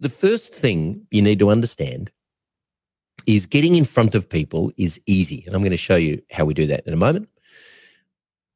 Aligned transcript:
the 0.00 0.08
first 0.08 0.54
thing 0.54 1.06
you 1.10 1.22
need 1.22 1.38
to 1.40 1.50
understand 1.50 2.10
is 3.26 3.46
getting 3.46 3.74
in 3.74 3.84
front 3.84 4.14
of 4.14 4.28
people 4.28 4.72
is 4.76 5.00
easy. 5.06 5.42
And 5.46 5.54
I'm 5.54 5.60
going 5.60 5.70
to 5.72 5.76
show 5.76 5.96
you 5.96 6.22
how 6.30 6.44
we 6.44 6.54
do 6.54 6.66
that 6.66 6.86
in 6.86 6.92
a 6.92 6.96
moment. 6.96 7.28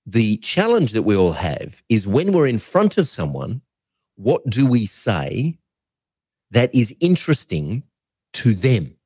The 0.07 0.37
challenge 0.39 0.93
that 0.93 1.03
we 1.03 1.17
all 1.17 1.33
have 1.33 1.83
is 1.89 2.07
when 2.07 2.33
we're 2.33 2.47
in 2.47 2.59
front 2.59 2.97
of 2.97 3.09
someone, 3.09 3.61
what 4.17 4.49
do 4.49 4.67
we 4.67 4.87
say 4.87 5.59
that 6.51 6.75
is 6.75 6.95
interesting 7.01 7.83
to 8.35 8.55
them? 8.55 8.97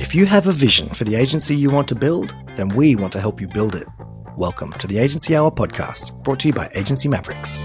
If 0.00 0.14
you 0.14 0.26
have 0.26 0.46
a 0.46 0.52
vision 0.52 0.88
for 0.88 1.04
the 1.04 1.14
agency 1.14 1.54
you 1.54 1.70
want 1.70 1.88
to 1.88 1.94
build, 1.94 2.34
then 2.56 2.70
we 2.70 2.96
want 2.96 3.12
to 3.14 3.20
help 3.20 3.40
you 3.40 3.48
build 3.48 3.74
it. 3.74 3.86
Welcome 4.36 4.72
to 4.72 4.86
the 4.86 4.98
Agency 4.98 5.36
Hour 5.36 5.50
podcast, 5.50 6.22
brought 6.24 6.40
to 6.40 6.48
you 6.48 6.54
by 6.54 6.70
Agency 6.74 7.08
Mavericks. 7.08 7.60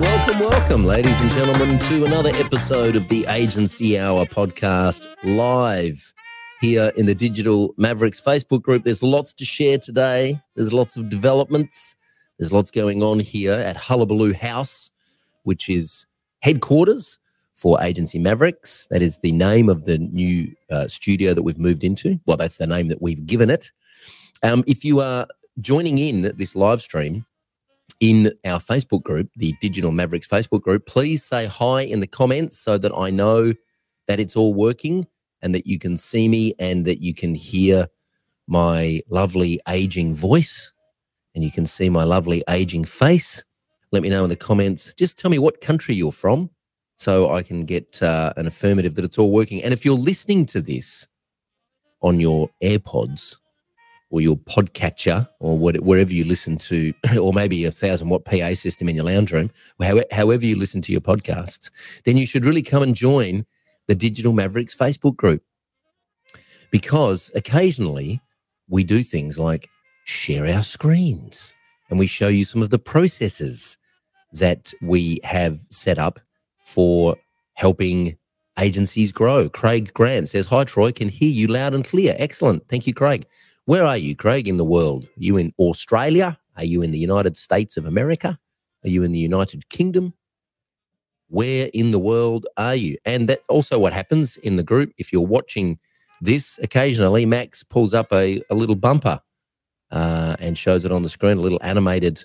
Welcome, 0.00 0.38
welcome, 0.38 0.84
ladies 0.86 1.20
and 1.20 1.30
gentlemen, 1.32 1.78
to 1.78 2.06
another 2.06 2.30
episode 2.32 2.96
of 2.96 3.06
the 3.08 3.26
Agency 3.26 3.98
Hour 3.98 4.24
podcast 4.24 5.06
live 5.22 6.14
here 6.62 6.90
in 6.96 7.04
the 7.04 7.14
Digital 7.14 7.74
Mavericks 7.76 8.18
Facebook 8.18 8.62
group. 8.62 8.84
There's 8.84 9.02
lots 9.02 9.34
to 9.34 9.44
share 9.44 9.76
today. 9.76 10.40
There's 10.56 10.72
lots 10.72 10.96
of 10.96 11.10
developments. 11.10 11.96
There's 12.38 12.50
lots 12.50 12.70
going 12.70 13.02
on 13.02 13.20
here 13.20 13.52
at 13.52 13.76
Hullabaloo 13.76 14.32
House, 14.32 14.90
which 15.42 15.68
is 15.68 16.06
headquarters 16.40 17.18
for 17.54 17.78
Agency 17.82 18.18
Mavericks. 18.18 18.86
That 18.90 19.02
is 19.02 19.18
the 19.22 19.32
name 19.32 19.68
of 19.68 19.84
the 19.84 19.98
new 19.98 20.50
uh, 20.70 20.88
studio 20.88 21.34
that 21.34 21.42
we've 21.42 21.58
moved 21.58 21.84
into. 21.84 22.18
Well, 22.24 22.38
that's 22.38 22.56
the 22.56 22.66
name 22.66 22.88
that 22.88 23.02
we've 23.02 23.26
given 23.26 23.50
it. 23.50 23.70
Um, 24.42 24.64
if 24.66 24.82
you 24.82 25.00
are 25.00 25.26
joining 25.60 25.98
in 25.98 26.32
this 26.38 26.56
live 26.56 26.80
stream 26.80 27.26
in 28.00 28.32
our 28.44 28.58
Facebook 28.58 29.02
group, 29.02 29.28
the 29.36 29.54
Digital 29.60 29.92
Mavericks 29.92 30.26
Facebook 30.26 30.62
group, 30.62 30.86
please 30.86 31.22
say 31.22 31.46
hi 31.46 31.82
in 31.82 32.00
the 32.00 32.06
comments 32.06 32.58
so 32.58 32.78
that 32.78 32.92
I 32.96 33.10
know 33.10 33.52
that 34.08 34.18
it's 34.18 34.36
all 34.36 34.54
working 34.54 35.06
and 35.42 35.54
that 35.54 35.66
you 35.66 35.78
can 35.78 35.96
see 35.96 36.28
me 36.28 36.54
and 36.58 36.84
that 36.86 37.00
you 37.00 37.14
can 37.14 37.34
hear 37.34 37.88
my 38.48 39.00
lovely 39.10 39.60
aging 39.68 40.14
voice 40.14 40.72
and 41.34 41.44
you 41.44 41.50
can 41.52 41.66
see 41.66 41.88
my 41.88 42.04
lovely 42.04 42.42
aging 42.48 42.84
face. 42.84 43.44
Let 43.92 44.02
me 44.02 44.08
know 44.08 44.24
in 44.24 44.30
the 44.30 44.36
comments. 44.36 44.94
Just 44.94 45.18
tell 45.18 45.30
me 45.30 45.38
what 45.38 45.60
country 45.60 45.94
you're 45.94 46.12
from 46.12 46.50
so 46.96 47.32
I 47.32 47.42
can 47.42 47.64
get 47.64 48.02
uh, 48.02 48.32
an 48.36 48.46
affirmative 48.46 48.94
that 48.96 49.04
it's 49.04 49.18
all 49.18 49.30
working. 49.30 49.62
And 49.62 49.72
if 49.72 49.84
you're 49.84 49.94
listening 49.94 50.46
to 50.46 50.60
this 50.60 51.06
on 52.02 52.18
your 52.20 52.50
AirPods, 52.62 53.36
or 54.10 54.20
your 54.20 54.36
podcatcher 54.36 55.28
or 55.38 55.56
wherever 55.58 56.12
you 56.12 56.24
listen 56.24 56.56
to, 56.58 56.92
or 57.20 57.32
maybe 57.32 57.64
a 57.64 57.70
thousand 57.70 58.08
watt 58.08 58.24
PA 58.24 58.52
system 58.54 58.88
in 58.88 58.96
your 58.96 59.04
lounge 59.04 59.32
room, 59.32 59.50
however 60.10 60.44
you 60.44 60.56
listen 60.56 60.82
to 60.82 60.92
your 60.92 61.00
podcasts, 61.00 62.02
then 62.02 62.16
you 62.16 62.26
should 62.26 62.44
really 62.44 62.62
come 62.62 62.82
and 62.82 62.94
join 62.94 63.46
the 63.86 63.94
Digital 63.94 64.32
Mavericks 64.32 64.74
Facebook 64.74 65.16
group. 65.16 65.42
Because 66.70 67.30
occasionally 67.34 68.20
we 68.68 68.84
do 68.84 69.02
things 69.02 69.38
like 69.38 69.68
share 70.04 70.46
our 70.46 70.62
screens 70.62 71.54
and 71.88 71.98
we 71.98 72.06
show 72.06 72.28
you 72.28 72.44
some 72.44 72.62
of 72.62 72.70
the 72.70 72.78
processes 72.78 73.76
that 74.32 74.72
we 74.80 75.20
have 75.24 75.58
set 75.70 75.98
up 75.98 76.20
for 76.64 77.16
helping 77.54 78.16
agencies 78.58 79.10
grow. 79.12 79.48
Craig 79.48 79.92
Grant 79.92 80.28
says, 80.28 80.46
Hi, 80.48 80.64
Troy, 80.64 80.92
can 80.92 81.08
hear 81.08 81.30
you 81.30 81.48
loud 81.48 81.74
and 81.74 81.84
clear. 81.84 82.14
Excellent. 82.18 82.68
Thank 82.68 82.86
you, 82.86 82.94
Craig. 82.94 83.26
Where 83.70 83.86
are 83.86 83.96
you, 83.96 84.16
Craig, 84.16 84.48
in 84.48 84.56
the 84.56 84.64
world? 84.64 85.04
Are 85.04 85.22
you 85.22 85.36
in 85.36 85.52
Australia? 85.60 86.36
Are 86.56 86.64
you 86.64 86.82
in 86.82 86.90
the 86.90 86.98
United 86.98 87.36
States 87.36 87.76
of 87.76 87.84
America? 87.86 88.36
Are 88.84 88.88
you 88.88 89.04
in 89.04 89.12
the 89.12 89.20
United 89.20 89.68
Kingdom? 89.68 90.12
Where 91.28 91.70
in 91.72 91.92
the 91.92 92.00
world 92.00 92.48
are 92.56 92.74
you? 92.74 92.96
And 93.04 93.28
that 93.28 93.42
also 93.48 93.78
what 93.78 93.92
happens 93.92 94.36
in 94.38 94.56
the 94.56 94.64
group. 94.64 94.92
If 94.98 95.12
you're 95.12 95.24
watching 95.24 95.78
this, 96.20 96.58
occasionally 96.60 97.24
Max 97.26 97.62
pulls 97.62 97.94
up 97.94 98.12
a, 98.12 98.42
a 98.50 98.56
little 98.56 98.74
bumper 98.74 99.20
uh, 99.92 100.34
and 100.40 100.58
shows 100.58 100.84
it 100.84 100.90
on 100.90 101.02
the 101.02 101.08
screen, 101.08 101.38
a 101.38 101.40
little 101.40 101.60
animated 101.62 102.24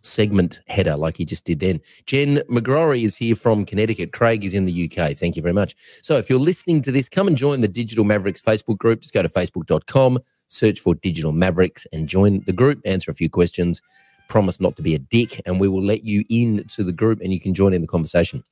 segment 0.00 0.60
header 0.66 0.96
like 0.96 1.16
he 1.16 1.24
just 1.24 1.44
did 1.44 1.60
then. 1.60 1.80
Jen 2.06 2.38
McGrory 2.50 3.04
is 3.04 3.16
here 3.16 3.36
from 3.36 3.64
Connecticut. 3.64 4.12
Craig 4.12 4.44
is 4.44 4.54
in 4.54 4.64
the 4.64 4.84
UK. 4.90 5.12
Thank 5.12 5.36
you 5.36 5.42
very 5.42 5.52
much. 5.52 5.74
So 6.02 6.16
if 6.16 6.28
you're 6.28 6.38
listening 6.38 6.82
to 6.82 6.92
this, 6.92 7.08
come 7.08 7.28
and 7.28 7.36
join 7.36 7.60
the 7.60 7.68
Digital 7.68 8.04
Mavericks 8.04 8.40
Facebook 8.40 8.78
group. 8.78 9.00
Just 9.00 9.14
go 9.14 9.22
to 9.22 9.28
facebook.com, 9.28 10.18
search 10.48 10.80
for 10.80 10.94
Digital 10.94 11.32
Mavericks 11.32 11.86
and 11.92 12.08
join 12.08 12.42
the 12.46 12.52
group, 12.52 12.80
answer 12.84 13.10
a 13.10 13.14
few 13.14 13.30
questions. 13.30 13.82
Promise 14.28 14.60
not 14.60 14.76
to 14.76 14.82
be 14.82 14.94
a 14.94 14.98
dick, 14.98 15.40
and 15.44 15.60
we 15.60 15.68
will 15.68 15.82
let 15.82 16.04
you 16.04 16.24
in 16.30 16.64
to 16.68 16.82
the 16.82 16.92
group 16.92 17.20
and 17.20 17.32
you 17.32 17.40
can 17.40 17.52
join 17.52 17.74
in 17.74 17.82
the 17.82 17.88
conversation. 17.88 18.42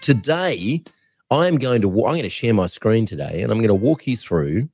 Today, 0.00 0.82
I'm 1.30 1.56
going 1.56 1.82
to 1.82 1.88
I'm 1.88 2.12
going 2.12 2.22
to 2.22 2.30
share 2.30 2.54
my 2.54 2.66
screen 2.66 3.06
today 3.06 3.42
and 3.42 3.50
I'm 3.50 3.58
going 3.58 3.68
to 3.68 3.74
walk 3.74 4.06
you 4.06 4.16
through 4.16 4.68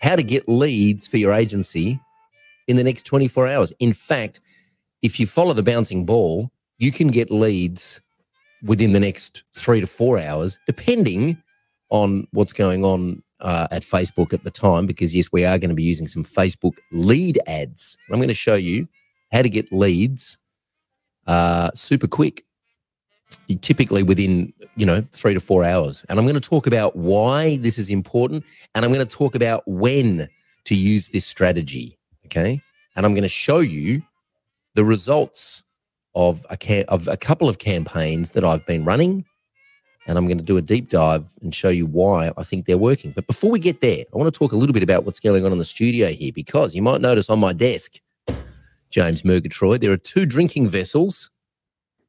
how 0.00 0.16
to 0.16 0.22
get 0.22 0.48
leads 0.48 1.06
for 1.06 1.16
your 1.16 1.32
agency 1.32 2.00
in 2.66 2.76
the 2.76 2.84
next 2.84 3.04
24 3.04 3.48
hours. 3.48 3.72
In 3.80 3.92
fact, 3.92 4.40
if 5.02 5.20
you 5.20 5.26
follow 5.26 5.52
the 5.52 5.62
bouncing 5.62 6.04
ball, 6.04 6.50
you 6.78 6.92
can 6.92 7.08
get 7.08 7.30
leads 7.30 8.00
within 8.62 8.92
the 8.92 9.00
next 9.00 9.44
three 9.56 9.80
to 9.80 9.86
four 9.86 10.18
hours, 10.18 10.58
depending 10.66 11.42
on 11.90 12.26
what's 12.32 12.52
going 12.52 12.84
on 12.84 13.22
uh, 13.40 13.68
at 13.70 13.82
Facebook 13.82 14.32
at 14.32 14.44
the 14.44 14.50
time. 14.50 14.86
Because, 14.86 15.14
yes, 15.14 15.30
we 15.32 15.44
are 15.44 15.58
going 15.58 15.70
to 15.70 15.76
be 15.76 15.82
using 15.82 16.08
some 16.08 16.24
Facebook 16.24 16.76
lead 16.92 17.38
ads. 17.46 17.96
I'm 18.10 18.18
going 18.18 18.28
to 18.28 18.34
show 18.34 18.54
you 18.54 18.88
how 19.32 19.42
to 19.42 19.48
get 19.48 19.72
leads 19.72 20.38
uh, 21.26 21.70
super 21.74 22.06
quick, 22.06 22.44
typically 23.60 24.02
within, 24.02 24.52
you 24.76 24.86
know, 24.86 25.04
three 25.12 25.34
to 25.34 25.40
four 25.40 25.64
hours. 25.64 26.04
And 26.08 26.18
I'm 26.18 26.24
going 26.24 26.40
to 26.40 26.40
talk 26.40 26.66
about 26.66 26.96
why 26.96 27.58
this 27.58 27.78
is 27.78 27.90
important. 27.90 28.44
And 28.74 28.84
I'm 28.84 28.92
going 28.92 29.06
to 29.06 29.16
talk 29.16 29.34
about 29.34 29.62
when 29.66 30.28
to 30.64 30.74
use 30.74 31.08
this 31.10 31.26
strategy. 31.26 31.98
Okay. 32.26 32.60
And 32.96 33.06
I'm 33.06 33.12
going 33.12 33.22
to 33.22 33.28
show 33.28 33.60
you 33.60 34.02
the 34.78 34.84
results 34.84 35.64
of 36.14 36.46
a 36.50 36.56
ca- 36.56 36.84
of 36.86 37.08
a 37.08 37.16
couple 37.16 37.48
of 37.48 37.58
campaigns 37.58 38.30
that 38.30 38.44
I've 38.44 38.64
been 38.64 38.84
running, 38.84 39.24
and 40.06 40.16
I'm 40.16 40.26
going 40.26 40.38
to 40.38 40.44
do 40.44 40.56
a 40.56 40.62
deep 40.62 40.88
dive 40.88 41.24
and 41.42 41.52
show 41.52 41.68
you 41.68 41.84
why 41.84 42.30
I 42.36 42.44
think 42.44 42.64
they're 42.64 42.78
working. 42.78 43.10
But 43.10 43.26
before 43.26 43.50
we 43.50 43.58
get 43.58 43.80
there, 43.80 44.04
I 44.14 44.16
want 44.16 44.32
to 44.32 44.38
talk 44.38 44.52
a 44.52 44.56
little 44.56 44.72
bit 44.72 44.84
about 44.84 45.02
what's 45.04 45.18
going 45.18 45.44
on 45.44 45.50
in 45.50 45.58
the 45.58 45.64
studio 45.64 46.10
here 46.10 46.30
because 46.32 46.76
you 46.76 46.82
might 46.82 47.00
notice 47.00 47.28
on 47.28 47.40
my 47.40 47.52
desk, 47.52 47.98
James 48.88 49.24
Murgatroyd, 49.24 49.80
there 49.80 49.90
are 49.90 49.96
two 49.96 50.26
drinking 50.26 50.68
vessels. 50.68 51.28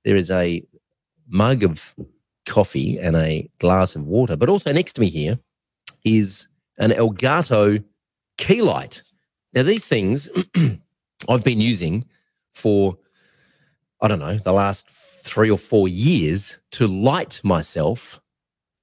There 0.05 0.15
is 0.15 0.29
a 0.29 0.61
mug 1.27 1.63
of 1.63 1.95
coffee 2.45 2.99
and 2.99 3.15
a 3.15 3.49
glass 3.57 3.95
of 3.95 4.05
water, 4.05 4.37
but 4.37 4.47
also 4.47 4.71
next 4.71 4.93
to 4.93 5.01
me 5.01 5.09
here 5.09 5.39
is 6.05 6.47
an 6.77 6.91
Elgato 6.91 7.83
key 8.37 8.61
light. 8.61 9.01
Now, 9.53 9.63
these 9.63 9.87
things 9.87 10.29
I've 11.27 11.43
been 11.43 11.59
using 11.59 12.05
for, 12.51 12.97
I 14.01 14.07
don't 14.07 14.19
know, 14.19 14.35
the 14.35 14.53
last 14.53 14.89
three 14.89 15.49
or 15.49 15.57
four 15.57 15.87
years 15.87 16.59
to 16.71 16.87
light 16.87 17.41
myself 17.43 18.19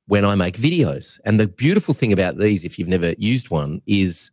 when 0.07 0.25
I 0.25 0.35
make 0.35 0.57
videos. 0.57 1.19
And 1.25 1.41
the 1.41 1.49
beautiful 1.49 1.95
thing 1.95 2.13
about 2.13 2.37
these, 2.37 2.65
if 2.65 2.79
you've 2.79 2.89
never 2.89 3.15
used 3.19 3.51
one, 3.51 3.81
is 3.87 4.31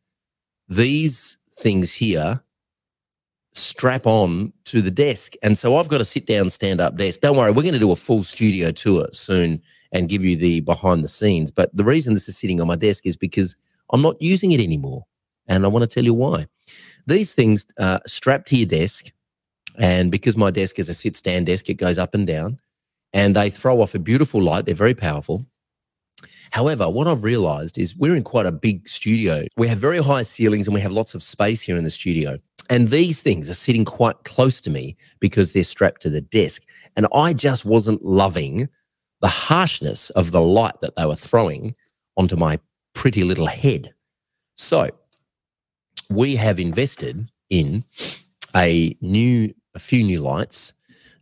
these 0.70 1.38
things 1.60 1.94
here 1.94 2.42
strap 3.52 4.08
on 4.08 4.52
to 4.66 4.82
the 4.82 4.92
desk. 4.92 5.34
And 5.44 5.58
so 5.58 5.78
I've 5.78 5.88
got 5.88 6.02
a 6.02 6.06
sit 6.06 6.26
down, 6.26 6.50
stand 6.50 6.82
up 6.82 6.98
desk. 6.98 7.22
Don't 7.22 7.38
worry, 7.38 7.52
we're 7.52 7.62
going 7.62 7.74
to 7.74 7.80
do 7.80 7.92
a 7.92 7.96
full 7.96 8.24
studio 8.24 8.72
tour 8.72 9.08
soon 9.12 9.62
and 9.92 10.10
give 10.10 10.24
you 10.24 10.36
the 10.36 10.62
behind 10.62 11.04
the 11.04 11.08
scenes. 11.08 11.52
But 11.52 11.76
the 11.76 11.84
reason 11.84 12.14
this 12.14 12.28
is 12.28 12.38
sitting 12.38 12.60
on 12.60 12.68
my 12.68 12.76
desk 12.76 13.06
is 13.06 13.16
because 13.16 13.56
I'm 13.92 14.02
not 14.02 14.20
using 14.20 14.52
it 14.52 14.60
anymore. 14.60 15.06
And 15.48 15.66
I 15.66 15.68
want 15.68 15.84
to 15.84 15.94
tell 15.94 16.04
you 16.04 16.14
why. 16.14 16.48
These 17.06 17.34
things 17.34 17.66
uh, 17.78 18.00
strap 18.08 18.46
to 18.46 18.58
your 18.58 18.68
desk 18.68 19.12
and 19.80 20.12
because 20.12 20.38
my 20.38 20.52
desk 20.52 20.80
is 20.80 20.90
a 20.90 20.94
sit 20.94 21.16
stand 21.16 21.46
desk, 21.48 21.70
it 21.70 21.76
goes 21.76 21.98
up 21.98 22.14
and 22.14 22.28
down 22.28 22.60
and 23.14 23.36
they 23.36 23.50
throw 23.50 23.82
off 23.82 23.96
a 23.96 24.00
beautiful 24.00 24.42
light. 24.42 24.66
They're 24.66 24.76
very 24.76 24.96
powerful. 24.96 25.46
However, 26.52 26.90
what 26.90 27.08
I've 27.08 27.24
realized 27.24 27.78
is 27.78 27.96
we're 27.96 28.16
in 28.16 28.24
quite 28.24 28.46
a 28.46 28.52
big 28.52 28.88
studio. 28.88 29.46
We 29.58 29.68
have 29.68 29.80
very 29.80 29.98
high 30.00 30.22
ceilings 30.24 30.68
and 30.68 30.75
we 30.75 30.81
have 30.81 30.92
lots 30.92 31.16
of 31.16 31.24
space 31.24 31.62
here 31.62 31.78
in 31.78 31.84
the 31.84 31.90
studio. 31.90 32.38
And 32.70 32.90
these 32.90 33.22
things 33.22 33.50
are 33.50 33.56
sitting 33.56 33.86
quite 33.86 34.24
close 34.24 34.62
to 34.62 34.70
me 34.70 34.96
because 35.20 35.52
they're 35.52 35.64
strapped 35.64 36.02
to 36.04 36.10
the 36.10 36.22
desk. 36.22 36.64
And 36.96 37.08
I 37.14 37.34
just 37.34 37.66
wasn't 37.66 38.04
loving 38.04 38.69
the 39.22 39.28
harshness 39.28 40.10
of 40.12 40.31
the 40.31 40.42
light 40.42 40.80
that 40.81 40.96
they 40.96 41.06
were 41.06 41.16
throwing 41.16 41.76
onto 42.18 42.36
my 42.36 42.60
pretty 42.94 43.24
little 43.24 43.48
head. 43.48 43.94
So 44.58 44.92
we 46.10 46.36
have 46.36 46.60
invested 46.60 47.30
in 47.50 47.84
a 48.56 48.96
new 49.02 49.54
a 49.75 49.80
few 49.80 50.04
new 50.04 50.22
lights. 50.22 50.74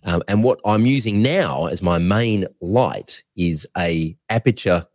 Um, 0.03 0.23
and 0.27 0.43
what 0.43 0.59
I'm 0.65 0.85
using 0.85 1.21
now 1.21 1.67
as 1.67 1.81
my 1.81 1.97
main 1.97 2.47
light 2.59 3.23
is 3.35 3.67
a 3.77 4.17
Aputure 4.29 4.85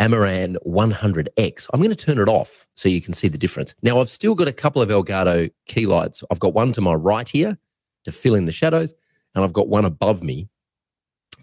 Amaran 0.00 0.56
100X. 0.66 1.68
I'm 1.72 1.80
going 1.80 1.94
to 1.94 1.96
turn 1.96 2.18
it 2.18 2.28
off 2.28 2.66
so 2.74 2.88
you 2.88 3.00
can 3.00 3.14
see 3.14 3.28
the 3.28 3.38
difference. 3.38 3.74
Now, 3.82 4.00
I've 4.00 4.10
still 4.10 4.34
got 4.34 4.48
a 4.48 4.52
couple 4.52 4.82
of 4.82 4.88
Elgato 4.88 5.50
key 5.66 5.86
lights. 5.86 6.22
I've 6.30 6.40
got 6.40 6.54
one 6.54 6.72
to 6.72 6.80
my 6.80 6.94
right 6.94 7.28
here 7.28 7.58
to 8.04 8.12
fill 8.12 8.34
in 8.34 8.44
the 8.44 8.52
shadows, 8.52 8.94
and 9.34 9.44
I've 9.44 9.52
got 9.52 9.68
one 9.68 9.84
above 9.84 10.22
me 10.22 10.48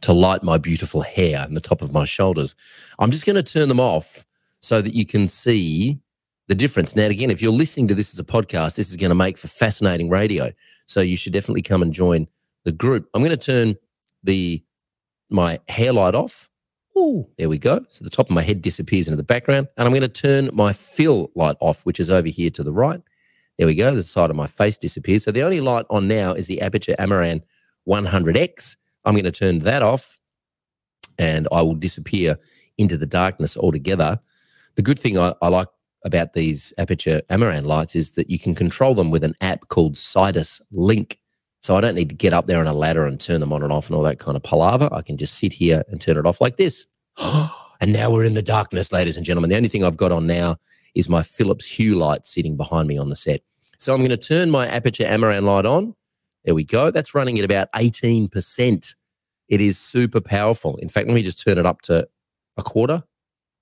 to 0.02 0.14
light 0.14 0.44
my 0.44 0.58
beautiful 0.58 1.02
hair 1.02 1.44
and 1.46 1.56
the 1.56 1.62
top 1.62 1.82
of 1.82 1.94
my 1.94 2.06
shoulders. 2.06 2.56
I'm 3.00 3.12
just 3.12 3.26
going 3.26 3.36
to 3.38 3.44
turn 3.44 3.70
them 3.70 3.80
off 3.80 4.26
so 4.60 4.82
that 4.82 4.94
you 4.94 5.06
can 5.06 5.28
see 5.28 6.00
the 6.48 6.56
difference. 6.56 6.96
Now, 6.96 7.06
again, 7.06 7.32
if 7.32 7.42
you're 7.42 7.52
listening 7.52 7.88
to 7.88 7.96
this 7.96 8.14
as 8.14 8.20
a 8.20 8.24
podcast, 8.24 8.76
this 8.76 8.90
is 8.90 8.98
going 8.98 9.10
to 9.10 9.16
make 9.16 9.38
for 9.38 9.48
fascinating 9.48 10.10
radio. 10.10 10.52
So 10.88 11.02
you 11.02 11.18
should 11.18 11.34
definitely 11.34 11.62
come 11.62 11.82
and 11.82 11.94
join 11.94 12.28
the 12.66 12.72
group. 12.72 13.10
I'm 13.14 13.22
going 13.22 13.38
to 13.38 13.38
turn 13.38 13.76
the 14.24 14.64
my 15.30 15.60
hair 15.68 15.94
light 15.94 16.16
off. 16.16 16.50
Oh, 16.96 17.28
there 17.38 17.50
we 17.50 17.58
go. 17.58 17.84
So 17.90 18.04
the 18.04 18.10
top 18.10 18.28
of 18.28 18.36
my 18.36 18.44
head 18.44 18.62
disappears 18.62 19.08
into 19.08 19.18
the 19.18 19.24
background. 19.24 19.68
And 19.78 19.88
I'm 19.88 19.92
going 19.92 20.02
to 20.02 20.08
turn 20.08 20.50
my 20.54 20.74
fill 20.74 21.32
light 21.36 21.56
off, 21.60 21.82
which 21.86 22.00
is 22.00 22.10
over 22.10 22.28
here 22.28 22.52
to 22.52 22.64
the 22.64 22.74
right. 22.74 23.02
There 23.58 23.68
we 23.68 23.76
go. 23.76 23.96
The 23.96 24.04
side 24.04 24.30
of 24.30 24.36
my 24.36 24.48
face 24.48 24.78
disappears. 24.78 25.24
So 25.24 25.32
the 25.32 25.44
only 25.44 25.60
light 25.60 25.86
on 25.90 26.08
now 26.08 26.34
is 26.34 26.48
the 26.48 26.60
Aputure 26.62 26.96
Amaran 26.98 27.42
100X. 27.88 28.78
I'm 29.06 29.14
going 29.14 29.26
to 29.26 29.32
turn 29.32 29.60
that 29.60 29.82
off 29.82 30.20
and 31.18 31.48
I 31.52 31.62
will 31.62 31.76
disappear 31.76 32.38
into 32.78 32.98
the 32.98 33.06
darkness 33.06 33.58
altogether. 33.58 34.20
The 34.76 34.82
good 34.82 35.00
thing 35.00 35.18
I, 35.18 35.34
I 35.42 35.50
like 35.50 35.68
about 36.04 36.34
these 36.34 36.74
Aputure 36.78 37.22
Amaran 37.28 37.66
lights 37.66 37.96
is 37.96 38.12
that 38.12 38.30
you 38.30 38.38
can 38.40 38.56
control 38.56 38.94
them 38.94 39.12
with 39.12 39.24
an 39.24 39.36
app 39.42 39.68
called 39.70 39.96
Sidus 39.96 40.62
Link. 40.72 41.18
So 41.62 41.78
I 41.78 41.82
don't 41.82 41.96
need 41.96 42.10
to 42.10 42.16
get 42.16 42.34
up 42.34 42.48
there 42.48 42.60
on 42.60 42.68
a 42.68 42.74
ladder 42.74 43.06
and 43.06 43.20
turn 43.20 43.40
them 43.40 43.54
on 43.54 43.64
and 43.64 43.72
off 43.72 43.88
and 43.88 43.96
all 43.96 44.04
that 44.04 44.20
kind 44.20 44.36
of 44.36 44.44
palaver. 44.44 44.90
I 44.92 45.02
can 45.02 45.18
just 45.18 45.36
sit 45.36 45.54
here 45.54 45.84
and 45.88 46.02
turn 46.02 46.18
it 46.18 46.26
off 46.26 46.42
like 46.42 46.58
this. 46.58 46.86
and 47.18 47.94
now 47.94 48.12
we're 48.12 48.26
in 48.26 48.34
the 48.34 48.42
darkness, 48.42 48.92
ladies 48.92 49.16
and 49.16 49.26
gentlemen. 49.26 49.50
The 49.50 49.58
only 49.58 49.70
thing 49.70 49.84
I've 49.84 49.98
got 49.98 50.12
on 50.12 50.28
now 50.28 50.58
is 50.94 51.10
my 51.10 51.24
Philips 51.24 51.66
Hue 51.66 51.96
light 51.96 52.26
sitting 52.26 52.58
behind 52.58 52.88
me 52.88 52.98
on 52.98 53.10
the 53.10 53.16
set. 53.16 53.42
So 53.80 53.94
I'm 53.94 54.00
going 54.00 54.10
to 54.10 54.18
turn 54.18 54.52
my 54.52 54.68
Aputure 54.68 55.08
Amaran 55.08 55.44
light 55.44 55.66
on. 55.66 55.96
There 56.46 56.56
we 56.56 56.66
go. 56.66 56.92
That's 56.92 57.16
running 57.16 57.40
at 57.40 57.46
about 57.46 57.72
18%. 57.74 58.96
It 59.48 59.62
is 59.62 59.78
super 59.78 60.22
powerful. 60.22 60.78
In 60.78 60.90
fact, 60.90 61.08
let 61.08 61.14
me 61.14 61.22
just 61.22 61.44
turn 61.44 61.58
it 61.58 61.66
up 61.66 61.82
to 61.84 62.08
a 62.58 62.64
quarter. 62.64 63.04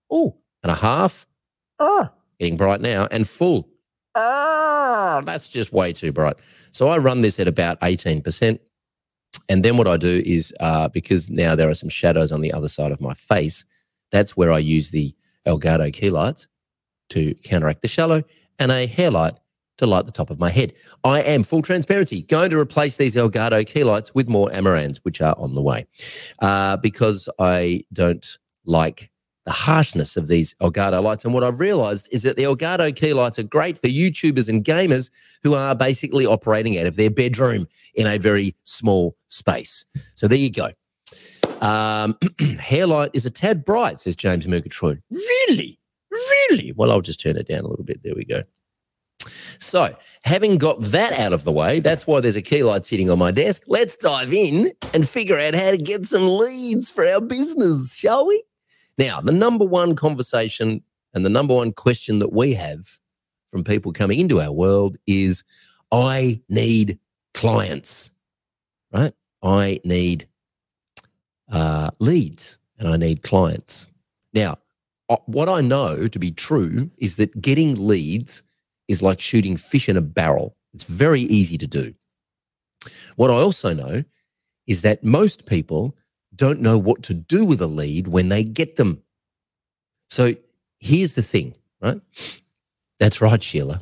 Oh, 0.10 0.38
and 0.64 0.72
a 0.72 0.76
half. 0.76 1.26
Ah, 1.80 2.12
getting 2.42 2.58
bright 2.58 2.82
now. 2.82 3.08
And 3.12 3.28
full. 3.30 3.70
Ah, 4.16 5.22
that's 5.24 5.48
just 5.48 5.72
way 5.72 5.94
too 5.94 6.12
bright. 6.12 6.38
So 6.72 6.90
I 6.90 6.98
run 6.98 7.22
this 7.22 7.40
at 7.40 7.48
about 7.48 7.80
18%. 7.82 8.60
And 9.48 9.64
then 9.64 9.78
what 9.78 9.88
I 9.88 9.98
do 9.98 10.22
is 10.26 10.52
uh, 10.60 10.90
because 10.90 11.30
now 11.30 11.56
there 11.56 11.70
are 11.70 11.76
some 11.76 11.88
shadows 11.88 12.32
on 12.32 12.42
the 12.42 12.52
other 12.52 12.68
side 12.68 12.92
of 12.92 13.00
my 13.00 13.14
face, 13.14 13.64
that's 14.12 14.36
where 14.36 14.52
I 14.52 14.58
use 14.58 14.90
the 14.90 15.14
Elgato 15.48 15.94
key 15.94 16.10
lights 16.10 16.48
to 17.10 17.34
counteract 17.36 17.82
the 17.82 17.88
shallow 17.88 18.24
and 18.60 18.72
a 18.72 18.86
hair 18.88 19.12
light 19.12 19.34
to 19.78 19.86
light 19.86 20.06
the 20.06 20.12
top 20.12 20.30
of 20.30 20.40
my 20.40 20.50
head. 20.50 20.74
I 21.04 21.22
am 21.22 21.44
full 21.44 21.62
transparency 21.62 22.24
going 22.24 22.50
to 22.50 22.60
replace 22.60 22.98
these 22.98 23.16
Elgato 23.16 23.66
key 23.66 23.84
lights 23.84 24.14
with 24.14 24.28
more 24.28 24.50
Amarans, 24.50 24.98
which 25.04 25.22
are 25.22 25.36
on 25.38 25.54
the 25.54 25.62
way, 25.62 25.86
uh, 26.40 26.78
because 26.78 27.30
I 27.40 27.84
don't 27.94 28.26
like 28.66 29.11
the 29.46 29.52
harshness 29.52 30.18
of 30.18 30.28
these 30.28 30.54
Elgato 30.62 31.02
lights. 31.02 31.26
And 31.26 31.34
what 31.34 31.44
I've 31.44 31.60
realized 31.60 32.10
is 32.12 32.24
that 32.24 32.36
the 32.36 32.44
Elgato 32.44 32.96
key 32.96 33.14
lights 33.14 33.40
are 33.40 33.44
great 33.44 33.78
for 33.78 33.88
YouTubers 33.88 34.48
and 34.48 34.64
gamers 34.64 35.10
who 35.44 35.54
are 35.56 35.76
basically 35.76 36.26
operating 36.26 36.78
out 36.78 36.86
of 36.86 36.96
their 36.96 37.10
bedroom 37.10 37.68
in 37.96 38.08
a 38.08 38.18
very 38.18 38.56
small 38.64 39.16
space. 39.28 39.86
So 40.16 40.28
there 40.28 40.38
you 40.38 40.52
go. 40.52 40.70
Um, 41.62 42.18
hair 42.60 42.86
light 42.86 43.12
is 43.14 43.26
a 43.26 43.32
tad 43.32 43.66
bright, 43.66 44.00
says 44.00 44.16
James 44.16 44.48
Murgatroyd. 44.48 45.02
Really? 45.10 45.80
Really? 46.12 46.74
Well, 46.76 46.92
I'll 46.92 47.02
just 47.02 47.22
turn 47.22 47.38
it 47.38 47.48
down 47.48 47.62
a 47.62 47.68
little 47.68 47.86
bit. 47.86 48.04
There 48.04 48.16
we 48.16 48.26
go. 48.26 48.44
So, 49.60 49.96
having 50.24 50.58
got 50.58 50.82
that 50.82 51.14
out 51.14 51.32
of 51.32 51.44
the 51.44 51.52
way, 51.52 51.80
that's 51.80 52.08
why 52.08 52.20
there's 52.20 52.36
a 52.36 52.42
key 52.42 52.64
light 52.64 52.86
sitting 52.86 53.10
on 53.12 53.20
my 53.20 53.30
desk. 53.30 53.64
Let's 53.68 53.96
dive 53.96 54.34
in 54.34 54.74
and 54.94 55.08
figure 55.08 55.38
out 55.38 55.54
how 55.54 55.72
to 55.72 55.78
get 55.78 56.06
some 56.06 56.28
leads 56.28 56.90
for 56.90 57.06
our 57.06 57.22
business, 57.22 57.96
shall 57.96 58.28
we? 58.28 58.44
Now, 59.02 59.20
the 59.20 59.32
number 59.32 59.66
one 59.66 59.96
conversation 59.96 60.84
and 61.16 61.26
the 61.26 61.30
number 61.30 61.56
one 61.56 61.74
question 61.74 62.20
that 62.20 62.34
we 62.34 62.54
have 62.54 63.00
from 63.50 63.64
people 63.64 63.92
coming 63.92 64.20
into 64.20 64.40
our 64.40 64.52
world 64.52 64.96
is 65.08 65.44
I 65.92 66.40
need 66.50 67.00
clients, 67.34 68.12
right? 68.94 69.12
I 69.42 69.80
need 69.84 70.28
uh, 71.52 71.90
leads 72.00 72.60
and 72.78 72.88
I 72.88 72.96
need 72.98 73.24
clients. 73.24 73.90
Now, 74.36 74.58
uh, 75.10 75.18
what 75.26 75.50
I 75.50 75.62
know 75.62 76.08
to 76.08 76.20
be 76.20 76.30
true 76.30 76.92
is 77.00 77.16
that 77.16 77.42
getting 77.42 77.88
leads 77.88 78.44
is 78.88 79.02
like 79.02 79.20
shooting 79.20 79.58
fish 79.58 79.90
in 79.90 79.98
a 79.98 80.02
barrel. 80.02 80.56
It's 80.76 80.84
very 80.84 81.22
easy 81.22 81.58
to 81.58 81.66
do. 81.66 81.96
What 83.16 83.32
I 83.32 83.34
also 83.34 83.74
know 83.74 84.04
is 84.68 84.84
that 84.84 85.04
most 85.04 85.48
people 85.48 85.98
don't 86.36 86.62
know 86.62 86.78
what 86.78 87.04
to 87.04 87.14
do 87.14 87.46
with 87.46 87.62
a 87.62 87.68
lead 87.68 88.08
when 88.08 88.30
they 88.30 88.44
get 88.44 88.76
them. 88.76 89.02
So 90.10 90.34
here's 90.80 91.14
the 91.14 91.22
thing, 91.22 91.56
right? 91.82 92.00
That's 93.00 93.22
right, 93.22 93.42
Sheila. 93.42 93.82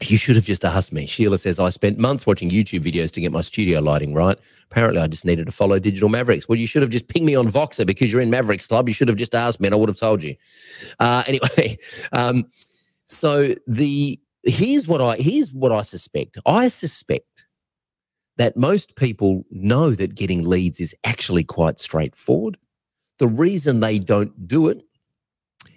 You 0.00 0.16
should 0.16 0.36
have 0.36 0.44
just 0.44 0.64
asked 0.64 0.92
me. 0.92 1.06
Sheila 1.06 1.38
says, 1.38 1.58
I 1.58 1.70
spent 1.70 1.98
months 1.98 2.24
watching 2.24 2.50
YouTube 2.50 2.80
videos 2.80 3.10
to 3.12 3.20
get 3.20 3.32
my 3.32 3.40
studio 3.40 3.80
lighting 3.80 4.14
right. 4.14 4.38
Apparently, 4.70 5.00
I 5.00 5.08
just 5.08 5.24
needed 5.24 5.46
to 5.46 5.52
follow 5.52 5.80
Digital 5.80 6.08
Mavericks. 6.08 6.48
Well, 6.48 6.58
you 6.58 6.68
should 6.68 6.82
have 6.82 6.90
just 6.90 7.08
pinged 7.08 7.26
me 7.26 7.34
on 7.34 7.48
Voxer 7.48 7.84
because 7.84 8.12
you're 8.12 8.22
in 8.22 8.30
Mavericks 8.30 8.68
Club. 8.68 8.86
You 8.86 8.94
should 8.94 9.08
have 9.08 9.16
just 9.16 9.34
asked 9.34 9.60
me 9.60 9.66
and 9.66 9.74
I 9.74 9.78
would 9.78 9.88
have 9.88 9.98
told 9.98 10.22
you. 10.22 10.36
Uh, 11.00 11.24
anyway, 11.26 11.78
um, 12.12 12.44
so 13.06 13.54
the 13.66 14.20
here's 14.44 14.86
what 14.86 15.00
I 15.00 15.16
here's 15.16 15.52
what 15.52 15.72
I 15.72 15.82
suspect. 15.82 16.38
I 16.46 16.68
suspect 16.68 17.46
that 18.38 18.56
most 18.56 18.94
people 18.94 19.44
know 19.50 19.90
that 19.90 20.14
getting 20.14 20.48
leads 20.48 20.80
is 20.80 20.94
actually 21.04 21.44
quite 21.44 21.78
straightforward. 21.78 22.56
The 23.18 23.28
reason 23.28 23.80
they 23.80 23.98
don't 23.98 24.46
do 24.46 24.68
it 24.68 24.84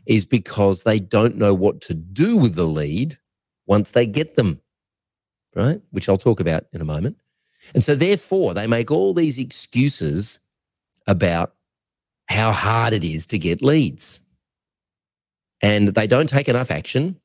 is 0.05 0.25
because 0.25 0.83
they 0.83 0.99
don't 0.99 1.35
know 1.35 1.53
what 1.53 1.81
to 1.81 1.93
do 1.93 2.37
with 2.37 2.55
the 2.55 2.65
lead 2.65 3.17
once 3.65 3.91
they 3.91 4.05
get 4.05 4.35
them, 4.35 4.61
right? 5.55 5.81
Which 5.89 6.07
I'll 6.07 6.17
talk 6.17 6.39
about 6.39 6.65
in 6.71 6.81
a 6.81 6.85
moment. 6.85 7.17
And 7.73 7.83
so, 7.83 7.95
therefore, 7.95 8.53
they 8.53 8.67
make 8.67 8.91
all 8.91 9.13
these 9.13 9.37
excuses 9.37 10.39
about 11.07 11.53
how 12.27 12.51
hard 12.51 12.93
it 12.93 13.03
is 13.03 13.25
to 13.27 13.39
get 13.39 13.61
leads. 13.61 14.21
And 15.61 15.89
they 15.89 16.07
don't 16.07 16.29
take 16.29 16.49
enough 16.49 16.71
action. 16.71 17.19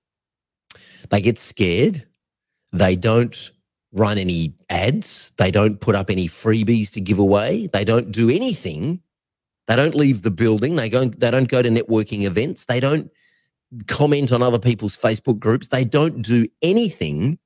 They 1.10 1.20
get 1.20 1.38
scared. 1.38 2.06
They 2.72 2.96
don't 2.96 3.50
run 3.96 4.18
any 4.18 4.54
ads. 4.68 5.32
They 5.38 5.50
don't 5.50 5.80
put 5.80 5.94
up 5.94 6.10
any 6.10 6.28
freebies 6.28 6.90
to 6.92 7.00
give 7.00 7.18
away. 7.18 7.68
They 7.72 7.84
don't 7.84 8.12
do 8.12 8.30
anything. 8.30 9.00
They 9.66 9.76
don't 9.76 9.94
leave 9.94 10.22
the 10.22 10.30
building. 10.30 10.76
They 10.76 10.88
go. 10.88 11.06
They 11.06 11.30
don't 11.30 11.48
go 11.48 11.62
to 11.62 11.68
networking 11.68 12.24
events. 12.24 12.66
They 12.66 12.78
don't 12.78 13.10
comment 13.88 14.30
on 14.32 14.42
other 14.42 14.58
people's 14.58 14.96
Facebook 14.96 15.38
groups. 15.38 15.68
They 15.68 15.84
don't 15.84 16.22
do 16.22 16.46
anything 16.62 17.38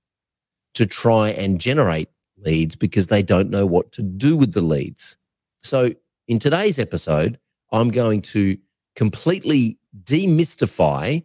to 0.75 0.87
try 0.87 1.30
and 1.30 1.61
generate 1.61 2.09
leads 2.37 2.76
because 2.76 3.07
they 3.07 3.23
don't 3.23 3.50
know 3.50 3.66
what 3.66 3.92
to 3.92 4.02
do 4.02 4.37
with 4.37 4.52
the 4.52 4.61
leads. 4.61 5.16
So, 5.62 5.90
in 6.28 6.38
today's 6.38 6.78
episode, 6.78 7.38
I'm 7.73 7.90
going 7.90 8.23
to 8.23 8.57
completely 8.97 9.78
demystify 10.04 11.25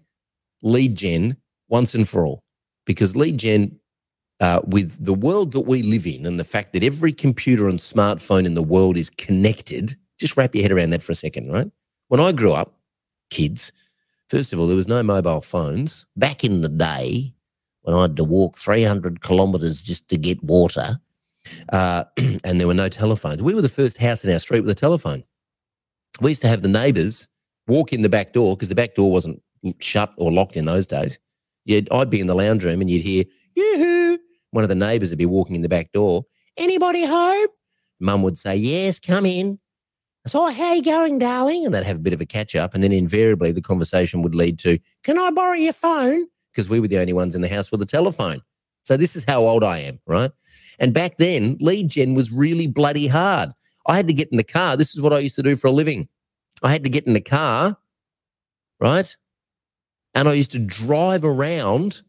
lead 0.62 0.96
gen 0.96 1.38
once 1.68 1.94
and 1.94 2.08
for 2.08 2.26
all 2.26 2.44
because 2.86 3.16
lead 3.16 3.38
gen, 3.38 3.80
uh, 4.42 4.62
with 4.68 5.04
the 5.04 5.14
world 5.14 5.54
that 5.54 5.62
we 5.62 5.82
live 5.82 6.06
in 6.06 6.26
and 6.26 6.40
the 6.40 6.44
fact 6.44 6.74
that 6.74 6.84
every 6.84 7.14
computer 7.14 7.68
and 7.68 7.80
smartphone 7.80 8.46
in 8.46 8.56
the 8.56 8.64
world 8.64 8.98
is 8.98 9.10
connected, 9.10 9.96
just 10.20 10.36
wrap 10.38 10.54
your 10.56 10.64
head 10.64 10.72
around 10.72 10.90
that 10.92 11.02
for 11.02 11.12
a 11.12 11.16
second, 11.16 11.52
right? 11.52 11.72
When 12.10 12.20
I 12.20 12.32
grew 12.32 12.54
up, 12.54 12.80
kids, 13.30 13.72
First 14.30 14.54
of 14.54 14.60
all, 14.60 14.68
there 14.68 14.76
was 14.76 14.88
no 14.88 15.04
mobile 15.04 15.42
phones. 15.42 16.06
Back 16.16 16.44
in 16.44 16.62
the 16.62 16.70
day, 16.70 17.34
when 17.84 17.96
I 17.96 18.04
had 18.04 18.18
to 18.18 18.24
walk 18.24 18.58
300 18.58 19.22
kilometres 19.22 19.82
just 19.82 20.08
to 20.10 20.18
get 20.18 20.44
water, 20.44 21.00
uh, 21.72 22.06
and 22.18 22.60
there 22.60 22.68
were 22.68 22.74
no 22.74 22.90
telephones, 22.90 23.44
we 23.44 23.54
were 23.54 23.62
the 23.62 23.70
first 23.70 23.98
house 23.98 24.26
in 24.26 24.32
our 24.32 24.40
street 24.40 24.62
with 24.62 24.72
a 24.72 24.76
telephone. 24.76 25.24
We 26.22 26.32
used 26.32 26.42
to 26.42 26.48
have 26.48 26.64
the 26.64 26.70
neighbours 26.70 27.28
walk 27.68 27.94
in 27.94 28.02
the 28.02 28.10
back 28.10 28.34
door 28.34 28.56
because 28.56 28.70
the 28.70 28.76
back 28.76 28.96
door 28.96 29.12
wasn't 29.12 29.42
shut 29.80 30.14
or 30.18 30.32
locked 30.32 30.58
in 30.58 30.66
those 30.66 30.88
days. 30.88 31.20
You'd, 31.66 31.92
I'd 31.92 32.10
be 32.10 32.22
in 32.22 32.28
the 32.28 32.36
lounge 32.36 32.64
room 32.64 32.82
and 32.82 32.90
you'd 32.90 33.02
hear, 33.02 33.26
yoo-hoo. 33.56 34.20
One 34.56 34.64
of 34.64 34.70
the 34.70 34.76
neighbours 34.76 35.10
would 35.10 35.20
be 35.20 35.26
walking 35.26 35.58
in 35.58 35.64
the 35.64 35.68
back 35.68 35.92
door. 35.92 36.24
Anybody 36.56 37.06
home? 37.06 37.48
Mum 38.00 38.24
would 38.24 38.38
say, 38.38 38.56
yes, 38.56 39.02
come 39.02 39.26
in. 39.26 39.60
So, 40.28 40.46
oh, 40.46 40.50
how 40.50 40.76
you 40.76 40.82
going, 40.82 41.20
darling? 41.20 41.66
And 41.66 41.74
they'd 41.74 41.84
have 41.84 41.98
a 41.98 42.00
bit 42.00 42.14
of 42.14 42.22
a 42.22 42.26
catch 42.26 42.56
up. 42.56 42.74
And 42.74 42.82
then 42.82 42.94
invariably 42.94 43.52
the 43.52 43.62
conversation 43.62 44.22
would 44.22 44.34
lead 44.34 44.58
to, 44.60 44.80
Can 45.04 45.20
I 45.20 45.30
borrow 45.32 45.56
your 45.56 45.74
phone? 45.74 46.28
Because 46.54 46.70
we 46.70 46.80
were 46.80 46.88
the 46.88 47.00
only 47.00 47.12
ones 47.12 47.36
in 47.36 47.42
the 47.42 47.50
house 47.50 47.70
with 47.70 47.82
a 47.82 47.86
telephone. 47.86 48.40
So 48.84 48.96
this 48.96 49.18
is 49.18 49.26
how 49.28 49.46
old 49.46 49.62
I 49.62 49.80
am, 49.80 50.00
right? 50.08 50.32
And 50.80 50.94
back 50.94 51.18
then, 51.18 51.58
lead 51.60 51.90
gen 51.90 52.14
was 52.14 52.32
really 52.32 52.68
bloody 52.68 53.08
hard. 53.08 53.50
I 53.88 53.98
had 53.98 54.08
to 54.08 54.14
get 54.14 54.30
in 54.32 54.38
the 54.38 54.44
car. 54.46 54.78
This 54.78 54.96
is 54.96 55.02
what 55.02 55.12
I 55.12 55.20
used 55.20 55.36
to 55.36 55.44
do 55.44 55.58
for 55.58 55.68
a 55.68 55.72
living. 55.72 56.08
I 56.64 56.72
had 56.72 56.86
to 56.86 56.90
get 56.90 57.06
in 57.06 57.14
the 57.14 57.20
car, 57.20 57.76
right? 58.80 59.18
And 60.14 60.30
I 60.30 60.32
used 60.32 60.52
to 60.52 60.60
drive 60.60 61.26
around 61.26 62.04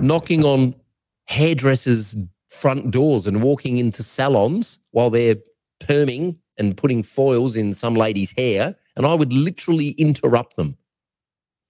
knocking 0.00 0.44
on 0.44 0.76
hairdressers' 1.26 2.16
front 2.48 2.90
doors 2.90 3.26
and 3.26 3.42
walking 3.42 3.78
into 3.78 4.02
salons 4.02 4.78
while 4.90 5.10
they're 5.10 5.36
perming 5.80 6.36
and 6.58 6.76
putting 6.76 7.02
foils 7.02 7.56
in 7.56 7.74
some 7.74 7.94
lady's 7.94 8.32
hair, 8.36 8.76
and 8.96 9.06
I 9.06 9.14
would 9.14 9.32
literally 9.32 9.90
interrupt 9.90 10.56
them. 10.56 10.76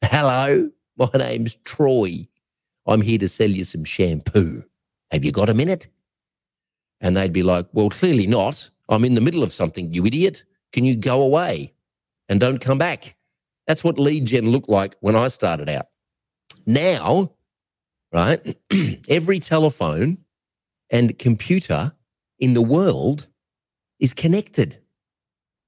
Hello, 0.02 0.70
my 0.96 1.08
name's 1.14 1.54
Troy. 1.64 2.26
I'm 2.86 3.00
here 3.00 3.18
to 3.18 3.28
sell 3.28 3.50
you 3.50 3.64
some 3.64 3.84
shampoo. 3.84 4.64
Have 5.12 5.24
you 5.24 5.32
got 5.32 5.48
a 5.48 5.54
minute? 5.54 5.88
And 7.00 7.14
they'd 7.14 7.32
be 7.32 7.42
like, 7.42 7.66
Well, 7.72 7.90
clearly 7.90 8.26
not. 8.26 8.70
I'm 8.88 9.04
in 9.04 9.14
the 9.14 9.20
middle 9.20 9.42
of 9.42 9.52
something, 9.52 9.92
you 9.92 10.04
idiot. 10.04 10.44
Can 10.72 10.84
you 10.84 10.96
go 10.96 11.22
away 11.22 11.74
and 12.28 12.40
don't 12.40 12.60
come 12.60 12.78
back? 12.78 13.16
That's 13.66 13.84
what 13.84 13.98
lead 13.98 14.26
gen 14.26 14.50
looked 14.50 14.68
like 14.68 14.96
when 15.00 15.14
I 15.14 15.28
started 15.28 15.68
out. 15.68 15.86
Now, 16.66 17.32
right, 18.12 18.56
every 19.08 19.38
telephone 19.38 20.18
and 20.90 21.18
computer 21.18 21.92
in 22.38 22.54
the 22.54 22.62
world 22.62 23.28
is 23.98 24.14
connected. 24.14 24.78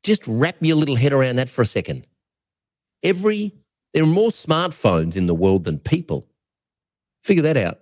Just 0.02 0.22
wrap 0.26 0.56
your 0.60 0.76
little 0.76 0.96
head 0.96 1.12
around 1.12 1.36
that 1.36 1.48
for 1.48 1.62
a 1.62 1.66
second. 1.66 2.06
Every 3.02 3.52
there 3.94 4.02
are 4.02 4.06
more 4.06 4.30
smartphones 4.30 5.16
in 5.16 5.28
the 5.28 5.34
world 5.34 5.64
than 5.64 5.78
people. 5.78 6.26
Figure 7.22 7.44
that 7.44 7.56
out. 7.56 7.78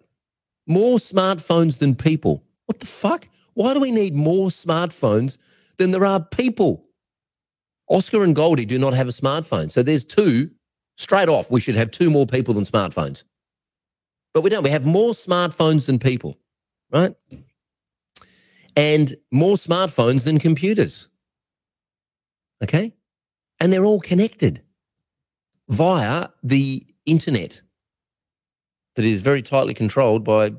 More 0.66 0.98
smartphones 0.98 1.78
than 1.78 1.94
people. 1.94 2.44
What 2.66 2.80
the 2.80 2.86
fuck? 2.86 3.26
Why 3.54 3.74
do 3.74 3.80
we 3.80 3.90
need 3.90 4.14
more 4.14 4.48
smartphones 4.48 5.38
than 5.78 5.90
there 5.90 6.04
are 6.04 6.20
people? 6.20 6.84
Oscar 7.88 8.22
and 8.22 8.36
Goldie 8.36 8.66
do 8.66 8.78
not 8.78 8.94
have 8.94 9.08
a 9.08 9.12
smartphone. 9.12 9.70
So 9.70 9.82
there's 9.82 10.04
two 10.04 10.50
straight 10.96 11.28
off. 11.28 11.50
We 11.50 11.60
should 11.60 11.74
have 11.74 11.90
two 11.90 12.10
more 12.10 12.26
people 12.26 12.54
than 12.54 12.64
smartphones. 12.64 13.24
But 14.34 14.42
we 14.42 14.50
don't. 14.50 14.62
We 14.62 14.70
have 14.70 14.86
more 14.86 15.12
smartphones 15.12 15.86
than 15.86 15.98
people, 15.98 16.38
right? 16.90 17.14
And 18.76 19.14
more 19.30 19.56
smartphones 19.56 20.24
than 20.24 20.38
computers. 20.38 21.08
Okay? 22.62 22.94
And 23.60 23.72
they're 23.72 23.84
all 23.84 24.00
connected 24.00 24.62
via 25.68 26.28
the 26.42 26.86
internet 27.06 27.60
that 28.96 29.04
is 29.04 29.20
very 29.20 29.42
tightly 29.42 29.74
controlled 29.74 30.24
by 30.24 30.52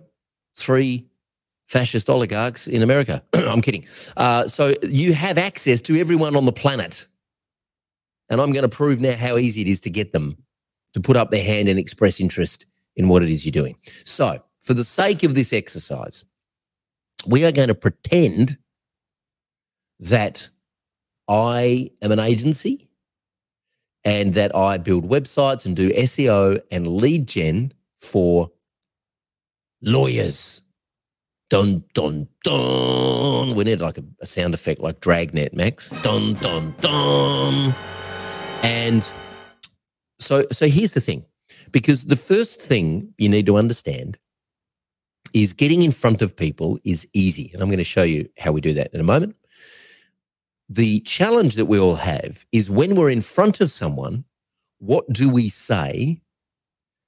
three 0.55 1.07
fascist 1.67 2.09
oligarchs 2.09 2.67
in 2.67 2.81
America. 2.83 3.23
I'm 3.33 3.61
kidding. 3.61 3.85
Uh, 4.15 4.47
so 4.47 4.73
you 4.83 5.13
have 5.13 5.37
access 5.37 5.81
to 5.81 5.99
everyone 5.99 6.35
on 6.35 6.45
the 6.45 6.51
planet. 6.51 7.07
And 8.29 8.39
I'm 8.39 8.51
going 8.51 8.63
to 8.63 8.69
prove 8.69 8.99
now 8.99 9.15
how 9.15 9.37
easy 9.37 9.61
it 9.61 9.67
is 9.67 9.81
to 9.81 9.89
get 9.89 10.11
them 10.13 10.37
to 10.93 11.01
put 11.01 11.17
up 11.17 11.31
their 11.31 11.43
hand 11.43 11.69
and 11.69 11.79
express 11.79 12.19
interest 12.19 12.65
in 12.95 13.07
what 13.07 13.23
it 13.23 13.29
is 13.29 13.45
you're 13.45 13.51
doing. 13.51 13.75
So, 14.05 14.39
for 14.59 14.73
the 14.73 14.83
sake 14.83 15.23
of 15.23 15.35
this 15.35 15.51
exercise, 15.51 16.25
we 17.27 17.45
are 17.45 17.51
going 17.51 17.67
to 17.67 17.75
pretend 17.75 18.57
that 19.99 20.49
I 21.27 21.91
am 22.01 22.11
an 22.11 22.19
agency 22.19 22.89
and 24.03 24.33
that 24.33 24.55
I 24.55 24.77
build 24.77 25.07
websites 25.09 25.65
and 25.65 25.75
do 25.75 25.89
SEO 25.91 26.61
and 26.71 26.87
lead 26.87 27.27
gen 27.27 27.73
for 27.97 28.51
lawyers. 29.81 30.61
Dun, 31.49 31.83
dun, 31.93 32.27
dun. 32.43 33.55
We 33.55 33.63
need 33.63 33.79
like 33.79 33.97
a, 33.97 34.03
a 34.21 34.25
sound 34.25 34.53
effect 34.53 34.81
like 34.81 34.99
Dragnet, 35.01 35.53
Max. 35.53 35.91
Dun, 36.01 36.33
dun, 36.35 36.73
dun. 36.81 37.75
And 38.63 39.09
so, 40.19 40.45
so 40.51 40.67
here's 40.67 40.93
the 40.93 41.01
thing 41.01 41.25
because 41.73 42.05
the 42.05 42.15
first 42.15 42.61
thing 42.61 43.13
you 43.17 43.27
need 43.27 43.47
to 43.47 43.57
understand 43.57 44.17
is 45.33 45.51
getting 45.51 45.81
in 45.81 45.91
front 45.91 46.21
of 46.21 46.37
people 46.37 46.79
is 46.85 47.07
easy. 47.13 47.49
And 47.51 47.61
I'm 47.61 47.67
going 47.67 47.79
to 47.79 47.83
show 47.83 48.03
you 48.03 48.29
how 48.37 48.51
we 48.51 48.61
do 48.61 48.73
that 48.73 48.93
in 48.93 49.01
a 49.01 49.03
moment. 49.03 49.35
The 50.69 51.01
challenge 51.01 51.55
that 51.55 51.65
we 51.65 51.79
all 51.79 51.95
have 51.95 52.45
is 52.51 52.69
when 52.69 52.95
we're 52.95 53.09
in 53.09 53.21
front 53.21 53.59
of 53.59 53.71
someone, 53.71 54.23
what 54.77 55.11
do 55.11 55.29
we 55.29 55.49
say 55.49 56.21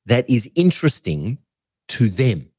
that 0.07 0.29
is 0.29 0.49
interesting 0.55 1.37
to 1.89 2.09
them? 2.09 2.49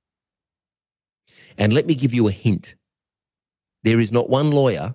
And 1.59 1.73
let 1.73 1.87
me 1.87 1.95
give 1.95 2.15
you 2.15 2.29
a 2.29 2.33
hint. 2.33 2.77
There 3.83 3.99
is 3.99 4.13
not 4.13 4.31
one 4.31 4.53
lawyer 4.53 4.95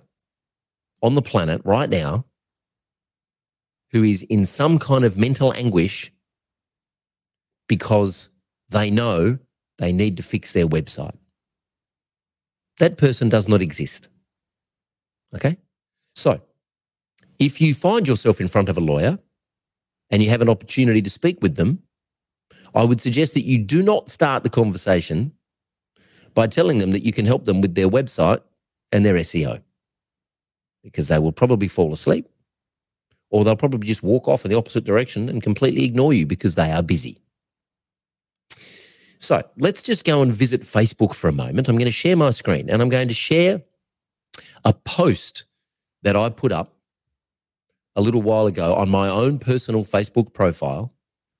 on 1.02 1.14
the 1.14 1.22
planet 1.22 1.60
right 1.64 1.88
now 1.88 2.24
who 3.90 4.02
is 4.02 4.22
in 4.22 4.46
some 4.46 4.78
kind 4.78 5.04
of 5.04 5.18
mental 5.18 5.52
anguish 5.52 6.10
because 7.72 8.28
they 8.68 8.90
know 8.90 9.38
they 9.78 9.92
need 9.94 10.18
to 10.18 10.22
fix 10.22 10.52
their 10.52 10.66
website. 10.66 11.16
That 12.80 12.98
person 12.98 13.30
does 13.30 13.48
not 13.48 13.62
exist. 13.62 14.10
Okay? 15.34 15.56
So, 16.14 16.42
if 17.38 17.62
you 17.62 17.72
find 17.72 18.06
yourself 18.06 18.42
in 18.42 18.48
front 18.48 18.68
of 18.68 18.76
a 18.76 18.82
lawyer 18.82 19.18
and 20.10 20.22
you 20.22 20.28
have 20.28 20.42
an 20.42 20.50
opportunity 20.50 21.00
to 21.00 21.08
speak 21.08 21.38
with 21.40 21.56
them, 21.56 21.82
I 22.74 22.84
would 22.84 23.00
suggest 23.00 23.32
that 23.32 23.46
you 23.46 23.56
do 23.56 23.82
not 23.82 24.10
start 24.10 24.42
the 24.42 24.50
conversation 24.50 25.32
by 26.34 26.48
telling 26.48 26.76
them 26.76 26.90
that 26.90 27.06
you 27.06 27.12
can 27.14 27.24
help 27.24 27.46
them 27.46 27.62
with 27.62 27.74
their 27.74 27.88
website 27.88 28.42
and 28.92 29.02
their 29.02 29.14
SEO 29.14 29.62
because 30.82 31.08
they 31.08 31.18
will 31.18 31.32
probably 31.32 31.68
fall 31.68 31.94
asleep 31.94 32.28
or 33.30 33.44
they'll 33.44 33.56
probably 33.56 33.88
just 33.88 34.02
walk 34.02 34.28
off 34.28 34.44
in 34.44 34.50
the 34.50 34.58
opposite 34.58 34.84
direction 34.84 35.30
and 35.30 35.42
completely 35.42 35.84
ignore 35.84 36.12
you 36.12 36.26
because 36.26 36.54
they 36.54 36.70
are 36.70 36.82
busy. 36.82 37.16
So 39.22 39.40
let's 39.56 39.82
just 39.82 40.04
go 40.04 40.20
and 40.20 40.32
visit 40.32 40.62
Facebook 40.62 41.14
for 41.14 41.28
a 41.28 41.32
moment. 41.32 41.68
I'm 41.68 41.76
going 41.76 41.86
to 41.86 41.92
share 41.92 42.16
my 42.16 42.30
screen 42.30 42.68
and 42.68 42.82
I'm 42.82 42.88
going 42.88 43.06
to 43.06 43.14
share 43.14 43.62
a 44.64 44.72
post 44.72 45.44
that 46.02 46.16
I 46.16 46.28
put 46.28 46.50
up 46.50 46.74
a 47.94 48.00
little 48.00 48.20
while 48.20 48.46
ago 48.46 48.74
on 48.74 48.88
my 48.88 49.08
own 49.08 49.38
personal 49.38 49.84
Facebook 49.84 50.34
profile 50.34 50.92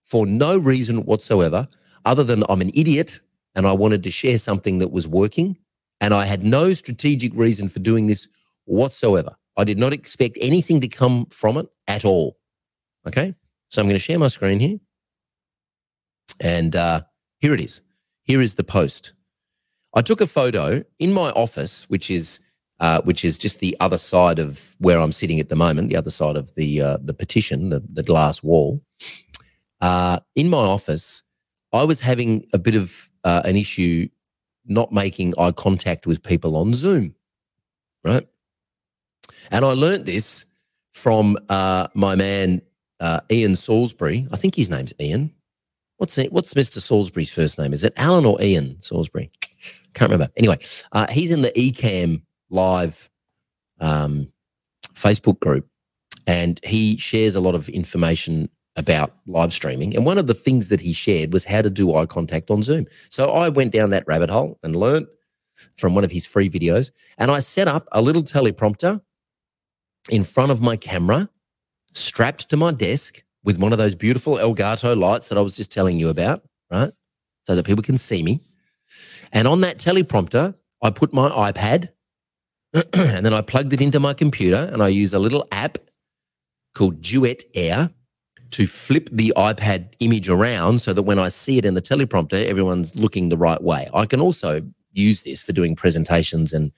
for 0.04 0.26
no 0.26 0.56
reason 0.58 0.98
whatsoever, 1.06 1.66
other 2.04 2.22
than 2.22 2.44
I'm 2.48 2.60
an 2.60 2.70
idiot 2.72 3.18
and 3.56 3.66
I 3.66 3.72
wanted 3.72 4.04
to 4.04 4.12
share 4.12 4.38
something 4.38 4.78
that 4.78 4.92
was 4.92 5.08
working. 5.08 5.58
And 6.00 6.14
I 6.14 6.24
had 6.24 6.44
no 6.44 6.72
strategic 6.74 7.34
reason 7.34 7.68
for 7.68 7.80
doing 7.80 8.06
this 8.06 8.28
whatsoever. 8.64 9.34
I 9.56 9.64
did 9.64 9.78
not 9.78 9.92
expect 9.92 10.38
anything 10.40 10.80
to 10.82 10.88
come 10.88 11.26
from 11.26 11.56
it 11.56 11.66
at 11.88 12.04
all. 12.04 12.38
Okay. 13.08 13.34
So 13.70 13.80
I'm 13.80 13.88
going 13.88 13.96
to 13.96 14.04
share 14.04 14.20
my 14.20 14.28
screen 14.28 14.60
here. 14.60 14.78
And 16.40 16.76
uh, 16.76 17.02
here 17.42 17.52
it 17.52 17.60
is. 17.60 17.82
Here 18.22 18.40
is 18.40 18.54
the 18.54 18.64
post. 18.64 19.12
I 19.94 20.00
took 20.00 20.20
a 20.20 20.26
photo 20.26 20.82
in 21.00 21.12
my 21.12 21.30
office, 21.32 21.84
which 21.90 22.10
is 22.10 22.40
uh, 22.80 23.02
which 23.02 23.24
is 23.24 23.36
just 23.36 23.60
the 23.60 23.76
other 23.80 23.98
side 23.98 24.38
of 24.38 24.74
where 24.78 24.98
I'm 24.98 25.12
sitting 25.12 25.38
at 25.38 25.48
the 25.48 25.56
moment, 25.56 25.88
the 25.88 25.96
other 25.96 26.10
side 26.10 26.36
of 26.36 26.54
the 26.54 26.80
uh, 26.80 26.98
the 27.02 27.12
petition, 27.12 27.68
the, 27.70 27.82
the 27.92 28.02
glass 28.02 28.42
wall. 28.42 28.80
Uh, 29.80 30.20
in 30.36 30.48
my 30.48 30.64
office, 30.64 31.24
I 31.72 31.82
was 31.82 32.00
having 32.00 32.46
a 32.52 32.58
bit 32.58 32.76
of 32.76 33.10
uh, 33.24 33.42
an 33.44 33.56
issue 33.56 34.08
not 34.64 34.92
making 34.92 35.34
eye 35.36 35.50
contact 35.50 36.06
with 36.06 36.22
people 36.22 36.56
on 36.56 36.72
Zoom, 36.74 37.14
right? 38.04 38.26
And 39.50 39.64
I 39.64 39.72
learnt 39.72 40.06
this 40.06 40.46
from 40.92 41.36
uh, 41.48 41.88
my 41.94 42.14
man 42.14 42.62
uh, 43.00 43.20
Ian 43.30 43.56
Salisbury. 43.56 44.28
I 44.32 44.36
think 44.36 44.54
his 44.54 44.70
name's 44.70 44.94
Ian. 45.00 45.34
What's 46.02 46.18
it, 46.18 46.32
what's 46.32 46.52
Mr. 46.54 46.80
Salisbury's 46.80 47.30
first 47.30 47.60
name? 47.60 47.72
Is 47.72 47.84
it 47.84 47.92
Alan 47.96 48.26
or 48.26 48.42
Ian 48.42 48.76
Salisbury? 48.82 49.30
Can't 49.94 50.10
remember. 50.10 50.32
Anyway, 50.36 50.58
uh, 50.90 51.06
he's 51.08 51.30
in 51.30 51.42
the 51.42 51.52
Ecamm 51.52 52.22
live 52.50 53.08
um, 53.78 54.26
Facebook 54.94 55.38
group, 55.38 55.64
and 56.26 56.58
he 56.64 56.96
shares 56.96 57.36
a 57.36 57.40
lot 57.40 57.54
of 57.54 57.68
information 57.68 58.48
about 58.74 59.14
live 59.28 59.52
streaming. 59.52 59.94
And 59.94 60.04
one 60.04 60.18
of 60.18 60.26
the 60.26 60.34
things 60.34 60.70
that 60.70 60.80
he 60.80 60.92
shared 60.92 61.32
was 61.32 61.44
how 61.44 61.62
to 61.62 61.70
do 61.70 61.94
eye 61.94 62.06
contact 62.06 62.50
on 62.50 62.64
Zoom. 62.64 62.86
So 63.08 63.30
I 63.30 63.48
went 63.48 63.72
down 63.72 63.90
that 63.90 64.02
rabbit 64.08 64.28
hole 64.28 64.58
and 64.64 64.74
learned 64.74 65.06
from 65.76 65.94
one 65.94 66.02
of 66.02 66.10
his 66.10 66.26
free 66.26 66.50
videos. 66.50 66.90
And 67.16 67.30
I 67.30 67.38
set 67.38 67.68
up 67.68 67.86
a 67.92 68.02
little 68.02 68.24
teleprompter 68.24 69.00
in 70.10 70.24
front 70.24 70.50
of 70.50 70.60
my 70.60 70.74
camera, 70.74 71.28
strapped 71.94 72.50
to 72.50 72.56
my 72.56 72.72
desk 72.72 73.22
with 73.44 73.58
one 73.58 73.72
of 73.72 73.78
those 73.78 73.94
beautiful 73.94 74.36
Elgato 74.36 74.96
lights 74.96 75.28
that 75.28 75.38
I 75.38 75.40
was 75.40 75.56
just 75.56 75.72
telling 75.72 75.98
you 75.98 76.08
about, 76.08 76.42
right? 76.70 76.92
So 77.44 77.54
that 77.56 77.66
people 77.66 77.82
can 77.82 77.98
see 77.98 78.22
me. 78.22 78.40
And 79.32 79.48
on 79.48 79.60
that 79.62 79.78
teleprompter, 79.78 80.54
I 80.82 80.90
put 80.90 81.12
my 81.12 81.28
iPad 81.30 81.88
and 82.94 83.26
then 83.26 83.34
I 83.34 83.40
plugged 83.40 83.72
it 83.72 83.80
into 83.80 84.00
my 84.00 84.14
computer 84.14 84.68
and 84.72 84.82
I 84.82 84.88
use 84.88 85.12
a 85.12 85.18
little 85.18 85.46
app 85.52 85.78
called 86.74 87.02
Duet 87.02 87.42
Air 87.54 87.90
to 88.52 88.66
flip 88.66 89.08
the 89.10 89.32
iPad 89.36 89.94
image 90.00 90.28
around 90.28 90.80
so 90.80 90.92
that 90.92 91.02
when 91.02 91.18
I 91.18 91.28
see 91.28 91.58
it 91.58 91.64
in 91.64 91.74
the 91.74 91.82
teleprompter, 91.82 92.44
everyone's 92.44 92.98
looking 92.98 93.28
the 93.28 93.36
right 93.36 93.62
way. 93.62 93.88
I 93.94 94.06
can 94.06 94.20
also 94.20 94.60
use 94.92 95.22
this 95.22 95.42
for 95.42 95.52
doing 95.52 95.74
presentations 95.74 96.52
and 96.52 96.70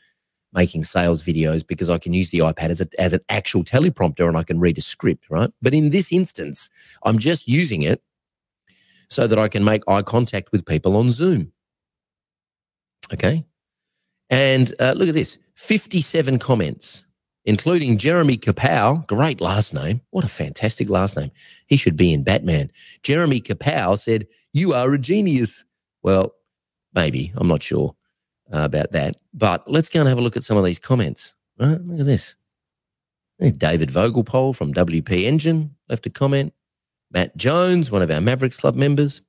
making 0.54 0.84
sales 0.84 1.22
videos 1.22 1.66
because 1.66 1.90
I 1.90 1.98
can 1.98 2.12
use 2.12 2.30
the 2.30 2.38
iPad 2.38 2.70
as, 2.70 2.80
a, 2.80 2.88
as 2.98 3.12
an 3.12 3.20
actual 3.28 3.64
teleprompter 3.64 4.28
and 4.28 4.36
I 4.36 4.42
can 4.44 4.60
read 4.60 4.78
a 4.78 4.80
script, 4.80 5.26
right? 5.30 5.50
But 5.60 5.74
in 5.74 5.90
this 5.90 6.12
instance, 6.12 6.70
I'm 7.04 7.18
just 7.18 7.48
using 7.48 7.82
it 7.82 8.02
so 9.08 9.26
that 9.26 9.38
I 9.38 9.48
can 9.48 9.64
make 9.64 9.82
eye 9.88 10.02
contact 10.02 10.52
with 10.52 10.64
people 10.64 10.96
on 10.96 11.10
Zoom. 11.12 11.52
Okay. 13.12 13.44
And 14.30 14.72
uh, 14.80 14.94
look 14.96 15.08
at 15.08 15.14
this 15.14 15.38
57 15.56 16.38
comments. 16.38 17.04
including 17.44 17.98
Jeremy 17.98 18.36
Kapow. 18.38 19.06
Great 19.06 19.40
last 19.40 19.74
name. 19.74 20.00
What 20.10 20.24
a 20.24 20.28
fantastic 20.28 20.88
last 20.88 21.16
name. 21.16 21.30
He 21.66 21.76
should 21.76 21.96
be 21.96 22.12
in 22.12 22.24
Batman. 22.24 22.70
Jeremy 23.02 23.40
Kapow 23.40 23.98
said, 23.98 24.26
You 24.52 24.72
are 24.72 24.92
a 24.94 24.98
genius. 24.98 25.64
Well, 26.02 26.34
maybe. 26.94 27.32
I'm 27.36 27.48
not 27.48 27.62
sure 27.62 27.94
Uh, 28.52 28.64
about 28.64 28.92
that. 28.92 29.16
But 29.32 29.70
let's 29.70 29.88
go 29.88 30.00
and 30.00 30.08
have 30.08 30.18
a 30.18 30.20
look 30.20 30.36
at 30.36 30.44
some 30.44 30.58
of 30.58 30.64
these 30.64 30.78
comments. 30.78 31.34
Right? 31.58 31.80
Look 31.80 32.00
at 32.00 32.06
this. 32.06 32.36
David 33.40 33.88
Vogelpohl 33.88 34.54
from 34.54 34.72
WP 34.72 35.24
Engine 35.24 35.74
left 35.88 36.06
a 36.06 36.10
comment. 36.10 36.52
Matt 37.10 37.36
Jones, 37.36 37.90
one 37.90 38.02
of 38.02 38.10
our 38.10 38.20
Mavericks 38.20 38.58
Club 38.58 38.74
members. 38.74 39.22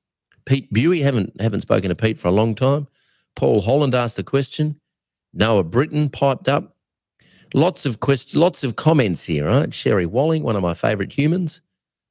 Pete 0.44 0.72
Buey, 0.72 1.02
haven't 1.02 1.40
haven't 1.40 1.62
spoken 1.62 1.88
to 1.88 1.94
Pete 1.94 2.18
for 2.20 2.28
a 2.28 2.32
long 2.32 2.54
time. 2.54 2.86
Paul 3.34 3.62
Holland 3.62 3.94
asked 3.94 4.18
a 4.18 4.22
question. 4.22 4.80
Noah 5.32 5.64
Britton 5.64 6.08
piped 6.08 6.48
up. 6.48 6.76
Lots 7.54 7.84
of 7.86 8.00
questions, 8.00 8.36
lots 8.36 8.64
of 8.64 8.76
comments 8.76 9.24
here, 9.24 9.46
right? 9.46 9.72
Sherry 9.72 10.06
Walling, 10.06 10.42
one 10.42 10.56
of 10.56 10.62
my 10.62 10.74
favourite 10.74 11.12
humans. 11.12 11.62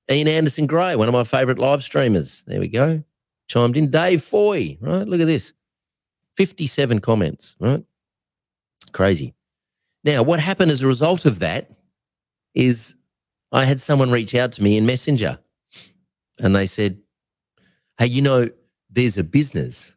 Ian 0.09 0.27
Anderson 0.27 0.67
Gray, 0.67 0.95
one 0.95 1.07
of 1.07 1.13
my 1.13 1.23
favourite 1.23 1.59
live 1.59 1.83
streamers. 1.83 2.43
There 2.45 2.59
we 2.59 2.67
go. 2.67 3.03
Chimed 3.47 3.77
in. 3.77 3.89
Dave 3.89 4.21
Foy, 4.21 4.77
right? 4.81 5.07
Look 5.07 5.21
at 5.21 5.27
this. 5.27 5.53
57 6.37 6.99
comments, 6.99 7.55
right? 7.59 7.83
Crazy. 8.91 9.33
Now, 10.03 10.23
what 10.23 10.39
happened 10.39 10.71
as 10.71 10.83
a 10.83 10.87
result 10.87 11.25
of 11.25 11.39
that 11.39 11.71
is 12.53 12.95
I 13.51 13.65
had 13.65 13.79
someone 13.79 14.11
reach 14.11 14.35
out 14.35 14.51
to 14.53 14.63
me 14.63 14.77
in 14.77 14.85
Messenger 14.85 15.39
and 16.41 16.55
they 16.55 16.65
said, 16.65 16.99
Hey, 17.97 18.07
you 18.07 18.21
know, 18.21 18.49
there's 18.89 19.17
a 19.17 19.23
business 19.23 19.95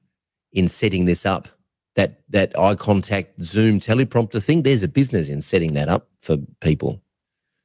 in 0.52 0.68
setting 0.68 1.04
this 1.04 1.26
up. 1.26 1.49
That 1.97 2.21
that 2.28 2.57
eye 2.57 2.76
contact 2.76 3.40
Zoom 3.42 3.80
teleprompter 3.80 4.42
thing, 4.42 4.62
there's 4.62 4.85
a 4.85 4.88
business 4.88 5.28
in 5.28 5.42
setting 5.42 5.75
that 5.75 5.88
up 5.88 6.09
for 6.21 6.37
people. 6.61 7.02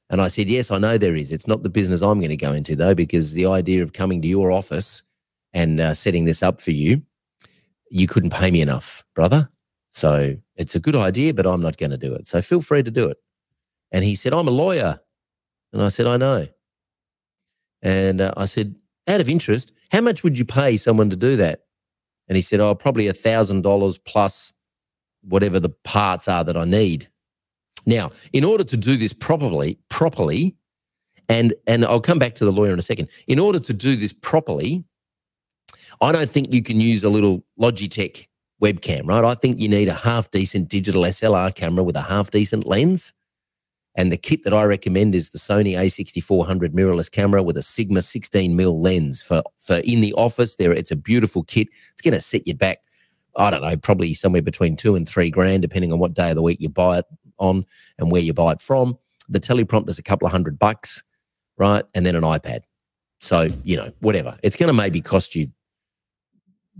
And 0.10 0.22
I 0.22 0.28
said, 0.28 0.50
Yes, 0.50 0.72
I 0.72 0.80
know 0.80 0.98
there 0.98 1.16
is. 1.16 1.32
It's 1.32 1.48
not 1.48 1.64
the 1.64 1.70
business 1.70 2.02
I'm 2.02 2.20
going 2.20 2.30
to 2.30 2.36
go 2.36 2.52
into 2.52 2.76
though, 2.76 2.96
because 2.96 3.34
the 3.34 3.46
idea 3.46 3.84
of 3.84 3.94
coming 3.94 4.22
to 4.24 4.28
your 4.28 4.52
office 4.52 5.04
and 5.54 5.80
uh, 5.80 5.94
setting 5.94 6.26
this 6.26 6.42
up 6.42 6.60
for 6.60 6.72
you, 6.72 7.04
you 7.94 8.08
couldn't 8.08 8.32
pay 8.32 8.50
me 8.50 8.60
enough, 8.60 9.04
brother. 9.14 9.50
So 9.92 10.36
it's 10.56 10.74
a 10.74 10.80
good 10.80 10.96
idea, 10.96 11.32
but 11.32 11.46
I'm 11.46 11.62
not 11.62 11.78
going 11.78 11.92
to 11.92 11.98
do 11.98 12.16
it. 12.16 12.28
So 12.28 12.42
feel 12.42 12.60
free 12.60 12.82
to 12.82 12.90
do 12.90 13.08
it. 13.08 13.18
And 13.92 14.04
he 14.04 14.16
said, 14.16 14.34
I'm 14.34 14.48
a 14.48 14.52
lawyer. 14.52 15.00
And 15.72 15.82
I 15.82 15.90
said, 15.90 16.08
I 16.08 16.18
know. 16.18 16.48
And 17.84 18.20
uh, 18.20 18.34
I 18.36 18.46
said, 18.48 18.76
out 19.08 19.22
of 19.22 19.30
interest, 19.30 19.74
how 19.92 20.02
much 20.02 20.24
would 20.24 20.40
you 20.40 20.46
pay 20.46 20.76
someone 20.76 21.12
to 21.12 21.16
do 21.16 21.36
that? 21.36 21.66
And 22.28 22.36
he 22.36 22.42
said, 22.42 22.60
oh, 22.60 22.74
probably 22.74 23.08
a 23.08 23.14
thousand 23.14 23.62
dollars 23.62 24.00
plus 24.00 24.54
whatever 25.22 25.60
the 25.60 25.70
parts 25.84 26.28
are 26.28 26.44
that 26.44 26.58
I 26.58 26.66
need. 26.66 27.10
Now, 27.86 28.10
in 28.32 28.44
order 28.44 28.64
to 28.64 28.78
do 28.78 28.98
this 28.98 29.14
properly, 29.14 29.78
properly, 29.90 30.56
and 31.30 31.54
and 31.68 31.86
I'll 31.86 32.02
come 32.02 32.20
back 32.20 32.34
to 32.36 32.46
the 32.46 32.52
lawyer 32.52 32.74
in 32.74 32.80
a 32.80 32.84
second. 32.84 33.10
In 33.28 33.40
order 33.40 33.60
to 33.60 33.74
do 33.74 33.96
this 33.96 34.14
properly, 34.14 34.84
I 36.02 36.12
don't 36.12 36.30
think 36.30 36.54
you 36.54 36.62
can 36.62 36.80
use 36.80 37.04
a 37.04 37.10
little 37.10 37.44
Logitech 37.60 38.28
webcam, 38.62 39.08
right? 39.08 39.24
I 39.24 39.36
think 39.36 39.60
you 39.60 39.68
need 39.68 39.90
a 39.90 39.94
half 39.94 40.32
decent 40.32 40.70
digital 40.70 41.04
SLR 41.04 41.54
camera 41.54 41.84
with 41.84 41.96
a 41.96 42.02
half 42.02 42.32
decent 42.32 42.68
lens 42.68 43.14
and 43.96 44.12
the 44.12 44.18
kit 44.18 44.44
that 44.44 44.54
I 44.54 44.64
recommend 44.64 45.14
is 45.14 45.30
the 45.30 45.38
Sony 45.38 45.74
A6400 45.78 46.70
mirrorless 46.70 47.12
camera 47.12 47.44
with 47.44 47.58
a 47.58 47.62
Sigma 47.62 48.02
16 48.02 48.58
mm 48.58 48.82
lens 48.82 49.22
for, 49.22 49.44
for 49.60 49.76
in 49.84 50.02
the 50.02 50.14
office. 50.14 50.56
There, 50.56 50.72
it's 50.72 50.92
a 50.92 50.96
beautiful 50.96 51.44
kit. 51.44 51.68
It's 51.92 52.02
going 52.02 52.16
to 52.16 52.22
set 52.22 52.48
you 52.48 52.56
back, 52.56 52.80
I 53.36 53.52
don't 53.52 53.62
know, 53.62 53.78
probably 53.78 54.14
somewhere 54.16 54.42
between 54.42 54.76
two 54.76 54.96
and 54.96 55.08
three 55.08 55.30
grand, 55.30 55.62
depending 55.62 55.94
on 55.94 56.00
what 56.00 56.16
day 56.16 56.32
of 56.32 56.36
the 56.36 56.42
week 56.42 56.60
you 56.60 56.70
buy 56.70 57.00
it 57.00 57.06
on 57.38 57.66
and 58.00 58.12
where 58.12 58.22
you 58.22 58.34
buy 58.34 58.54
it 58.54 58.62
from. 58.62 58.98
The 59.30 59.40
teleprompter 59.40 59.90
is 59.90 60.00
a 60.00 60.04
couple 60.04 60.26
of 60.26 60.32
hundred 60.32 60.58
bucks, 60.58 61.04
right? 61.58 61.86
And 61.94 62.06
then 62.06 62.16
an 62.16 62.24
iPad. 62.24 62.64
So, 63.20 63.50
you 63.64 63.78
know, 63.78 63.92
whatever. 64.00 64.38
It's 64.44 64.56
going 64.56 64.68
to 64.68 64.74
maybe 64.74 65.02
cost 65.02 65.36
you 65.36 65.52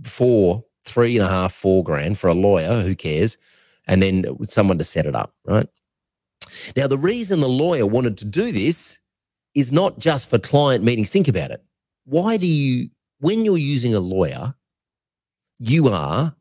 four, 0.02 0.64
three 0.84 1.16
and 1.16 1.24
a 1.24 1.28
half, 1.28 1.52
four 1.52 1.82
grand 1.84 2.18
for 2.18 2.28
a 2.28 2.34
lawyer. 2.34 2.82
Who 2.82 2.94
cares? 2.94 3.38
And 3.86 4.02
then 4.02 4.24
someone 4.44 4.78
to 4.78 4.84
set 4.84 5.06
it 5.06 5.14
up, 5.14 5.34
right? 5.46 5.68
Now, 6.76 6.86
the 6.86 6.98
reason 6.98 7.40
the 7.40 7.48
lawyer 7.48 7.86
wanted 7.86 8.18
to 8.18 8.24
do 8.24 8.52
this 8.52 8.98
is 9.54 9.72
not 9.72 9.98
just 9.98 10.28
for 10.28 10.38
client 10.38 10.84
meetings. 10.84 11.10
Think 11.10 11.28
about 11.28 11.50
it. 11.50 11.62
Why 12.04 12.36
do 12.36 12.46
you, 12.46 12.90
when 13.20 13.44
you're 13.44 13.56
using 13.56 13.94
a 13.94 14.00
lawyer, 14.00 14.54
you 15.58 15.88
are, 15.88 16.34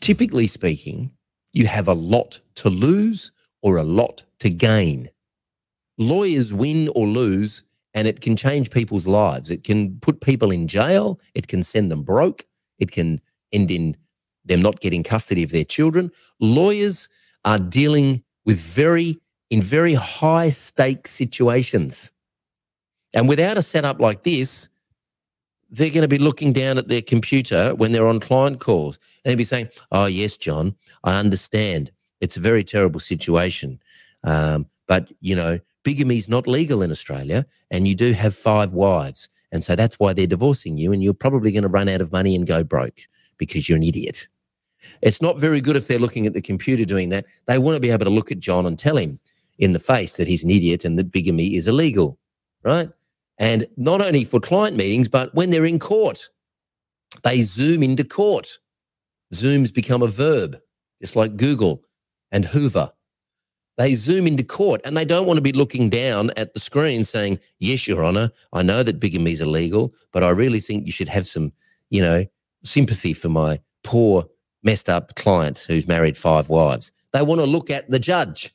typically 0.00 0.46
speaking, 0.46 1.12
you 1.52 1.66
have 1.66 1.88
a 1.88 1.94
lot 1.94 2.40
to 2.56 2.70
lose 2.70 3.32
or 3.62 3.76
a 3.76 3.82
lot 3.82 4.24
to 4.40 4.50
gain. 4.50 5.08
Lawyers 5.96 6.52
win 6.52 6.88
or 6.94 7.06
lose, 7.06 7.64
and 7.94 8.06
it 8.06 8.20
can 8.20 8.36
change 8.36 8.70
people's 8.70 9.06
lives. 9.06 9.50
It 9.50 9.64
can 9.64 9.98
put 10.00 10.20
people 10.20 10.50
in 10.50 10.68
jail, 10.68 11.18
it 11.34 11.48
can 11.48 11.64
send 11.64 11.90
them 11.90 12.02
broke, 12.02 12.44
it 12.78 12.90
can 12.90 13.20
end 13.52 13.70
in 13.70 13.96
them 14.44 14.62
not 14.62 14.80
getting 14.80 15.02
custody 15.02 15.42
of 15.42 15.50
their 15.50 15.64
children. 15.64 16.10
Lawyers 16.40 17.08
are 17.44 17.58
dealing 17.58 18.22
with 18.44 18.58
very 18.58 19.20
in 19.50 19.62
very 19.62 19.94
high 19.94 20.50
stake 20.50 21.06
situations. 21.06 22.12
And 23.14 23.28
without 23.28 23.56
a 23.56 23.62
setup 23.62 24.00
like 24.00 24.22
this, 24.22 24.68
they're 25.70 25.90
going 25.90 26.02
to 26.02 26.08
be 26.08 26.18
looking 26.18 26.52
down 26.52 26.78
at 26.78 26.88
their 26.88 27.02
computer 27.02 27.74
when 27.74 27.92
they're 27.92 28.06
on 28.06 28.20
client 28.20 28.60
calls 28.60 28.98
and 29.24 29.30
they'll 29.30 29.36
be 29.36 29.44
saying, 29.44 29.68
Oh, 29.92 30.06
yes, 30.06 30.36
John, 30.36 30.76
I 31.04 31.18
understand. 31.18 31.90
It's 32.20 32.36
a 32.36 32.40
very 32.40 32.64
terrible 32.64 33.00
situation. 33.00 33.80
Um, 34.24 34.66
but, 34.86 35.12
you 35.20 35.36
know, 35.36 35.58
bigamy 35.84 36.16
is 36.16 36.28
not 36.28 36.46
legal 36.46 36.82
in 36.82 36.90
Australia 36.90 37.46
and 37.70 37.86
you 37.86 37.94
do 37.94 38.12
have 38.12 38.34
five 38.34 38.72
wives. 38.72 39.28
And 39.52 39.64
so 39.64 39.74
that's 39.74 39.98
why 39.98 40.12
they're 40.12 40.26
divorcing 40.26 40.78
you. 40.78 40.92
And 40.92 41.02
you're 41.02 41.14
probably 41.14 41.52
going 41.52 41.62
to 41.62 41.68
run 41.68 41.88
out 41.88 42.00
of 42.00 42.12
money 42.12 42.34
and 42.34 42.46
go 42.46 42.62
broke 42.62 43.00
because 43.38 43.68
you're 43.68 43.78
an 43.78 43.84
idiot. 43.84 44.28
It's 45.02 45.22
not 45.22 45.40
very 45.40 45.60
good 45.60 45.76
if 45.76 45.88
they're 45.88 45.98
looking 45.98 46.26
at 46.26 46.34
the 46.34 46.42
computer 46.42 46.84
doing 46.84 47.08
that. 47.08 47.26
They 47.46 47.58
want 47.58 47.76
to 47.76 47.80
be 47.80 47.90
able 47.90 48.04
to 48.04 48.10
look 48.10 48.30
at 48.30 48.38
John 48.38 48.66
and 48.66 48.78
tell 48.78 48.96
him, 48.96 49.18
in 49.58 49.72
the 49.72 49.78
face 49.78 50.16
that 50.16 50.28
he's 50.28 50.44
an 50.44 50.50
idiot 50.50 50.84
and 50.84 50.98
that 50.98 51.10
bigamy 51.10 51.56
is 51.56 51.68
illegal, 51.68 52.18
right? 52.62 52.88
And 53.38 53.66
not 53.76 54.00
only 54.00 54.24
for 54.24 54.40
client 54.40 54.76
meetings, 54.76 55.08
but 55.08 55.34
when 55.34 55.50
they're 55.50 55.66
in 55.66 55.78
court, 55.78 56.30
they 57.24 57.42
zoom 57.42 57.82
into 57.82 58.04
court. 58.04 58.58
Zooms 59.34 59.74
become 59.74 60.02
a 60.02 60.06
verb, 60.06 60.58
just 61.00 61.16
like 61.16 61.36
Google 61.36 61.82
and 62.32 62.44
Hoover. 62.44 62.90
They 63.78 63.94
zoom 63.94 64.26
into 64.26 64.42
court 64.42 64.80
and 64.84 64.96
they 64.96 65.04
don't 65.04 65.26
want 65.26 65.36
to 65.36 65.42
be 65.42 65.52
looking 65.52 65.88
down 65.88 66.32
at 66.36 66.52
the 66.52 66.60
screen 66.60 67.04
saying, 67.04 67.38
Yes, 67.60 67.86
Your 67.86 68.02
Honor, 68.02 68.30
I 68.52 68.62
know 68.62 68.82
that 68.82 68.98
bigamy 68.98 69.32
is 69.32 69.40
illegal, 69.40 69.94
but 70.12 70.24
I 70.24 70.30
really 70.30 70.58
think 70.58 70.84
you 70.84 70.92
should 70.92 71.08
have 71.08 71.26
some, 71.26 71.52
you 71.88 72.02
know, 72.02 72.26
sympathy 72.64 73.12
for 73.12 73.28
my 73.28 73.60
poor, 73.84 74.24
messed 74.64 74.88
up 74.88 75.14
client 75.14 75.64
who's 75.68 75.86
married 75.86 76.16
five 76.16 76.48
wives. 76.48 76.90
They 77.12 77.22
want 77.22 77.40
to 77.40 77.46
look 77.46 77.70
at 77.70 77.88
the 77.88 78.00
judge 78.00 78.52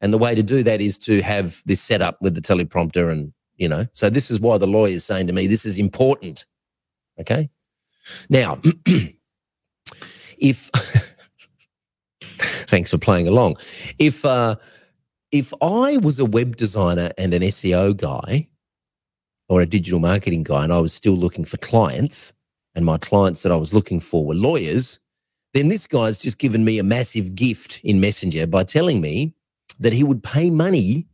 and 0.00 0.12
the 0.12 0.18
way 0.18 0.34
to 0.34 0.42
do 0.42 0.62
that 0.64 0.80
is 0.80 0.98
to 0.98 1.22
have 1.22 1.62
this 1.66 1.80
set 1.80 2.02
up 2.02 2.20
with 2.20 2.34
the 2.34 2.40
teleprompter 2.40 3.10
and, 3.10 3.32
you 3.56 3.68
know, 3.68 3.86
so 3.92 4.10
this 4.10 4.30
is 4.30 4.40
why 4.40 4.58
the 4.58 4.66
lawyer 4.66 4.92
is 4.92 5.04
saying 5.04 5.28
to 5.28 5.32
me, 5.32 5.46
this 5.46 5.64
is 5.64 5.78
important. 5.78 6.46
Okay. 7.20 7.50
Now, 8.28 8.60
if, 10.38 10.70
thanks 12.22 12.90
for 12.90 12.98
playing 12.98 13.28
along. 13.28 13.56
If, 13.98 14.24
uh, 14.24 14.56
if 15.32 15.52
I 15.62 15.98
was 15.98 16.18
a 16.18 16.24
web 16.24 16.56
designer 16.56 17.10
and 17.18 17.32
an 17.34 17.42
SEO 17.42 17.96
guy 17.96 18.48
or 19.48 19.60
a 19.60 19.66
digital 19.66 20.00
marketing 20.00 20.42
guy 20.42 20.64
and 20.64 20.72
I 20.72 20.80
was 20.80 20.92
still 20.92 21.14
looking 21.14 21.44
for 21.44 21.56
clients 21.58 22.32
and 22.74 22.84
my 22.84 22.98
clients 22.98 23.42
that 23.42 23.52
I 23.52 23.56
was 23.56 23.74
looking 23.74 24.00
for 24.00 24.24
were 24.26 24.34
lawyers, 24.34 25.00
then 25.54 25.68
this 25.68 25.86
guy's 25.86 26.18
just 26.18 26.38
given 26.38 26.64
me 26.64 26.78
a 26.78 26.84
massive 26.84 27.34
gift 27.34 27.80
in 27.82 28.00
Messenger 28.00 28.46
by 28.46 28.64
telling 28.64 29.00
me 29.00 29.34
that 29.80 29.92
he 29.92 30.04
would 30.04 30.22
pay 30.22 30.50
money 30.50 31.06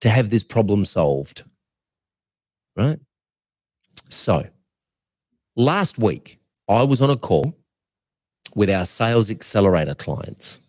to 0.00 0.08
have 0.08 0.30
this 0.30 0.44
problem 0.44 0.84
solved. 0.84 1.44
Right? 2.76 2.98
So, 4.08 4.44
last 5.56 5.98
week, 5.98 6.38
I 6.68 6.82
was 6.82 7.00
on 7.00 7.10
a 7.10 7.16
call 7.16 7.56
with 8.56 8.70
our 8.70 8.86
Sales 8.86 9.30
Accelerator 9.30 9.94
clients. 9.94 10.60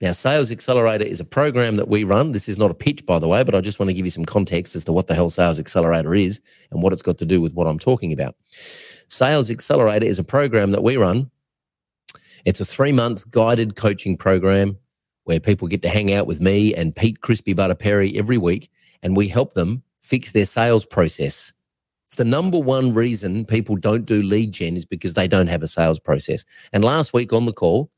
Now, 0.00 0.12
Sales 0.12 0.50
Accelerator 0.50 1.04
is 1.04 1.20
a 1.20 1.24
program 1.24 1.76
that 1.76 1.86
we 1.86 2.02
run. 2.02 2.32
This 2.32 2.48
is 2.48 2.58
not 2.58 2.72
a 2.72 2.74
pitch, 2.74 3.06
by 3.06 3.20
the 3.20 3.28
way, 3.28 3.44
but 3.44 3.54
I 3.54 3.60
just 3.60 3.78
want 3.78 3.90
to 3.90 3.94
give 3.94 4.06
you 4.06 4.10
some 4.10 4.24
context 4.24 4.74
as 4.74 4.82
to 4.84 4.92
what 4.92 5.06
the 5.06 5.14
hell 5.14 5.30
Sales 5.30 5.60
Accelerator 5.60 6.14
is 6.14 6.40
and 6.72 6.82
what 6.82 6.92
it's 6.92 7.02
got 7.02 7.18
to 7.18 7.26
do 7.26 7.40
with 7.40 7.52
what 7.52 7.68
I'm 7.68 7.78
talking 7.78 8.12
about. 8.12 8.34
Sales 8.50 9.50
Accelerator 9.50 10.06
is 10.06 10.18
a 10.18 10.24
program 10.24 10.72
that 10.72 10.82
we 10.82 10.96
run. 10.96 11.30
It's 12.46 12.60
a 12.60 12.64
three 12.64 12.92
month 12.92 13.30
guided 13.30 13.76
coaching 13.76 14.16
program 14.16 14.78
where 15.24 15.38
people 15.38 15.68
get 15.68 15.82
to 15.82 15.88
hang 15.88 16.12
out 16.12 16.26
with 16.26 16.40
me 16.40 16.74
and 16.74 16.96
Pete 16.96 17.20
Crispy 17.20 17.52
Butter 17.52 17.76
Perry 17.76 18.16
every 18.16 18.38
week, 18.38 18.70
and 19.02 19.16
we 19.16 19.28
help 19.28 19.52
them 19.52 19.82
fix 20.00 20.32
their 20.32 20.46
sales 20.46 20.86
process. 20.86 21.52
It's 22.12 22.18
the 22.18 22.24
number 22.26 22.58
one 22.58 22.92
reason 22.92 23.46
people 23.46 23.74
don't 23.74 24.04
do 24.04 24.22
lead 24.22 24.52
gen 24.52 24.76
is 24.76 24.84
because 24.84 25.14
they 25.14 25.26
don't 25.26 25.46
have 25.46 25.62
a 25.62 25.66
sales 25.66 25.98
process. 25.98 26.44
And 26.70 26.84
last 26.84 27.14
week 27.14 27.32
on 27.32 27.46
the 27.46 27.54
call, 27.54 27.90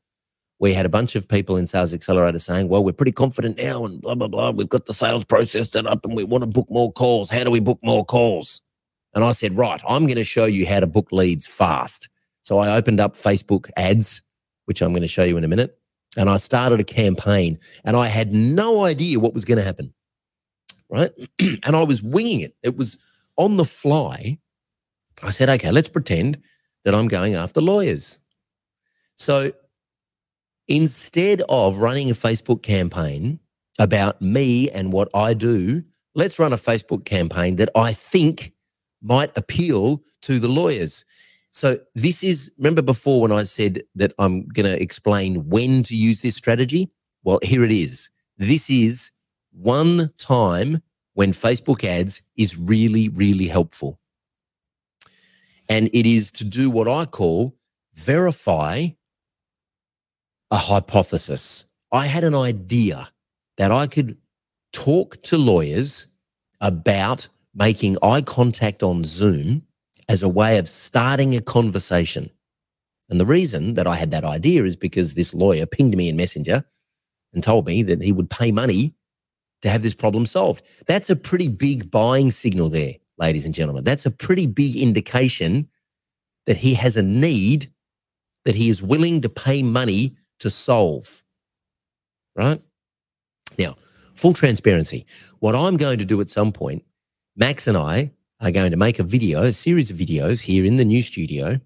we 0.57 0.73
had 0.73 0.85
a 0.85 0.89
bunch 0.89 1.17
of 1.17 1.27
people 1.27 1.57
in 1.57 1.67
Sales 1.67 1.93
Accelerator 1.93 2.39
saying, 2.39 2.69
well, 2.69 2.81
we're 2.81 2.93
pretty 2.93 3.11
confident 3.11 3.57
now 3.57 3.83
and 3.83 4.01
blah, 4.01 4.15
blah, 4.15 4.29
blah. 4.29 4.51
We've 4.51 4.69
got 4.69 4.85
the 4.85 4.93
sales 4.93 5.25
process 5.25 5.69
set 5.69 5.85
up 5.85 6.05
and 6.05 6.15
we 6.15 6.23
want 6.23 6.45
to 6.45 6.49
book 6.49 6.67
more 6.69 6.93
calls. 6.93 7.29
How 7.29 7.43
do 7.43 7.51
we 7.51 7.59
book 7.59 7.77
more 7.83 8.05
calls? 8.05 8.61
And 9.13 9.21
I 9.21 9.33
said, 9.33 9.57
right, 9.57 9.81
I'm 9.85 10.05
going 10.05 10.15
to 10.15 10.23
show 10.23 10.45
you 10.45 10.65
how 10.65 10.79
to 10.79 10.87
book 10.87 11.11
leads 11.11 11.45
fast. 11.45 12.07
So 12.43 12.57
I 12.57 12.77
opened 12.77 13.01
up 13.01 13.17
Facebook 13.17 13.69
ads, 13.75 14.21
which 14.63 14.81
I'm 14.81 14.93
going 14.93 15.01
to 15.01 15.09
show 15.09 15.25
you 15.25 15.35
in 15.35 15.43
a 15.43 15.49
minute. 15.49 15.77
And 16.15 16.29
I 16.29 16.37
started 16.37 16.79
a 16.79 16.85
campaign 16.85 17.59
and 17.83 17.97
I 17.97 18.07
had 18.07 18.31
no 18.31 18.85
idea 18.85 19.19
what 19.19 19.33
was 19.33 19.43
going 19.43 19.57
to 19.57 19.65
happen. 19.65 19.93
Right. 20.89 21.11
and 21.63 21.75
I 21.75 21.83
was 21.83 22.01
winging 22.01 22.39
it. 22.39 22.55
It 22.63 22.77
was 22.77 22.97
on 23.37 23.57
the 23.57 23.65
fly. 23.65 24.39
I 25.23 25.31
said, 25.31 25.49
okay, 25.49 25.71
let's 25.71 25.89
pretend 25.89 26.41
that 26.83 26.93
I'm 26.95 27.07
going 27.07 27.35
after 27.35 27.61
lawyers. 27.61 28.19
So 29.17 29.51
instead 30.67 31.41
of 31.49 31.77
running 31.77 32.09
a 32.09 32.13
Facebook 32.13 32.63
campaign 32.63 33.39
about 33.79 34.21
me 34.21 34.69
and 34.71 34.91
what 34.91 35.09
I 35.13 35.33
do, 35.33 35.83
let's 36.15 36.39
run 36.39 36.53
a 36.53 36.57
Facebook 36.57 37.05
campaign 37.05 37.57
that 37.57 37.69
I 37.75 37.93
think 37.93 38.53
might 39.01 39.37
appeal 39.37 40.03
to 40.23 40.39
the 40.39 40.47
lawyers. 40.47 41.05
So 41.51 41.77
this 41.93 42.23
is 42.23 42.51
remember 42.57 42.81
before 42.81 43.21
when 43.21 43.31
I 43.31 43.43
said 43.43 43.83
that 43.95 44.13
I'm 44.19 44.47
going 44.47 44.65
to 44.65 44.81
explain 44.81 45.47
when 45.47 45.83
to 45.83 45.95
use 45.95 46.21
this 46.21 46.35
strategy? 46.35 46.91
Well, 47.23 47.39
here 47.43 47.63
it 47.63 47.71
is. 47.71 48.09
This 48.37 48.69
is 48.69 49.11
one 49.51 50.11
time 50.17 50.81
when 51.15 51.33
Facebook 51.33 51.83
ads 51.83 52.21
is 52.37 52.57
really 52.57 53.09
really 53.09 53.47
helpful. 53.47 53.99
And 55.67 55.89
it 55.93 56.05
is 56.05 56.31
to 56.33 56.45
do 56.45 56.69
what 56.69 56.87
I 56.87 57.05
call 57.05 57.57
verify 57.95 58.89
a 60.51 60.57
hypothesis. 60.57 61.65
I 61.91 62.07
had 62.07 62.23
an 62.23 62.35
idea 62.35 63.09
that 63.57 63.71
I 63.71 63.87
could 63.87 64.17
talk 64.73 65.21
to 65.23 65.37
lawyers 65.37 66.07
about 66.61 67.27
making 67.53 67.97
eye 68.03 68.21
contact 68.21 68.83
on 68.83 69.03
Zoom 69.03 69.63
as 70.09 70.21
a 70.21 70.29
way 70.29 70.57
of 70.57 70.69
starting 70.69 71.35
a 71.35 71.41
conversation. 71.41 72.29
And 73.09 73.19
the 73.19 73.25
reason 73.25 73.75
that 73.75 73.87
I 73.87 73.95
had 73.95 74.11
that 74.11 74.23
idea 74.23 74.63
is 74.63 74.75
because 74.75 75.13
this 75.13 75.33
lawyer 75.33 75.65
pinged 75.65 75.95
me 75.95 76.09
in 76.09 76.17
Messenger 76.17 76.65
and 77.33 77.43
told 77.43 77.65
me 77.65 77.83
that 77.83 78.01
he 78.01 78.11
would 78.11 78.29
pay 78.29 78.51
money 78.51 78.93
to 79.65 79.71
have 79.71 79.81
this 79.81 79.95
problem 79.95 80.25
solved. 80.25 80.63
That's 80.87 81.09
a 81.09 81.15
pretty 81.15 81.47
big 81.47 81.89
buying 81.89 82.31
signal 82.31 82.69
there, 82.69 82.93
ladies 83.17 83.45
and 83.45 83.53
gentlemen. 83.53 83.83
That's 83.83 84.05
a 84.05 84.11
pretty 84.11 84.47
big 84.47 84.75
indication 84.75 85.67
that 86.45 86.57
he 86.57 86.75
has 86.75 86.95
a 86.95 87.01
need 87.01 87.71
that 88.45 88.55
he 88.55 88.69
is 88.69 88.83
willing 88.83 89.21
to 89.21 89.29
pay 89.29 89.63
money 89.63 90.15
to 90.39 90.51
solve. 90.51 91.23
Right? 92.35 92.61
Now, 93.57 93.75
full 94.13 94.33
transparency. 94.33 95.07
What 95.39 95.55
I'm 95.55 95.77
going 95.77 95.97
to 95.97 96.05
do 96.05 96.21
at 96.21 96.29
some 96.29 96.51
point, 96.51 96.83
Max 97.35 97.65
and 97.65 97.75
I 97.77 98.11
are 98.41 98.51
going 98.51 98.71
to 98.71 98.77
make 98.77 98.99
a 98.99 99.03
video, 99.03 99.43
a 99.43 99.53
series 99.53 99.89
of 99.89 99.97
videos 99.97 100.41
here 100.41 100.63
in 100.63 100.75
the 100.75 100.85
new 100.85 101.01
studio. 101.01 101.59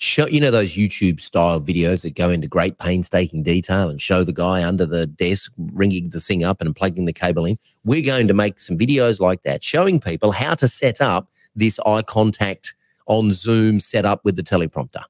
Show, 0.00 0.28
you 0.28 0.40
know, 0.40 0.52
those 0.52 0.76
YouTube 0.76 1.20
style 1.20 1.60
videos 1.60 2.02
that 2.02 2.14
go 2.14 2.30
into 2.30 2.46
great 2.46 2.78
painstaking 2.78 3.42
detail 3.42 3.88
and 3.88 4.00
show 4.00 4.22
the 4.22 4.32
guy 4.32 4.62
under 4.62 4.86
the 4.86 5.06
desk 5.06 5.52
ringing 5.74 6.10
the 6.10 6.20
thing 6.20 6.44
up 6.44 6.60
and 6.60 6.74
plugging 6.74 7.04
the 7.04 7.12
cable 7.12 7.44
in. 7.44 7.58
We're 7.84 8.06
going 8.06 8.28
to 8.28 8.34
make 8.34 8.60
some 8.60 8.78
videos 8.78 9.18
like 9.18 9.42
that, 9.42 9.64
showing 9.64 9.98
people 9.98 10.30
how 10.30 10.54
to 10.54 10.68
set 10.68 11.00
up 11.00 11.28
this 11.56 11.80
eye 11.84 12.02
contact 12.02 12.76
on 13.06 13.32
Zoom 13.32 13.80
setup 13.80 14.24
with 14.24 14.36
the 14.36 14.42
teleprompter. 14.42 15.02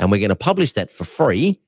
And 0.00 0.10
we're 0.10 0.18
going 0.18 0.30
to 0.30 0.36
publish 0.36 0.72
that 0.72 0.90
for 0.90 1.04
free 1.04 1.60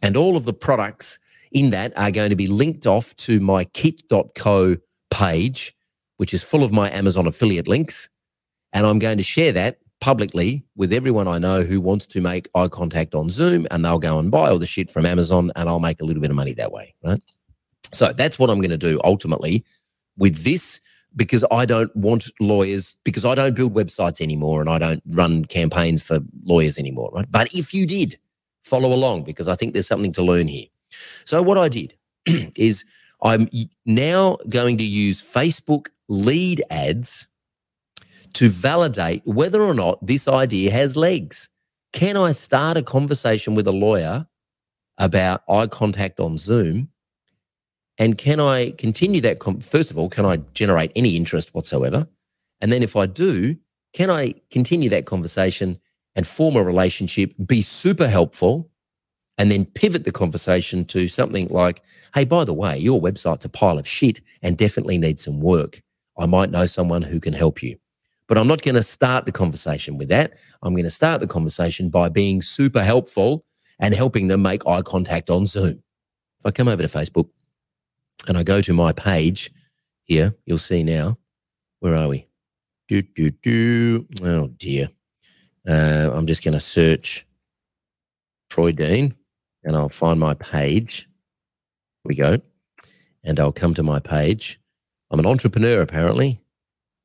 and 0.00 0.16
all 0.16 0.36
of 0.36 0.44
the 0.44 0.52
products 0.52 1.18
in 1.50 1.70
that 1.70 1.92
are 1.96 2.10
going 2.10 2.30
to 2.30 2.36
be 2.36 2.46
linked 2.46 2.86
off 2.86 3.16
to 3.16 3.40
my 3.40 3.64
kit.co 3.64 4.76
page, 5.10 5.74
which 6.18 6.32
is 6.32 6.44
full 6.44 6.62
of 6.62 6.72
my 6.72 6.90
Amazon 6.90 7.26
affiliate 7.26 7.66
links. 7.68 8.08
And 8.72 8.86
I'm 8.86 8.98
going 8.98 9.18
to 9.18 9.24
share 9.24 9.52
that 9.52 9.78
publicly 10.00 10.64
with 10.76 10.92
everyone 10.92 11.26
I 11.26 11.38
know 11.38 11.62
who 11.62 11.80
wants 11.80 12.06
to 12.08 12.20
make 12.20 12.48
eye 12.54 12.68
contact 12.68 13.14
on 13.14 13.30
Zoom 13.30 13.66
and 13.70 13.84
they'll 13.84 13.98
go 13.98 14.18
and 14.18 14.30
buy 14.30 14.48
all 14.48 14.58
the 14.58 14.66
shit 14.66 14.90
from 14.90 15.06
Amazon 15.06 15.50
and 15.56 15.68
I'll 15.68 15.80
make 15.80 16.00
a 16.00 16.04
little 16.04 16.20
bit 16.20 16.30
of 16.30 16.36
money 16.36 16.52
that 16.54 16.72
way. 16.72 16.94
Right. 17.02 17.22
So 17.92 18.12
that's 18.12 18.38
what 18.38 18.50
I'm 18.50 18.60
going 18.60 18.70
to 18.70 18.76
do 18.76 19.00
ultimately 19.04 19.64
with 20.16 20.44
this 20.44 20.80
because 21.16 21.44
I 21.50 21.64
don't 21.64 21.94
want 21.96 22.30
lawyers, 22.40 22.96
because 23.02 23.24
I 23.24 23.34
don't 23.34 23.56
build 23.56 23.74
websites 23.74 24.20
anymore 24.20 24.60
and 24.60 24.70
I 24.70 24.78
don't 24.78 25.02
run 25.06 25.44
campaigns 25.46 26.02
for 26.02 26.20
lawyers 26.44 26.78
anymore. 26.78 27.10
Right. 27.12 27.26
But 27.30 27.54
if 27.54 27.74
you 27.74 27.86
did, 27.86 28.18
follow 28.62 28.92
along 28.92 29.24
because 29.24 29.48
I 29.48 29.56
think 29.56 29.72
there's 29.72 29.86
something 29.86 30.12
to 30.12 30.22
learn 30.22 30.46
here. 30.46 30.66
So, 31.24 31.42
what 31.42 31.58
I 31.58 31.68
did 31.68 31.94
is 32.56 32.84
I'm 33.22 33.48
now 33.84 34.36
going 34.48 34.78
to 34.78 34.84
use 34.84 35.22
Facebook 35.22 35.88
lead 36.08 36.62
ads 36.70 37.26
to 38.38 38.48
validate 38.48 39.20
whether 39.24 39.60
or 39.60 39.74
not 39.74 39.98
this 40.06 40.28
idea 40.28 40.70
has 40.70 40.96
legs. 40.96 41.50
Can 41.92 42.16
I 42.16 42.30
start 42.30 42.76
a 42.76 42.84
conversation 42.84 43.56
with 43.56 43.66
a 43.66 43.72
lawyer 43.72 44.28
about 44.96 45.42
eye 45.50 45.66
contact 45.66 46.20
on 46.20 46.36
Zoom? 46.36 46.88
And 47.98 48.16
can 48.16 48.38
I 48.38 48.70
continue 48.78 49.20
that? 49.22 49.42
First 49.64 49.90
of 49.90 49.98
all, 49.98 50.08
can 50.08 50.24
I 50.24 50.36
generate 50.54 50.92
any 50.94 51.16
interest 51.16 51.52
whatsoever? 51.52 52.06
And 52.60 52.70
then 52.70 52.84
if 52.84 52.94
I 52.94 53.06
do, 53.06 53.56
can 53.92 54.08
I 54.08 54.34
continue 54.52 54.88
that 54.90 55.04
conversation 55.04 55.80
and 56.14 56.24
form 56.24 56.54
a 56.54 56.62
relationship, 56.62 57.34
be 57.44 57.60
super 57.60 58.06
helpful, 58.06 58.70
and 59.36 59.50
then 59.50 59.64
pivot 59.64 60.04
the 60.04 60.12
conversation 60.12 60.84
to 60.84 61.08
something 61.08 61.48
like, 61.48 61.82
hey, 62.14 62.24
by 62.24 62.44
the 62.44 62.54
way, 62.54 62.78
your 62.78 63.00
website's 63.00 63.46
a 63.46 63.48
pile 63.48 63.80
of 63.80 63.88
shit 63.88 64.20
and 64.42 64.56
definitely 64.56 64.96
needs 64.96 65.24
some 65.24 65.40
work. 65.40 65.82
I 66.16 66.26
might 66.26 66.50
know 66.52 66.66
someone 66.66 67.02
who 67.02 67.18
can 67.18 67.32
help 67.32 67.64
you. 67.64 67.76
But 68.28 68.38
I'm 68.38 68.46
not 68.46 68.62
going 68.62 68.74
to 68.74 68.82
start 68.82 69.24
the 69.24 69.32
conversation 69.32 69.96
with 69.96 70.08
that. 70.08 70.34
I'm 70.62 70.74
going 70.74 70.84
to 70.84 70.90
start 70.90 71.20
the 71.20 71.26
conversation 71.26 71.88
by 71.88 72.10
being 72.10 72.42
super 72.42 72.84
helpful 72.84 73.44
and 73.80 73.94
helping 73.94 74.28
them 74.28 74.42
make 74.42 74.66
eye 74.66 74.82
contact 74.82 75.30
on 75.30 75.46
Zoom. 75.46 75.82
If 76.38 76.46
I 76.46 76.50
come 76.50 76.68
over 76.68 76.82
to 76.82 76.88
Facebook 76.88 77.28
and 78.28 78.36
I 78.36 78.42
go 78.42 78.60
to 78.60 78.72
my 78.72 78.92
page 78.92 79.50
here, 80.04 80.34
you'll 80.44 80.58
see 80.58 80.82
now. 80.82 81.18
Where 81.80 81.96
are 81.96 82.08
we? 82.08 82.28
Do, 82.86 83.02
do, 83.02 83.30
do. 83.30 84.06
Oh, 84.22 84.48
dear. 84.48 84.88
Uh, 85.66 86.10
I'm 86.12 86.26
just 86.26 86.44
going 86.44 86.54
to 86.54 86.60
search 86.60 87.26
Troy 88.50 88.72
Dean 88.72 89.14
and 89.64 89.76
I'll 89.76 89.88
find 89.88 90.20
my 90.20 90.34
page. 90.34 91.08
Here 92.02 92.08
we 92.08 92.14
go. 92.14 92.38
And 93.24 93.40
I'll 93.40 93.52
come 93.52 93.74
to 93.74 93.82
my 93.82 94.00
page. 94.00 94.60
I'm 95.10 95.18
an 95.18 95.26
entrepreneur, 95.26 95.80
apparently. 95.80 96.40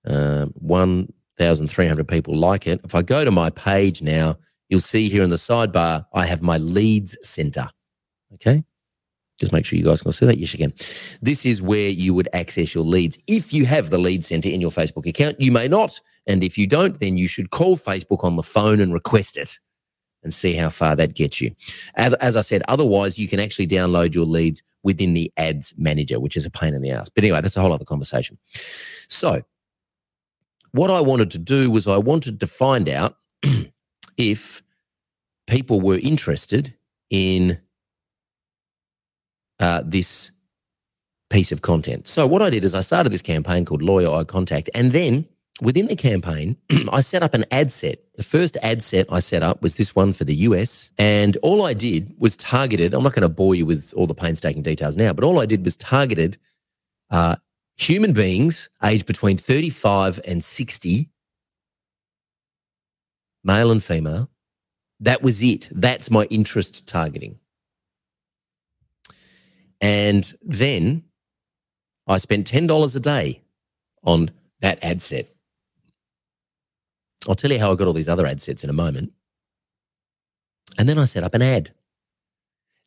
Uh, 0.07 0.47
1,300 0.55 2.07
people 2.07 2.35
like 2.35 2.67
it. 2.67 2.81
If 2.83 2.95
I 2.95 3.01
go 3.01 3.23
to 3.23 3.31
my 3.31 3.49
page 3.49 4.01
now, 4.01 4.35
you'll 4.69 4.81
see 4.81 5.09
here 5.09 5.23
in 5.23 5.29
the 5.29 5.35
sidebar, 5.35 6.05
I 6.13 6.25
have 6.25 6.41
my 6.41 6.57
leads 6.57 7.17
center. 7.21 7.69
Okay. 8.33 8.63
Just 9.39 9.51
make 9.51 9.65
sure 9.65 9.77
you 9.77 9.85
guys 9.85 10.01
can 10.01 10.11
see 10.11 10.25
that. 10.25 10.37
Yes, 10.37 10.53
you 10.53 10.59
can. 10.59 10.73
This 11.21 11.45
is 11.45 11.61
where 11.61 11.89
you 11.89 12.13
would 12.13 12.29
access 12.33 12.75
your 12.75 12.83
leads. 12.83 13.17
If 13.27 13.53
you 13.53 13.65
have 13.65 13.89
the 13.89 13.97
lead 13.97 14.23
center 14.23 14.49
in 14.49 14.61
your 14.61 14.71
Facebook 14.71 15.07
account, 15.07 15.39
you 15.41 15.51
may 15.51 15.67
not. 15.67 15.99
And 16.27 16.43
if 16.43 16.57
you 16.57 16.67
don't, 16.67 16.99
then 16.99 17.17
you 17.17 17.27
should 17.27 17.49
call 17.49 17.75
Facebook 17.75 18.23
on 18.23 18.35
the 18.35 18.43
phone 18.43 18.79
and 18.79 18.93
request 18.93 19.37
it 19.37 19.57
and 20.23 20.33
see 20.33 20.53
how 20.53 20.69
far 20.69 20.95
that 20.95 21.15
gets 21.15 21.41
you. 21.41 21.51
As, 21.95 22.13
as 22.15 22.35
I 22.35 22.41
said, 22.41 22.63
otherwise, 22.67 23.17
you 23.19 23.27
can 23.27 23.39
actually 23.39 23.67
download 23.67 24.13
your 24.13 24.25
leads 24.25 24.61
within 24.83 25.13
the 25.13 25.31
ads 25.37 25.73
manager, 25.77 26.19
which 26.19 26.37
is 26.37 26.45
a 26.45 26.51
pain 26.51 26.73
in 26.73 26.81
the 26.81 26.91
ass. 26.91 27.09
But 27.09 27.23
anyway, 27.23 27.41
that's 27.41 27.57
a 27.57 27.61
whole 27.61 27.73
other 27.73 27.85
conversation. 27.85 28.37
So, 28.47 29.41
what 30.73 30.89
I 30.91 31.01
wanted 31.01 31.31
to 31.31 31.37
do 31.37 31.71
was 31.71 31.87
I 31.87 31.97
wanted 31.97 32.39
to 32.41 32.47
find 32.47 32.89
out 32.89 33.15
if 34.17 34.61
people 35.47 35.79
were 35.79 35.99
interested 35.99 36.75
in 37.09 37.59
uh, 39.59 39.83
this 39.85 40.31
piece 41.29 41.51
of 41.51 41.61
content. 41.61 42.07
So 42.07 42.27
what 42.27 42.41
I 42.41 42.49
did 42.49 42.63
is 42.63 42.75
I 42.75 42.81
started 42.81 43.11
this 43.11 43.21
campaign 43.21 43.65
called 43.65 43.81
Lawyer 43.81 44.09
Eye 44.09 44.23
Contact, 44.23 44.69
and 44.73 44.91
then 44.91 45.25
within 45.61 45.87
the 45.87 45.95
campaign, 45.95 46.57
I 46.91 47.01
set 47.01 47.21
up 47.21 47.35
an 47.35 47.45
ad 47.51 47.71
set. 47.71 47.99
The 48.15 48.23
first 48.23 48.57
ad 48.63 48.83
set 48.83 49.05
I 49.11 49.19
set 49.19 49.43
up 49.43 49.61
was 49.61 49.75
this 49.75 49.95
one 49.95 50.11
for 50.13 50.23
the 50.23 50.35
US, 50.35 50.91
and 50.97 51.37
all 51.37 51.63
I 51.63 51.73
did 51.73 52.15
was 52.17 52.35
targeted. 52.35 52.95
I'm 52.95 53.03
not 53.03 53.13
going 53.13 53.21
to 53.21 53.29
bore 53.29 53.53
you 53.53 53.65
with 53.67 53.93
all 53.95 54.07
the 54.07 54.15
painstaking 54.15 54.63
details 54.63 54.97
now, 54.97 55.13
but 55.13 55.23
all 55.23 55.39
I 55.39 55.45
did 55.45 55.63
was 55.63 55.75
targeted 55.75 56.37
uh, 57.11 57.35
human 57.77 58.13
beings 58.13 58.69
aged 58.83 59.05
between 59.05 59.37
35 59.37 60.19
and 60.27 60.43
60, 60.43 61.09
male 63.43 63.71
and 63.71 63.83
female. 63.83 64.29
That 64.99 65.21
was 65.21 65.43
it. 65.43 65.69
That's 65.71 66.09
my 66.09 66.25
interest 66.25 66.87
targeting. 66.87 67.39
And 69.81 70.33
then 70.41 71.03
I 72.07 72.17
spent 72.17 72.49
$10 72.49 72.95
a 72.95 72.99
day 72.99 73.41
on 74.03 74.31
that 74.61 74.81
ad 74.83 75.01
set. 75.01 75.27
I'll 77.27 77.35
tell 77.35 77.51
you 77.51 77.59
how 77.59 77.71
I 77.71 77.75
got 77.75 77.87
all 77.87 77.93
these 77.93 78.09
other 78.09 78.25
ad 78.25 78.41
sets 78.41 78.63
in 78.63 78.69
a 78.69 78.73
moment. 78.73 79.13
And 80.77 80.87
then 80.87 80.97
I 80.97 81.05
set 81.05 81.23
up 81.23 81.33
an 81.33 81.41
ad. 81.41 81.73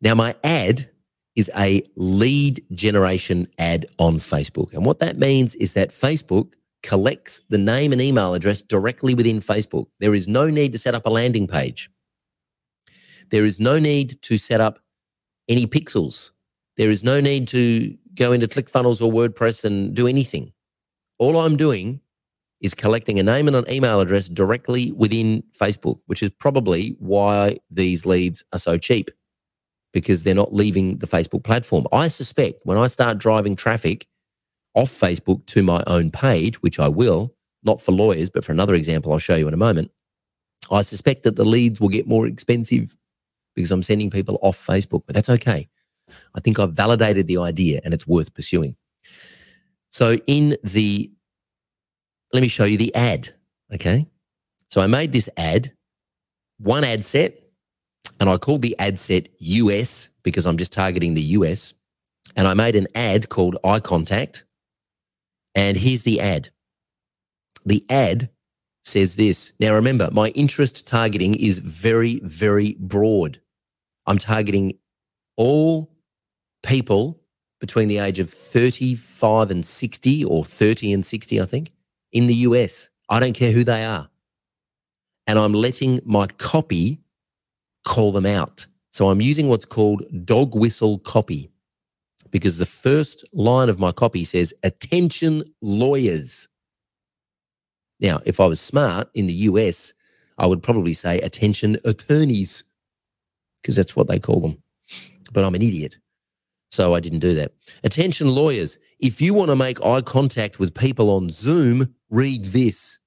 Now, 0.01 0.15
my 0.15 0.37
ad 0.43 0.91
is 1.37 1.51
a 1.57 1.83
lead 1.97 2.65
generation 2.73 3.47
ad 3.59 3.87
on 3.99 4.17
Facebook. 4.17 4.73
And 4.73 4.85
what 4.85 4.99
that 5.01 5.19
means 5.19 5.55
is 5.57 5.75
that 5.75 5.91
Facebook 5.91 6.55
collects 6.83 7.41
the 7.51 7.59
name 7.59 7.93
and 7.93 8.01
email 8.01 8.35
address 8.35 8.63
directly 8.63 9.15
within 9.15 9.41
Facebook. 9.41 9.87
There 10.01 10.15
is 10.15 10.27
no 10.27 10.49
need 10.49 10.73
to 10.73 10.79
set 10.79 10.95
up 10.95 11.05
a 11.05 11.11
landing 11.11 11.47
page. 11.47 11.91
There 13.31 13.45
is 13.45 13.61
no 13.61 13.79
need 13.79 14.21
to 14.23 14.39
set 14.39 14.61
up 14.61 14.79
any 15.49 15.67
pixels. 15.67 16.33
There 16.77 16.91
is 16.91 17.03
no 17.03 17.21
need 17.21 17.49
to 17.49 17.97
go 18.15 18.33
into 18.33 18.49
ClickFunnels 18.49 19.03
or 19.03 19.13
WordPress 19.13 19.65
and 19.65 19.95
do 19.95 20.07
anything. 20.07 20.53
All 21.19 21.39
I'm 21.39 21.57
doing 21.57 22.01
is 22.61 22.75
collecting 22.75 23.19
a 23.19 23.23
name 23.23 23.49
and 23.49 23.57
an 23.57 23.71
email 23.71 24.01
address 24.01 24.29
directly 24.29 24.93
within 24.93 25.43
Facebook, 25.61 25.99
which 26.07 26.23
is 26.23 26.31
probably 26.31 26.97
why 26.99 27.59
these 27.71 28.07
leads 28.07 28.45
are 28.53 28.59
so 28.59 28.79
cheap 28.79 29.11
because 29.97 30.25
they're 30.25 30.35
not 30.35 30.53
leaving 30.53 30.99
the 30.99 31.07
Facebook 31.07 31.43
platform. 31.43 31.87
I 31.91 32.09
suspect 32.09 32.61
when 32.65 32.77
I 32.77 32.87
start 32.87 33.17
driving 33.17 33.57
traffic 33.57 34.07
off 34.75 34.91
Facebook 34.91 35.47
to 35.47 35.63
my 35.63 35.83
own 35.87 36.11
page, 36.11 36.61
which 36.61 36.79
I 36.79 36.87
will, 36.87 37.35
not 37.63 37.81
for 37.81 37.93
lawyers, 37.93 38.29
but 38.29 38.45
for 38.45 38.53
another 38.53 38.75
example 38.75 39.11
I'll 39.11 39.19
show 39.19 39.37
you 39.37 39.49
in 39.49 39.55
a 39.55 39.57
moment, 39.57 39.91
I 40.71 40.83
suspect 40.83 41.23
that 41.23 41.37
the 41.37 41.47
leads 41.47 41.81
will 41.81 41.89
get 41.89 42.07
more 42.07 42.27
expensive 42.27 42.95
because 43.55 43.73
I'm 43.73 43.83
sending 43.83 44.11
people 44.11 44.39
off 44.43 44.59
Facebook, 44.59 45.05
but 45.07 45.15
that's 45.15 45.31
okay. 45.31 45.67
I 46.35 46.41
think 46.41 46.59
I've 46.59 46.75
validated 46.75 47.27
the 47.27 47.39
idea 47.39 47.81
and 47.83 47.95
it's 47.95 48.07
worth 48.07 48.35
pursuing. 48.35 48.77
So 49.93 50.19
in 50.27 50.59
the 50.63 51.11
let 52.35 52.43
me 52.43 52.49
show 52.49 52.65
you 52.65 52.77
the 52.77 52.95
ad. 52.95 53.31
Okay. 53.73 54.07
So 54.69 54.83
I 54.83 54.89
made 54.89 55.13
this 55.13 55.31
ad, 55.39 55.73
one 56.59 56.85
ad 56.85 57.03
set, 57.03 57.46
and 58.21 58.29
I 58.29 58.37
called 58.39 58.63
the 58.63 58.77
ad 58.79 58.99
set 58.99 59.29
US 59.39 60.11
because 60.23 60.47
I'm 60.47 60.57
just 60.57 60.73
targeting 60.73 61.15
the 61.15 61.23
US. 61.23 61.75
And 62.37 62.47
I 62.49 62.55
made 62.55 62.77
an 62.77 62.89
ad 62.95 63.29
called 63.29 63.57
Eye 63.65 63.81
Contact. 63.81 64.45
And 65.55 65.77
here's 65.77 66.03
the 66.03 66.21
ad. 66.21 66.51
The 67.65 67.85
ad 67.89 68.31
says 68.85 69.15
this. 69.15 69.53
Now, 69.59 69.75
remember, 69.75 70.09
my 70.13 70.29
interest 70.29 70.87
targeting 70.87 71.35
is 71.35 71.59
very, 71.59 72.21
very 72.23 72.77
broad. 72.79 73.41
I'm 74.07 74.19
targeting 74.19 74.79
all 75.37 75.93
people 76.63 77.21
between 77.61 77.89
the 77.89 77.99
age 77.99 78.19
of 78.19 78.31
35 78.31 79.51
and 79.51 79.65
60 79.65 80.25
or 80.25 80.45
30 80.45 80.93
and 80.93 81.07
60, 81.07 81.41
I 81.41 81.45
think 81.45 81.73
in 82.13 82.27
the 82.27 82.35
US. 82.35 82.91
I 83.09 83.21
don't 83.21 83.35
care 83.35 83.53
who 83.53 83.65
they 83.65 83.85
are. 83.85 84.09
And 85.27 85.39
I'm 85.39 85.53
letting 85.53 86.01
my 86.05 86.27
copy 86.27 87.01
call 87.87 88.13
them 88.13 88.27
out. 88.27 88.67
So 88.91 89.09
I'm 89.09 89.23
using 89.23 89.49
what's 89.49 89.65
called 89.65 90.03
dog 90.27 90.55
whistle 90.55 90.99
copy 90.99 91.51
because 92.31 92.59
the 92.59 92.67
first 92.67 93.25
line 93.33 93.71
of 93.71 93.79
my 93.79 93.93
copy 93.93 94.25
says, 94.25 94.53
Attention 94.63 95.43
lawyers. 95.63 96.49
Now, 98.01 98.21
if 98.27 98.41
I 98.41 98.47
was 98.47 98.61
smart 98.61 99.09
in 99.15 99.27
the 99.27 99.33
US, 99.51 99.95
I 100.37 100.47
would 100.47 100.63
probably 100.63 100.93
say, 100.93 101.21
Attention 101.21 101.79
attorneys, 101.85 102.65
because 103.63 103.77
that's 103.77 103.97
what 103.97 104.09
they 104.09 104.19
call 104.19 104.41
them. 104.41 104.63
But 105.33 105.45
I'm 105.45 105.55
an 105.55 105.63
idiot. 105.63 105.99
So 106.71 106.95
I 106.95 107.01
didn't 107.01 107.21
do 107.21 107.35
that. 107.35 107.53
Attention 107.85 108.29
lawyers, 108.29 108.79
if 108.99 109.21
you 109.21 109.33
want 109.33 109.51
to 109.51 109.57
make 109.57 109.83
eye 109.85 110.01
contact 110.01 110.59
with 110.59 110.75
people 110.75 111.11
on 111.11 111.31
Zoom, 111.31 111.95
read 112.11 112.45
this. 112.47 112.99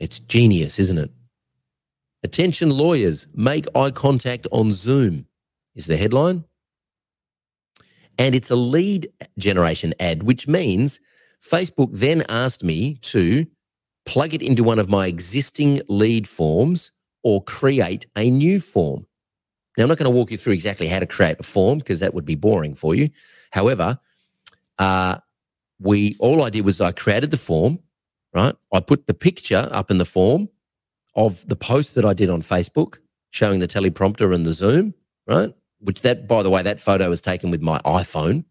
It's 0.00 0.18
genius, 0.18 0.78
isn't 0.78 0.98
it? 0.98 1.10
Attention 2.22 2.70
lawyers, 2.70 3.26
make 3.34 3.66
eye 3.74 3.90
contact 3.90 4.46
on 4.50 4.72
Zoom 4.72 5.26
is 5.74 5.86
the 5.86 5.96
headline. 5.96 6.44
And 8.18 8.34
it's 8.34 8.50
a 8.50 8.56
lead 8.56 9.08
generation 9.38 9.94
ad, 10.00 10.22
which 10.22 10.48
means 10.48 11.00
Facebook 11.42 11.90
then 11.92 12.24
asked 12.28 12.64
me 12.64 12.94
to 13.02 13.46
plug 14.04 14.34
it 14.34 14.42
into 14.42 14.64
one 14.64 14.78
of 14.78 14.90
my 14.90 15.06
existing 15.06 15.80
lead 15.88 16.26
forms 16.28 16.90
or 17.22 17.42
create 17.44 18.06
a 18.16 18.30
new 18.30 18.60
form. 18.60 19.06
Now, 19.76 19.84
I'm 19.84 19.88
not 19.88 19.98
going 19.98 20.10
to 20.10 20.16
walk 20.16 20.30
you 20.30 20.36
through 20.36 20.54
exactly 20.54 20.88
how 20.88 20.98
to 20.98 21.06
create 21.06 21.38
a 21.38 21.42
form 21.42 21.78
because 21.78 22.00
that 22.00 22.12
would 22.12 22.24
be 22.24 22.34
boring 22.34 22.74
for 22.74 22.94
you. 22.94 23.08
However, 23.52 23.98
uh, 24.78 25.18
we 25.78 26.16
all 26.18 26.42
I 26.42 26.50
did 26.50 26.64
was 26.64 26.80
I 26.80 26.92
created 26.92 27.30
the 27.30 27.36
form, 27.36 27.78
right? 28.34 28.54
I 28.72 28.80
put 28.80 29.06
the 29.06 29.14
picture 29.14 29.68
up 29.70 29.90
in 29.90 29.98
the 29.98 30.04
form 30.04 30.48
of 31.14 31.46
the 31.48 31.56
post 31.56 31.94
that 31.96 32.04
I 32.04 32.14
did 32.14 32.30
on 32.30 32.40
Facebook 32.40 32.98
showing 33.30 33.60
the 33.60 33.68
teleprompter 33.68 34.34
and 34.34 34.44
the 34.44 34.52
Zoom, 34.52 34.94
right? 35.26 35.54
Which 35.80 36.02
that, 36.02 36.28
by 36.28 36.42
the 36.42 36.50
way, 36.50 36.62
that 36.62 36.80
photo 36.80 37.08
was 37.08 37.20
taken 37.20 37.50
with 37.50 37.62
my 37.62 37.78
iPhone 37.80 38.44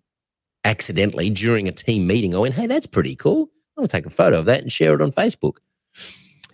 accidentally 0.64 1.30
during 1.30 1.68
a 1.68 1.72
team 1.72 2.08
meeting. 2.08 2.36
I 2.36 2.40
went, 2.40 2.56
hey, 2.56 2.68
that's 2.68 2.88
pretty 2.88 3.16
cool. 3.16 3.50
I'll 3.78 3.88
take 3.88 4.06
a 4.06 4.10
photo 4.10 4.40
of 4.40 4.46
that 4.46 4.62
and 4.62 4.72
share 4.72 4.94
it 4.94 5.02
on 5.02 5.12
Facebook. 5.12 5.58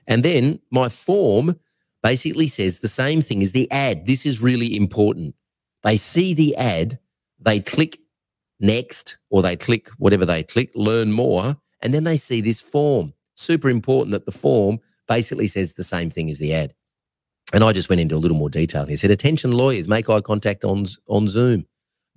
And 0.08 0.24
then 0.24 0.60
my 0.72 0.90
form 0.90 1.60
basically 2.04 2.48
says 2.48 2.80
the 2.80 2.88
same 2.88 3.22
thing 3.22 3.42
as 3.42 3.52
the 3.52 3.70
ad. 3.72 4.06
This 4.06 4.26
is 4.26 4.42
really 4.42 4.76
important. 4.76 5.34
They 5.82 5.98
see 5.98 6.34
the 6.34 6.56
ad, 6.56 7.00
they 7.40 7.60
click 7.60 8.00
next, 8.60 9.18
or 9.30 9.42
they 9.42 9.56
click 9.56 9.90
whatever 9.98 10.26
they 10.26 10.44
click, 10.44 10.70
learn 10.76 11.12
more, 11.12 11.58
and 11.82 11.94
then 11.94 12.04
they 12.04 12.18
see 12.18 12.42
this 12.42 12.62
form. 12.62 13.14
Super 13.36 13.70
important 13.70 14.12
that 14.12 14.26
the 14.26 14.32
form 14.32 14.80
basically 15.08 15.48
says 15.48 15.74
the 15.74 15.84
same 15.84 16.10
thing 16.10 16.30
as 16.30 16.40
the 16.40 16.54
ad. 16.54 16.74
And 17.54 17.64
I 17.64 17.74
just 17.74 17.90
went 17.90 18.02
into 18.02 18.16
a 18.16 18.18
little 18.18 18.38
more 18.38 18.50
detail. 18.50 18.86
Here. 18.86 18.92
He 18.92 18.98
said, 18.98 19.12
Attention 19.12 19.52
lawyers, 19.52 19.88
make 19.88 20.10
eye 20.10 20.22
contact 20.22 20.64
on, 20.64 20.86
on 21.08 21.28
Zoom. 21.28 21.66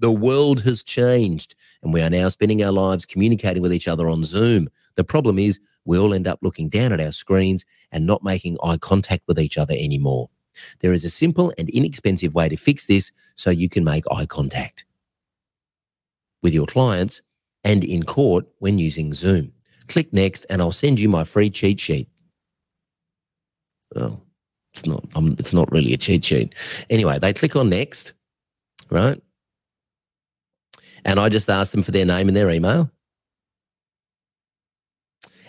The 0.00 0.10
world 0.12 0.62
has 0.62 0.84
changed, 0.84 1.56
and 1.82 1.92
we 1.92 2.00
are 2.02 2.10
now 2.10 2.28
spending 2.28 2.62
our 2.62 2.70
lives 2.70 3.04
communicating 3.04 3.62
with 3.62 3.72
each 3.72 3.88
other 3.88 4.08
on 4.08 4.22
Zoom. 4.22 4.68
The 4.94 5.02
problem 5.02 5.38
is, 5.38 5.58
we 5.84 5.98
all 5.98 6.14
end 6.14 6.28
up 6.28 6.38
looking 6.40 6.68
down 6.68 6.92
at 6.92 7.00
our 7.00 7.10
screens 7.10 7.64
and 7.90 8.06
not 8.06 8.22
making 8.22 8.58
eye 8.62 8.76
contact 8.76 9.24
with 9.26 9.40
each 9.40 9.58
other 9.58 9.74
anymore. 9.74 10.30
There 10.80 10.92
is 10.92 11.04
a 11.04 11.10
simple 11.10 11.52
and 11.58 11.68
inexpensive 11.70 12.34
way 12.34 12.48
to 12.48 12.56
fix 12.56 12.86
this 12.86 13.12
so 13.34 13.50
you 13.50 13.68
can 13.68 13.84
make 13.84 14.04
eye 14.10 14.26
contact 14.26 14.84
with 16.42 16.54
your 16.54 16.66
clients 16.66 17.20
and 17.64 17.84
in 17.84 18.02
court 18.02 18.46
when 18.58 18.78
using 18.78 19.12
Zoom. 19.12 19.52
Click 19.88 20.12
next, 20.12 20.46
and 20.50 20.60
I'll 20.60 20.72
send 20.72 21.00
you 21.00 21.08
my 21.08 21.24
free 21.24 21.50
cheat 21.50 21.80
sheet. 21.80 22.08
Well, 23.94 24.22
it's 24.72 24.86
not. 24.86 25.04
Um, 25.16 25.34
it's 25.38 25.54
not 25.54 25.70
really 25.72 25.94
a 25.94 25.96
cheat 25.96 26.24
sheet. 26.24 26.54
Anyway, 26.90 27.18
they 27.18 27.32
click 27.32 27.56
on 27.56 27.70
next, 27.70 28.12
right? 28.90 29.20
And 31.04 31.18
I 31.18 31.28
just 31.28 31.48
ask 31.48 31.72
them 31.72 31.82
for 31.82 31.90
their 31.90 32.04
name 32.04 32.28
and 32.28 32.36
their 32.36 32.50
email. 32.50 32.90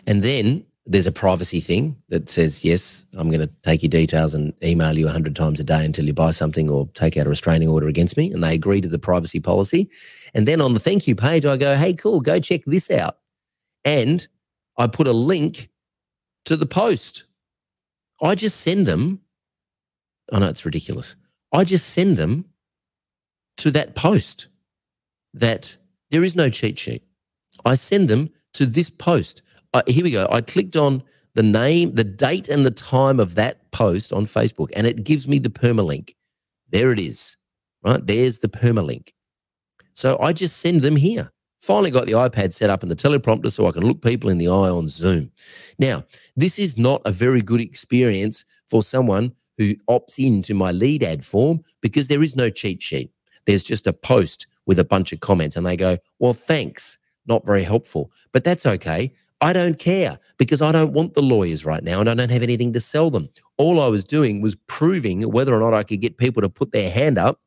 And 0.07 0.23
then 0.23 0.65
there's 0.89 1.05
a 1.05 1.11
privacy 1.11 1.59
thing 1.59 1.95
that 2.09 2.27
says, 2.27 2.65
yes, 2.65 3.05
I'm 3.15 3.29
going 3.29 3.47
to 3.47 3.53
take 3.61 3.83
your 3.83 3.91
details 3.91 4.33
and 4.33 4.55
email 4.63 4.97
you 4.97 5.05
100 5.05 5.35
times 5.35 5.59
a 5.59 5.63
day 5.63 5.85
until 5.85 6.05
you 6.05 6.13
buy 6.13 6.31
something 6.31 6.67
or 6.67 6.89
take 6.95 7.15
out 7.15 7.27
a 7.27 7.29
restraining 7.29 7.69
order 7.69 7.87
against 7.87 8.17
me. 8.17 8.31
And 8.31 8.43
they 8.43 8.55
agree 8.55 8.81
to 8.81 8.87
the 8.87 8.97
privacy 8.97 9.39
policy. 9.39 9.91
And 10.33 10.47
then 10.47 10.61
on 10.61 10.73
the 10.73 10.79
thank 10.79 11.07
you 11.07 11.15
page, 11.15 11.45
I 11.45 11.57
go, 11.57 11.75
hey, 11.75 11.93
cool, 11.93 12.21
go 12.21 12.39
check 12.39 12.61
this 12.65 12.89
out. 12.89 13.19
And 13.85 14.27
I 14.79 14.87
put 14.87 15.05
a 15.05 15.13
link 15.13 15.69
to 16.45 16.57
the 16.57 16.65
post. 16.65 17.25
I 18.19 18.33
just 18.33 18.59
send 18.59 18.87
them. 18.87 19.21
Oh, 20.31 20.39
no, 20.39 20.47
it's 20.47 20.65
ridiculous. 20.65 21.15
I 21.53 21.65
just 21.65 21.87
send 21.89 22.17
them 22.17 22.45
to 23.57 23.69
that 23.71 23.93
post 23.93 24.47
that 25.35 25.77
there 26.09 26.23
is 26.23 26.35
no 26.35 26.49
cheat 26.49 26.79
sheet. 26.79 27.03
I 27.63 27.75
send 27.75 28.09
them 28.09 28.31
to 28.53 28.65
this 28.65 28.89
post. 28.89 29.43
Here 29.87 30.03
we 30.03 30.11
go. 30.11 30.27
I 30.31 30.41
clicked 30.41 30.75
on 30.75 31.03
the 31.35 31.43
name, 31.43 31.93
the 31.93 32.03
date, 32.03 32.49
and 32.49 32.65
the 32.65 32.71
time 32.71 33.19
of 33.19 33.35
that 33.35 33.71
post 33.71 34.11
on 34.11 34.25
Facebook, 34.25 34.69
and 34.75 34.87
it 34.87 35.03
gives 35.03 35.27
me 35.27 35.39
the 35.39 35.49
permalink. 35.49 36.15
There 36.71 36.91
it 36.91 36.99
is, 36.99 37.37
right? 37.83 38.05
There's 38.05 38.39
the 38.39 38.49
permalink. 38.49 39.09
So 39.93 40.17
I 40.19 40.33
just 40.33 40.57
send 40.57 40.81
them 40.81 40.95
here. 40.95 41.31
Finally 41.59 41.91
got 41.91 42.05
the 42.05 42.13
iPad 42.13 42.53
set 42.53 42.69
up 42.69 42.83
and 42.83 42.91
the 42.91 42.95
teleprompter 42.95 43.51
so 43.51 43.67
I 43.67 43.71
can 43.71 43.85
look 43.85 44.01
people 44.01 44.29
in 44.29 44.37
the 44.37 44.47
eye 44.47 44.69
on 44.69 44.87
Zoom. 44.87 45.31
Now, 45.77 46.05
this 46.35 46.57
is 46.57 46.77
not 46.77 47.01
a 47.05 47.11
very 47.11 47.41
good 47.41 47.59
experience 47.59 48.45
for 48.67 48.81
someone 48.81 49.33
who 49.57 49.75
opts 49.89 50.25
into 50.25 50.53
my 50.53 50.71
lead 50.71 51.03
ad 51.03 51.25
form 51.25 51.61
because 51.81 52.07
there 52.07 52.23
is 52.23 52.35
no 52.35 52.49
cheat 52.49 52.81
sheet. 52.81 53.11
There's 53.45 53.63
just 53.63 53.87
a 53.87 53.93
post 53.93 54.47
with 54.65 54.79
a 54.79 54.85
bunch 54.85 55.11
of 55.11 55.19
comments 55.19 55.57
and 55.57 55.65
they 55.65 55.75
go, 55.75 55.97
Well, 56.17 56.33
thanks. 56.33 56.97
Not 57.25 57.45
very 57.45 57.63
helpful. 57.63 58.11
But 58.31 58.43
that's 58.43 58.65
okay. 58.65 59.11
I 59.41 59.53
don't 59.53 59.79
care 59.79 60.19
because 60.37 60.61
I 60.61 60.71
don't 60.71 60.93
want 60.93 61.13
the 61.13 61.21
lawyers 61.21 61.65
right 61.65 61.83
now 61.83 61.99
and 62.01 62.09
I 62.09 62.13
don't 62.13 62.29
have 62.29 62.43
anything 62.43 62.73
to 62.73 62.79
sell 62.79 63.09
them. 63.09 63.29
All 63.57 63.81
I 63.81 63.87
was 63.87 64.03
doing 64.03 64.41
was 64.41 64.55
proving 64.67 65.21
whether 65.23 65.53
or 65.55 65.59
not 65.59 65.73
I 65.73 65.83
could 65.83 66.01
get 66.01 66.17
people 66.17 66.41
to 66.41 66.49
put 66.49 66.71
their 66.71 66.91
hand 66.91 67.17
up 67.17 67.39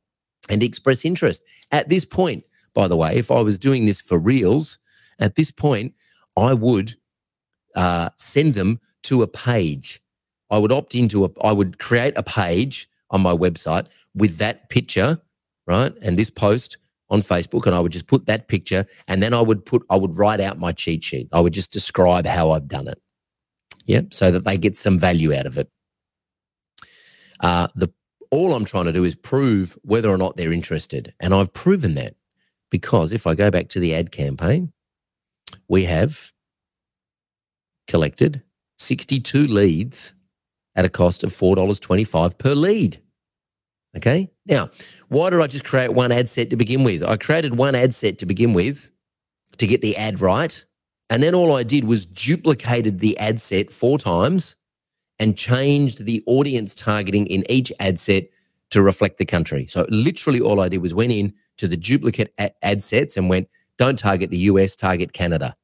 and 0.49 0.63
express 0.63 1.05
interest. 1.05 1.43
At 1.71 1.89
this 1.89 2.05
point, 2.05 2.45
by 2.75 2.89
the 2.89 2.97
way, 2.97 3.17
if 3.17 3.31
I 3.31 3.41
was 3.41 3.59
doing 3.59 3.85
this 3.85 4.01
for 4.01 4.19
reals, 4.19 4.79
at 5.19 5.35
this 5.35 5.51
point, 5.51 5.95
I 6.37 6.55
would 6.55 6.97
uh, 7.77 8.11
send 8.17 8.55
them 8.55 8.81
to 9.05 9.23
a 9.23 9.29
page. 9.29 10.01
I 10.51 10.59
would 10.59 10.73
opt 10.73 10.95
into 10.95 11.25
a, 11.25 11.31
I 11.43 11.53
would 11.53 11.79
create 11.79 12.15
a 12.17 12.23
page 12.23 12.89
on 13.11 13.21
my 13.21 13.35
website 13.35 13.87
with 14.15 14.39
that 14.39 14.71
picture, 14.71 15.21
right? 15.67 15.93
And 16.03 16.19
this 16.19 16.31
post 16.31 16.79
on 17.13 17.21
Facebook, 17.21 17.67
and 17.67 17.75
I 17.75 17.81
would 17.81 17.93
just 17.93 18.09
put 18.09 18.27
that 18.27 18.49
picture, 18.49 18.85
and 19.07 19.23
then 19.23 19.35
I 19.35 19.41
would 19.41 19.65
put, 19.65 19.85
I 19.91 19.97
would 19.97 20.17
write 20.17 20.41
out 20.41 20.59
my 20.59 20.73
cheat 20.73 21.05
sheet. 21.05 21.29
I 21.33 21.41
would 21.41 21.53
just 21.53 21.71
describe 21.71 22.27
how 22.27 22.51
I've 22.51 22.67
done 22.67 22.89
it. 22.89 23.01
Yeah. 23.85 24.03
So 24.11 24.31
that 24.31 24.45
they 24.45 24.59
get 24.59 24.77
some 24.77 24.99
value 24.99 25.35
out 25.35 25.47
of 25.47 25.59
it. 25.59 25.69
Uh, 27.41 27.69
the 27.75 27.93
all 28.31 28.55
I'm 28.55 28.65
trying 28.65 28.87
to 28.87 28.93
do 28.93 29.05
is 29.05 29.15
prove 29.15 29.79
whether 29.83 30.09
or 30.09 30.17
not 30.17 30.37
they're 30.37 30.53
interested. 30.53 31.13
And 31.21 31.35
I've 31.35 31.53
proven 31.53 31.95
that 31.97 32.15
because 32.71 33.13
if 33.13 33.27
I 33.27 33.35
go 33.35 33.51
back 33.51 33.69
to 33.69 33.81
the 33.81 33.95
ad 33.95 34.11
campaign, 34.11 34.73
we 35.69 35.85
have 35.85 36.33
collected 37.87 38.43
62 38.79 39.47
leads 39.47 40.15
at 40.75 40.87
a 40.87 40.89
cost 40.89 41.23
of 41.25 41.33
$4.25 41.35 42.39
per 42.39 42.55
lead. 42.55 43.03
Okay. 43.95 44.31
Now, 44.47 44.71
why 45.09 45.31
did 45.31 45.41
I 45.41 45.47
just 45.47 45.65
create 45.65 45.93
one 45.93 46.11
ad 46.11 46.29
set 46.29 46.51
to 46.51 46.57
begin 46.57 46.85
with? 46.85 47.05
I 47.05 47.17
created 47.17 47.57
one 47.57 47.75
ad 47.75 47.95
set 47.95 48.19
to 48.19 48.27
begin 48.27 48.53
with 48.55 48.91
to 49.59 49.67
get 49.67 49.81
the 49.83 49.97
ad 49.97 50.21
right. 50.21 50.65
And 51.11 51.23
then 51.23 51.35
all 51.35 51.55
I 51.55 51.63
did 51.63 51.85
was 51.85 52.07
duplicated 52.07 52.99
the 52.99 53.17
ad 53.19 53.41
set 53.41 53.71
four 53.71 53.99
times 53.99 54.57
and 55.19 55.37
changed 55.37 56.05
the 56.05 56.23
audience 56.27 56.75
targeting 56.75 57.27
in 57.27 57.45
each 57.51 57.73
ad 57.79 58.01
set 58.01 58.25
to 58.71 58.83
reflect 58.83 59.19
the 59.19 59.27
country. 59.27 59.67
So 59.67 59.87
literally 59.91 60.41
all 60.41 60.61
I 60.61 60.69
did 60.69 60.83
was 60.83 60.95
went 60.95 61.13
in 61.13 61.35
to 61.59 61.69
the 61.69 61.77
duplicate 61.77 62.35
ad 62.63 62.83
sets 62.83 63.17
and 63.17 63.29
went, 63.29 63.49
don't 63.79 63.99
target 63.99 64.31
the 64.31 64.39
US, 64.39 64.75
target 64.75 65.13
Canada. 65.13 65.55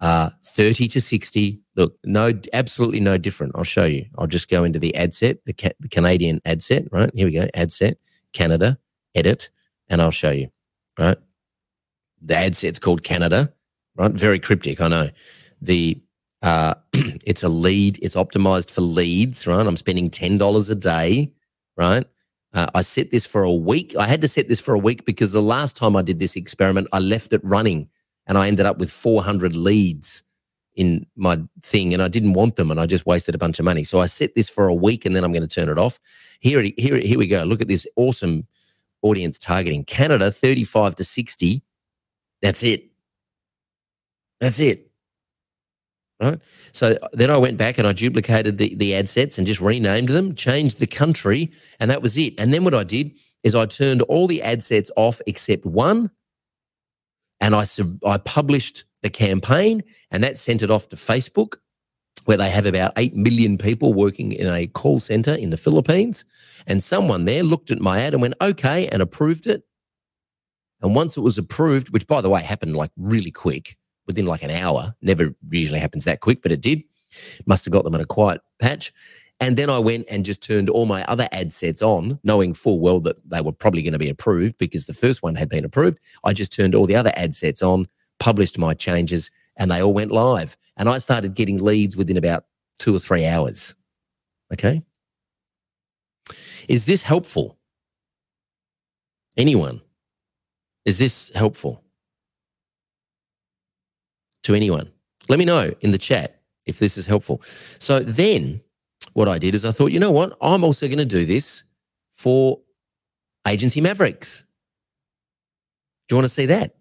Uh, 0.00 0.30
30 0.42 0.88
to 0.88 1.00
60. 1.00 1.60
Look, 1.76 1.96
no, 2.04 2.32
absolutely 2.52 3.00
no 3.00 3.18
different. 3.18 3.52
I'll 3.54 3.64
show 3.64 3.84
you. 3.84 4.06
I'll 4.18 4.26
just 4.26 4.48
go 4.48 4.64
into 4.64 4.78
the 4.78 4.94
ad 4.94 5.14
set, 5.14 5.44
the, 5.44 5.52
ca- 5.52 5.72
the 5.78 5.88
Canadian 5.88 6.40
ad 6.44 6.62
set, 6.62 6.84
right? 6.90 7.10
Here 7.14 7.26
we 7.26 7.32
go, 7.32 7.48
ad 7.54 7.70
set, 7.70 7.98
Canada, 8.32 8.78
edit, 9.14 9.50
and 9.88 10.00
I'll 10.00 10.10
show 10.10 10.30
you, 10.30 10.50
right? 10.98 11.18
The 12.20 12.36
ad 12.36 12.56
set's 12.56 12.78
called 12.78 13.02
Canada, 13.02 13.52
right? 13.96 14.12
Very 14.12 14.38
cryptic, 14.38 14.80
I 14.80 14.88
know. 14.88 15.10
The 15.60 16.00
uh, 16.42 16.74
it's 16.92 17.42
a 17.42 17.48
lead, 17.48 17.98
it's 18.02 18.16
optimized 18.16 18.70
for 18.70 18.80
leads, 18.80 19.46
right? 19.46 19.66
I'm 19.66 19.76
spending 19.76 20.10
$10 20.10 20.70
a 20.70 20.74
day, 20.74 21.32
right? 21.76 22.06
Uh, 22.52 22.66
I 22.74 22.82
set 22.82 23.10
this 23.10 23.26
for 23.26 23.42
a 23.42 23.52
week. 23.52 23.94
I 23.96 24.06
had 24.06 24.22
to 24.22 24.28
set 24.28 24.48
this 24.48 24.60
for 24.60 24.74
a 24.74 24.78
week 24.78 25.04
because 25.04 25.32
the 25.32 25.42
last 25.42 25.76
time 25.76 25.96
I 25.96 26.02
did 26.02 26.18
this 26.18 26.36
experiment, 26.36 26.88
I 26.92 26.98
left 26.98 27.32
it 27.32 27.40
running 27.44 27.88
and 28.26 28.36
I 28.36 28.48
ended 28.48 28.66
up 28.66 28.78
with 28.78 28.90
400 28.90 29.54
leads 29.54 30.24
in 30.76 31.06
my 31.16 31.40
thing 31.62 31.92
and 31.92 32.02
I 32.02 32.08
didn't 32.08 32.34
want 32.34 32.56
them 32.56 32.70
and 32.70 32.80
I 32.80 32.86
just 32.86 33.06
wasted 33.06 33.34
a 33.34 33.38
bunch 33.38 33.58
of 33.58 33.64
money. 33.64 33.84
So 33.84 34.00
I 34.00 34.06
set 34.06 34.34
this 34.34 34.48
for 34.48 34.68
a 34.68 34.74
week 34.74 35.04
and 35.04 35.14
then 35.14 35.24
I'm 35.24 35.32
going 35.32 35.46
to 35.46 35.48
turn 35.48 35.68
it 35.68 35.78
off. 35.78 35.98
Here, 36.40 36.62
here, 36.76 36.98
here 36.98 37.18
we 37.18 37.26
go. 37.26 37.42
Look 37.44 37.60
at 37.60 37.68
this 37.68 37.86
awesome 37.96 38.46
audience 39.02 39.38
targeting. 39.38 39.84
Canada, 39.84 40.30
35 40.30 40.94
to 40.96 41.04
60. 41.04 41.62
That's 42.42 42.62
it. 42.62 42.84
That's 44.40 44.60
it. 44.60 44.90
Right. 46.20 46.38
So 46.72 46.98
uh, 47.02 47.08
then 47.14 47.30
I 47.30 47.38
went 47.38 47.56
back 47.56 47.78
and 47.78 47.86
I 47.86 47.92
duplicated 47.92 48.58
the, 48.58 48.74
the 48.74 48.94
ad 48.94 49.08
sets 49.08 49.38
and 49.38 49.46
just 49.46 49.60
renamed 49.60 50.10
them, 50.10 50.34
changed 50.34 50.78
the 50.78 50.86
country, 50.86 51.50
and 51.78 51.90
that 51.90 52.02
was 52.02 52.18
it. 52.18 52.34
And 52.38 52.52
then 52.52 52.62
what 52.62 52.74
I 52.74 52.84
did 52.84 53.12
is 53.42 53.54
I 53.54 53.64
turned 53.64 54.02
all 54.02 54.26
the 54.26 54.42
ad 54.42 54.62
sets 54.62 54.90
off 54.96 55.22
except 55.26 55.64
one 55.64 56.10
and 57.40 57.54
I, 57.54 57.64
I 58.04 58.18
published 58.18 58.84
the 59.02 59.10
campaign, 59.10 59.82
and 60.10 60.22
that 60.22 60.38
sent 60.38 60.62
it 60.62 60.70
off 60.70 60.88
to 60.88 60.96
Facebook, 60.96 61.56
where 62.24 62.36
they 62.36 62.50
have 62.50 62.66
about 62.66 62.92
8 62.96 63.14
million 63.14 63.56
people 63.56 63.94
working 63.94 64.32
in 64.32 64.46
a 64.46 64.66
call 64.66 64.98
center 64.98 65.34
in 65.34 65.50
the 65.50 65.56
Philippines. 65.56 66.24
And 66.66 66.82
someone 66.82 67.24
there 67.24 67.42
looked 67.42 67.70
at 67.70 67.80
my 67.80 68.02
ad 68.02 68.12
and 68.12 68.22
went, 68.22 68.34
okay, 68.40 68.88
and 68.88 69.00
approved 69.00 69.46
it. 69.46 69.62
And 70.82 70.94
once 70.94 71.16
it 71.16 71.22
was 71.22 71.38
approved, 71.38 71.90
which 71.90 72.06
by 72.06 72.20
the 72.20 72.30
way 72.30 72.42
happened 72.42 72.76
like 72.76 72.90
really 72.96 73.30
quick, 73.30 73.76
within 74.06 74.26
like 74.26 74.42
an 74.42 74.50
hour, 74.50 74.94
never 75.02 75.34
usually 75.50 75.78
happens 75.78 76.04
that 76.04 76.20
quick, 76.20 76.42
but 76.42 76.52
it 76.52 76.60
did. 76.60 76.82
Must 77.46 77.64
have 77.64 77.72
got 77.72 77.84
them 77.84 77.94
in 77.94 78.00
a 78.00 78.06
quiet 78.06 78.40
patch. 78.60 78.92
And 79.40 79.56
then 79.56 79.70
I 79.70 79.78
went 79.78 80.06
and 80.10 80.24
just 80.24 80.42
turned 80.42 80.68
all 80.68 80.84
my 80.84 81.02
other 81.04 81.28
ad 81.32 81.52
sets 81.52 81.80
on, 81.80 82.20
knowing 82.22 82.52
full 82.52 82.80
well 82.80 83.00
that 83.00 83.16
they 83.28 83.40
were 83.40 83.52
probably 83.52 83.82
going 83.82 83.94
to 83.94 83.98
be 83.98 84.10
approved 84.10 84.58
because 84.58 84.86
the 84.86 84.94
first 84.94 85.22
one 85.22 85.34
had 85.34 85.48
been 85.48 85.64
approved. 85.64 85.98
I 86.24 86.34
just 86.34 86.52
turned 86.52 86.74
all 86.74 86.86
the 86.86 86.96
other 86.96 87.12
ad 87.16 87.34
sets 87.34 87.62
on, 87.62 87.86
published 88.20 88.58
my 88.58 88.74
changes, 88.74 89.30
and 89.56 89.70
they 89.70 89.82
all 89.82 89.92
went 89.92 90.12
live. 90.12 90.56
And 90.76 90.88
I 90.88 90.98
started 90.98 91.34
getting 91.34 91.62
leads 91.62 91.96
within 91.96 92.16
about 92.16 92.44
two 92.78 92.94
or 92.94 93.00
three 93.00 93.26
hours. 93.26 93.74
Okay. 94.52 94.82
Is 96.68 96.84
this 96.84 97.02
helpful? 97.02 97.58
Anyone? 99.36 99.80
Is 100.84 100.98
this 100.98 101.32
helpful 101.34 101.82
to 104.44 104.54
anyone? 104.54 104.90
Let 105.28 105.38
me 105.38 105.44
know 105.44 105.72
in 105.80 105.92
the 105.92 105.98
chat 105.98 106.40
if 106.66 106.78
this 106.78 106.96
is 106.96 107.06
helpful. 107.06 107.40
So 107.44 108.00
then 108.00 108.60
what 109.12 109.28
I 109.28 109.38
did 109.38 109.54
is 109.54 109.64
I 109.64 109.72
thought, 109.72 109.92
you 109.92 110.00
know 110.00 110.10
what? 110.10 110.36
I'm 110.40 110.64
also 110.64 110.86
going 110.86 110.98
to 110.98 111.04
do 111.04 111.24
this 111.24 111.64
for 112.12 112.60
Agency 113.46 113.80
Mavericks. 113.80 114.44
Do 116.08 116.14
you 116.14 116.16
want 116.16 116.24
to 116.24 116.34
see 116.34 116.46
that? 116.46 116.76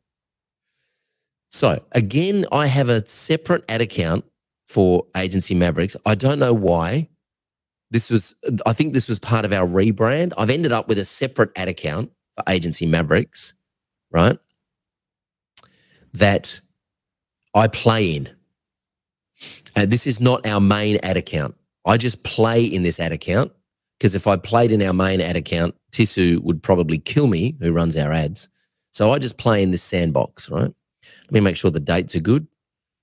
So 1.50 1.84
again, 1.92 2.46
I 2.52 2.68
have 2.68 2.90
a 2.90 3.06
separate 3.08 3.64
ad 3.70 3.82
account 3.82 4.26
for 4.68 5.08
Agency 5.18 5.56
Mavericks. 5.56 5.96
I 6.06 6.16
don't 6.16 6.40
know 6.40 6.54
why. 6.54 7.10
This 7.92 8.12
was, 8.12 8.36
I 8.68 8.74
think 8.74 8.94
this 8.94 9.10
was 9.10 9.18
part 9.18 9.46
of 9.46 9.52
our 9.52 9.66
rebrand. 9.66 10.34
I've 10.38 10.52
ended 10.52 10.72
up 10.72 10.88
with 10.88 11.00
a 11.00 11.06
separate 11.06 11.52
ad 11.56 11.68
account 11.68 12.12
for 12.36 12.44
Agency 12.48 12.86
Mavericks, 12.86 13.56
right? 14.12 14.38
That 16.14 16.60
I 17.56 17.68
play 17.68 18.16
in. 18.16 18.30
And 19.76 19.92
this 19.92 20.06
is 20.06 20.22
not 20.22 20.46
our 20.46 20.62
main 20.62 21.00
ad 21.02 21.18
account. 21.18 21.56
I 21.86 21.98
just 21.98 22.24
play 22.24 22.64
in 22.64 22.84
this 22.84 23.00
ad 23.00 23.12
account 23.12 23.52
because 23.98 24.14
if 24.14 24.28
I 24.28 24.38
played 24.38 24.72
in 24.72 24.84
our 24.84 24.94
main 24.94 25.20
ad 25.20 25.36
account, 25.36 25.76
Tisu 25.92 26.40
would 26.44 26.62
probably 26.62 27.00
kill 27.00 27.28
me, 27.28 27.56
who 27.60 27.72
runs 27.72 27.98
our 27.98 28.12
ads. 28.12 28.50
So 28.94 29.12
I 29.12 29.18
just 29.18 29.38
play 29.38 29.64
in 29.64 29.72
this 29.72 29.82
sandbox, 29.84 30.50
right? 30.50 30.74
Let 31.30 31.34
me 31.34 31.42
make 31.42 31.58
sure 31.58 31.70
the 31.70 31.80
dates 31.80 32.16
are 32.16 32.22
good. 32.22 32.48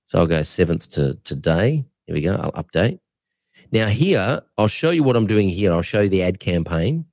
So 0.06 0.18
I'll 0.18 0.26
go 0.26 0.40
7th 0.40 0.90
to 0.94 1.14
today. 1.22 1.84
Here 2.06 2.14
we 2.14 2.22
go. 2.22 2.34
I'll 2.34 2.60
update. 2.60 2.98
Now, 3.70 3.86
here, 3.86 4.42
I'll 4.58 4.66
show 4.66 4.90
you 4.90 5.04
what 5.04 5.14
I'm 5.14 5.28
doing 5.28 5.48
here. 5.48 5.72
I'll 5.72 5.82
show 5.82 6.00
you 6.00 6.08
the 6.08 6.24
ad 6.24 6.40
campaign 6.40 7.04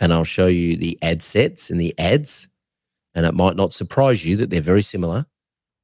and 0.00 0.12
I'll 0.12 0.24
show 0.24 0.48
you 0.48 0.76
the 0.76 0.98
ad 1.00 1.22
sets 1.22 1.70
and 1.70 1.80
the 1.80 1.96
ads. 1.96 2.48
And 3.14 3.24
it 3.24 3.34
might 3.34 3.54
not 3.54 3.72
surprise 3.72 4.26
you 4.26 4.36
that 4.38 4.50
they're 4.50 4.60
very 4.60 4.82
similar. 4.82 5.26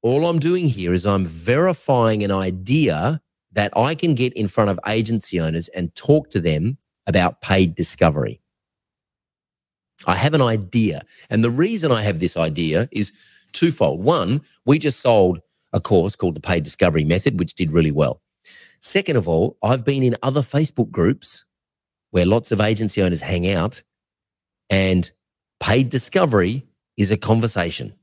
All 0.03 0.27
I'm 0.27 0.41
doing 0.41 0.69
here 0.69 0.93
is 0.93 1.07
I'm 1.07 1.25
verifying 1.25 2.25
an 2.25 2.33
idea 2.33 3.21
that 3.53 3.73
I 3.77 3.95
can 3.95 4.15
get 4.15 4.33
in 4.33 4.49
front 4.49 4.71
of 4.71 4.81
agency 4.89 5.41
owners 5.41 5.69
and 5.69 5.95
talk 5.95 6.31
to 6.31 6.41
them 6.41 6.79
about 7.07 7.41
paid 7.41 7.77
discovery. 7.77 8.41
I 10.05 10.17
have 10.17 10.35
an 10.35 10.43
idea. 10.43 11.03
And 11.31 11.45
the 11.45 11.51
reason 11.51 11.93
I 11.93 12.03
have 12.03 12.19
this 12.19 12.37
idea 12.37 12.89
is 12.91 13.13
twofold. 13.55 14.05
One, 14.05 14.43
we 14.67 14.79
just 14.79 15.01
sold 15.01 15.41
a 15.73 15.81
course 15.81 16.15
called 16.17 16.37
the 16.37 16.41
Paid 16.41 16.65
Discovery 16.65 17.05
Method, 17.05 17.39
which 17.39 17.55
did 17.55 17.73
really 17.73 17.93
well. 17.93 18.21
Second 18.81 19.17
of 19.17 19.27
all, 19.27 19.57
I've 19.63 19.85
been 19.85 20.03
in 20.03 20.17
other 20.23 20.43
Facebook 20.43 20.91
groups 20.91 21.47
where 22.11 22.27
lots 22.27 22.53
of 22.53 22.61
agency 22.61 23.03
owners 23.03 23.23
hang 23.23 23.51
out, 23.51 23.83
and 24.71 25.11
paid 25.59 25.89
discovery 25.89 26.65
is 26.97 27.11
a 27.11 27.17
conversation, 27.17 27.95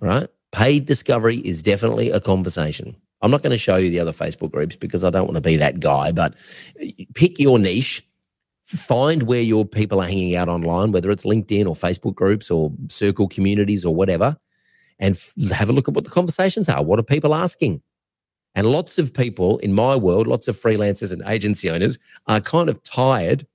right? 0.00 0.28
Paid 0.52 0.86
discovery 0.86 1.38
is 1.38 1.62
definitely 1.62 2.10
a 2.10 2.20
conversation. 2.20 2.94
I'm 3.22 3.30
not 3.30 3.42
going 3.42 3.50
to 3.50 3.58
show 3.58 3.76
you 3.76 3.90
the 3.90 3.98
other 3.98 4.12
Facebook 4.12 4.52
groups 4.52 4.76
because 4.76 5.02
I 5.02 5.10
don't 5.10 5.24
want 5.24 5.36
to 5.36 5.42
be 5.42 5.56
that 5.56 5.80
guy, 5.80 6.12
but 6.12 6.34
pick 7.14 7.38
your 7.38 7.58
niche, 7.58 8.06
find 8.66 9.22
where 9.22 9.40
your 9.40 9.64
people 9.64 10.00
are 10.00 10.08
hanging 10.08 10.34
out 10.34 10.48
online, 10.48 10.92
whether 10.92 11.10
it's 11.10 11.24
LinkedIn 11.24 11.66
or 11.66 11.74
Facebook 11.74 12.14
groups 12.14 12.50
or 12.50 12.72
circle 12.88 13.28
communities 13.28 13.84
or 13.84 13.94
whatever, 13.94 14.36
and 14.98 15.18
have 15.52 15.70
a 15.70 15.72
look 15.72 15.88
at 15.88 15.94
what 15.94 16.04
the 16.04 16.10
conversations 16.10 16.68
are. 16.68 16.82
What 16.82 16.98
are 16.98 17.04
people 17.04 17.34
asking? 17.34 17.80
And 18.54 18.66
lots 18.66 18.98
of 18.98 19.14
people 19.14 19.58
in 19.58 19.72
my 19.72 19.94
world, 19.94 20.26
lots 20.26 20.48
of 20.48 20.56
freelancers 20.56 21.12
and 21.12 21.22
agency 21.26 21.70
owners 21.70 21.98
are 22.26 22.40
kind 22.40 22.68
of 22.68 22.82
tired 22.82 23.46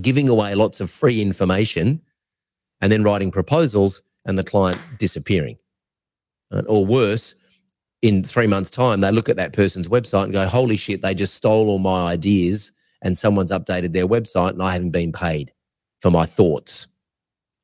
giving 0.00 0.28
away 0.28 0.54
lots 0.54 0.80
of 0.80 0.90
free 0.90 1.20
information 1.20 2.00
and 2.80 2.92
then 2.92 3.02
writing 3.02 3.30
proposals 3.30 4.02
and 4.24 4.36
the 4.36 4.44
client 4.44 4.80
disappearing. 4.98 5.56
Or 6.68 6.84
worse, 6.84 7.34
in 8.02 8.22
three 8.22 8.46
months' 8.46 8.70
time, 8.70 9.00
they 9.00 9.10
look 9.10 9.28
at 9.28 9.36
that 9.36 9.52
person's 9.52 9.88
website 9.88 10.24
and 10.24 10.32
go, 10.32 10.46
holy 10.46 10.76
shit, 10.76 11.00
they 11.00 11.14
just 11.14 11.34
stole 11.34 11.68
all 11.68 11.78
my 11.78 12.12
ideas 12.12 12.72
and 13.04 13.16
someone's 13.16 13.52
updated 13.52 13.92
their 13.92 14.08
website 14.08 14.50
and 14.50 14.62
I 14.62 14.72
haven't 14.72 14.90
been 14.90 15.12
paid 15.12 15.52
for 16.00 16.10
my 16.10 16.24
thoughts. 16.24 16.88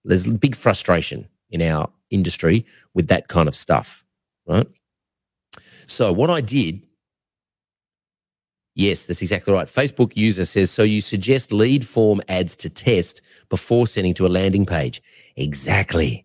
There's 0.05 0.33
big 0.33 0.55
frustration 0.55 1.29
in 1.51 1.61
our 1.63 1.91
industry 2.11 2.65
with 2.95 3.09
that 3.09 3.27
kind 3.27 3.49
of 3.49 3.57
stuff, 3.57 4.07
right? 4.47 4.67
So, 5.87 6.13
what 6.13 6.31
I 6.31 6.41
did 6.41 6.87
Yes, 8.77 9.05
that's 9.05 9.21
exactly 9.21 9.53
right. 9.53 9.67
Facebook 9.67 10.17
user 10.17 10.45
says 10.45 10.71
so 10.71 10.83
you 10.85 11.01
suggest 11.01 11.53
lead 11.53 11.85
form 11.87 12.21
ads 12.29 12.55
to 12.57 12.71
test 12.71 13.21
before 13.49 13.87
sending 13.87 14.15
to 14.15 14.27
a 14.27 14.29
landing 14.29 14.65
page. 14.65 15.03
Exactly. 15.37 16.25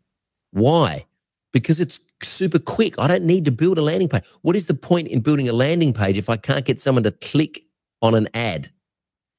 Why? 0.52 1.06
Because 1.52 1.80
it's 1.80 2.00
super 2.22 2.60
quick. 2.60 2.98
I 3.00 3.08
don't 3.08 3.26
need 3.26 3.46
to 3.46 3.52
build 3.52 3.78
a 3.78 3.82
landing 3.82 4.10
page. 4.10 4.24
What 4.42 4.56
is 4.56 4.68
the 4.68 4.74
point 4.74 5.08
in 5.08 5.22
building 5.22 5.50
a 5.50 5.54
landing 5.54 5.92
page 5.92 6.18
if 6.18 6.30
I 6.30 6.38
can't 6.38 6.66
get 6.66 6.80
someone 6.80 7.04
to 7.04 7.12
click 7.12 7.62
on 8.02 8.16
an 8.16 8.30
ad? 8.34 8.72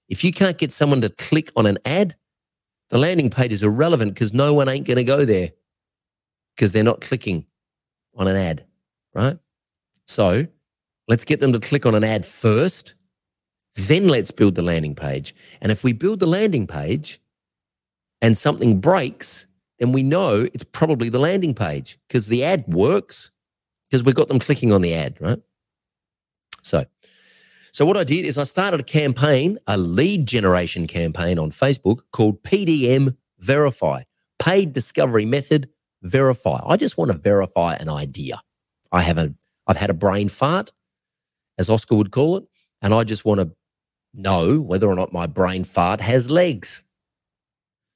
If 0.09 0.25
you 0.25 0.33
can't 0.33 0.59
get 0.59 0.73
someone 0.73 1.01
to 1.01 1.11
click 1.11 1.51
on 1.57 1.67
an 1.67 1.79
ad, 1.85 2.17
the 2.91 2.99
landing 2.99 3.31
page 3.31 3.53
is 3.53 3.63
irrelevant 3.63 4.15
because 4.15 4.33
no 4.33 4.55
one 4.55 4.69
ain't 4.69 4.87
going 4.87 4.97
to 4.97 5.05
go 5.05 5.25
there 5.25 5.51
because 6.55 6.73
they're 6.73 6.85
not 6.85 7.01
clicking 7.01 7.47
on 8.15 8.29
an 8.29 8.37
ad, 8.37 8.65
right? 9.15 9.39
So 10.07 10.47
let's 11.09 11.25
get 11.25 11.41
them 11.41 11.53
to 11.53 11.61
click 11.61 11.85
on 11.85 11.95
an 11.95 12.05
ad 12.05 12.25
first. 12.25 12.95
Then 13.77 14.09
let's 14.09 14.31
build 14.31 14.55
the 14.55 14.63
landing 14.63 14.95
page. 14.95 15.35
And 15.61 15.71
if 15.71 15.85
we 15.85 15.93
build 15.93 16.21
the 16.21 16.27
landing 16.27 16.67
page 16.67 17.21
and 18.23 18.39
something 18.39 18.81
breaks, 18.81 19.47
then 19.79 19.93
we 19.93 20.03
know 20.03 20.47
it's 20.55 20.65
probably 20.65 21.09
the 21.09 21.19
landing 21.19 21.55
page 21.55 21.99
because 22.09 22.29
the 22.29 22.45
ad 22.45 22.65
works 22.69 23.33
because 23.85 24.03
we've 24.03 24.15
got 24.15 24.29
them 24.29 24.39
clicking 24.39 24.73
on 24.73 24.83
the 24.83 24.95
ad, 24.95 25.17
right? 25.21 25.41
So, 26.63 26.85
so 27.77 27.85
what 27.85 27.99
I 27.99 28.05
did 28.05 28.25
is 28.25 28.39
I 28.39 28.45
started 28.45 28.81
a 28.81 28.83
campaign, 28.83 29.59
a 29.67 29.77
lead 29.77 30.25
generation 30.25 30.87
campaign 30.87 31.39
on 31.39 31.51
Facebook 31.51 32.01
called 32.11 32.43
PDM 32.43 33.15
Verify, 33.39 34.05
paid 34.39 34.73
discovery 34.73 35.27
method 35.27 35.69
verify. 36.01 36.59
I 36.65 36.79
just 36.79 36.97
want 36.97 37.11
to 37.11 37.19
verify 37.19 37.75
an 37.75 37.91
idea. 37.91 38.41
I 38.91 39.03
have 39.03 39.19
a 39.19 39.35
I've 39.67 39.77
had 39.77 39.91
a 39.91 39.95
brain 39.95 40.31
fart, 40.31 40.73
as 41.59 41.69
Oscar 41.69 41.97
would 41.97 42.13
call 42.13 42.39
it, 42.39 42.45
and 42.81 42.95
I 42.95 43.05
just 43.05 43.27
want 43.27 43.41
to 43.41 43.53
know 44.15 44.59
whether 44.59 44.89
or 44.89 44.95
not 44.95 45.13
my 45.13 45.27
brain 45.27 45.63
fart 45.63 46.01
has 46.01 46.31
legs. 46.31 46.83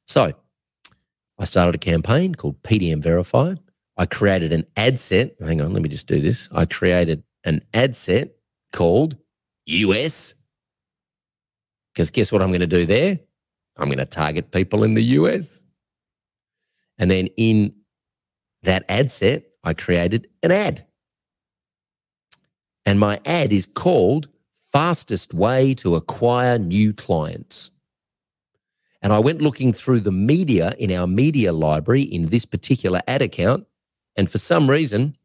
So 0.07 0.35
I 1.39 1.45
started 1.45 1.74
a 1.74 1.78
campaign 1.78 2.35
called 2.35 2.62
PDM 2.62 3.03
Verify. 3.03 3.55
I 3.97 4.05
created 4.05 4.53
an 4.53 4.66
ad 4.76 5.01
set. 5.01 5.37
Hang 5.41 5.62
on, 5.62 5.72
let 5.72 5.81
me 5.81 5.89
just 5.89 6.07
do 6.07 6.20
this. 6.20 6.51
I 6.53 6.66
created 6.66 7.22
an 7.45 7.62
ad 7.72 7.97
set 7.97 8.33
called 8.74 9.16
US. 9.67 10.35
Because 11.93 12.11
guess 12.11 12.33
what 12.33 12.43
I'm 12.43 12.49
going 12.49 12.61
to 12.61 12.67
do 12.67 12.87
there? 12.87 13.19
I'm 13.77 13.89
going 13.89 13.99
to 13.99 14.07
target 14.07 14.53
people 14.53 14.85
in 14.85 14.95
the 14.95 15.03
US. 15.03 15.65
And 16.99 17.11
then 17.11 17.29
in 17.37 17.75
that 18.63 18.85
ad 18.89 19.11
set, 19.11 19.45
I 19.65 19.75
created 19.75 20.29
an 20.43 20.53
ad. 20.53 20.87
And 22.85 22.99
my 22.99 23.21
ad 23.25 23.53
is 23.53 23.67
called 23.67 24.29
Fastest 24.73 25.35
Way 25.35 25.75
to 25.75 25.95
Acquire 25.97 26.59
New 26.59 26.93
Clients. 26.93 27.71
And 29.03 29.13
I 29.13 29.19
went 29.19 29.41
looking 29.41 29.73
through 29.73 30.01
the 30.01 30.13
media 30.13 30.75
in 30.79 30.93
our 30.93 31.07
media 31.07 31.53
library 31.53 32.03
in 32.03 32.29
this 32.29 32.45
particular 32.45 33.01
ad 33.09 33.23
account. 33.23 33.67
And 34.17 34.31
for 34.31 34.39
some 34.39 34.69
reason, 34.69 35.17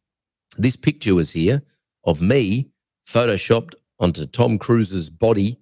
this 0.57 0.75
picture 0.75 1.13
was 1.13 1.31
here 1.31 1.61
of 2.05 2.21
me 2.21 2.69
photoshopped 3.07 3.75
onto 3.99 4.25
Tom 4.25 4.57
Cruise's 4.57 5.09
body 5.09 5.59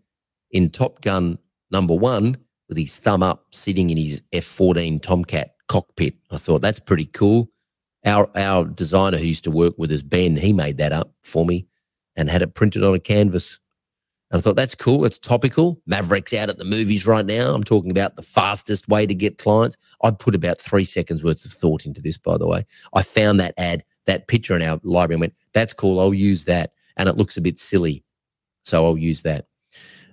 in 0.52 0.70
Top 0.70 1.02
Gun 1.02 1.38
number 1.72 1.96
one 1.96 2.38
with 2.70 2.78
his 2.78 2.98
thumb 2.98 3.24
up 3.24 3.46
sitting 3.52 3.90
in 3.90 3.98
his 3.98 4.22
F 4.32 4.44
14 4.46 5.00
Tomcat 5.00 5.56
cockpit. 5.68 6.16
I 6.32 6.38
thought 6.38 6.62
that's 6.62 6.80
pretty 6.80 7.06
cool. 7.06 7.50
Our, 8.06 8.30
our 8.36 8.66
designer 8.66 9.18
who 9.18 9.26
used 9.26 9.46
to 9.46 9.52
work 9.52 9.76
with 9.78 9.92
us, 9.92 10.02
Ben, 10.02 10.36
he 10.36 10.52
made 10.54 10.78
that 10.78 10.92
up 10.92 11.14
for 11.24 11.46
me 11.46 11.68
and 12.16 12.30
had 12.30 12.42
it 12.42 12.54
printed 12.54 12.84
on 12.84 12.94
a 12.94 13.00
canvas 13.00 13.60
and 14.34 14.40
I 14.40 14.42
thought 14.42 14.56
that's 14.56 14.74
cool. 14.74 15.06
It's 15.06 15.20
topical. 15.20 15.80
Maverick's 15.86 16.34
out 16.34 16.50
at 16.50 16.58
the 16.58 16.66
movies 16.66 17.06
right 17.06 17.24
now. 17.24 17.54
I'm 17.54 17.64
talking 17.64 17.92
about 17.92 18.16
the 18.16 18.24
fastest 18.24 18.88
way 18.88 19.06
to 19.06 19.14
get 19.14 19.38
clients. 19.38 19.78
I 20.02 20.10
put 20.10 20.34
about 20.34 20.60
three 20.60 20.86
seconds 20.86 21.24
worth 21.24 21.46
of 21.46 21.52
thought 21.52 21.86
into 21.86 22.02
this, 22.02 22.18
by 22.18 22.40
the 22.40 22.48
way. 22.48 22.66
I 22.96 23.04
found 23.04 23.40
that 23.40 23.54
ad, 23.60 23.84
that 24.08 24.28
picture 24.28 24.56
in 24.56 24.64
our 24.64 24.80
library 24.84 25.18
and 25.18 25.22
went, 25.22 25.36
that's 25.54 25.72
cool. 25.72 26.00
I'll 26.00 26.16
use 26.16 26.46
that. 26.46 26.72
And 26.98 27.08
it 27.08 27.16
looks 27.16 27.38
a 27.38 27.42
bit 27.42 27.60
silly. 27.60 28.04
So 28.64 28.86
I'll 28.86 28.98
use 28.98 29.22
that. 29.24 29.46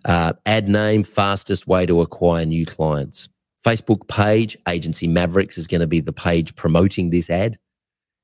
Uh, 0.05 0.33
ad 0.47 0.69
name, 0.69 1.03
fastest 1.03 1.67
way 1.67 1.87
to 1.87 2.01
acquire 2.01 2.47
new 2.47 2.65
clients. 2.65 3.29
Facebook 3.65 4.09
page, 4.09 4.57
Agency 4.69 5.07
Mavericks 5.07 5.59
is 5.59 5.67
going 5.67 5.83
to 5.83 5.87
be 5.87 6.01
the 6.01 6.13
page 6.13 6.55
promoting 6.57 7.11
this 7.11 7.29
ad. 7.29 7.59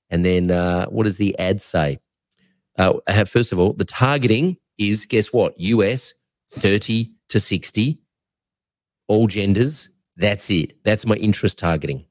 And 0.08 0.24
then 0.24 0.50
uh, 0.50 0.86
what 0.86 1.04
does 1.04 1.18
the 1.18 1.38
ad 1.38 1.60
say? 1.60 1.98
Uh, 2.78 2.94
first 3.26 3.52
of 3.52 3.58
all, 3.58 3.72
the 3.72 3.84
targeting 3.84 4.56
is 4.78 5.06
guess 5.06 5.32
what? 5.32 5.58
US 5.58 6.14
30 6.52 7.12
to 7.28 7.40
60, 7.40 8.00
all 9.08 9.26
genders. 9.26 9.90
That's 10.16 10.50
it. 10.50 10.82
That's 10.84 11.06
my 11.06 11.16
interest 11.16 11.58
targeting. 11.58 12.06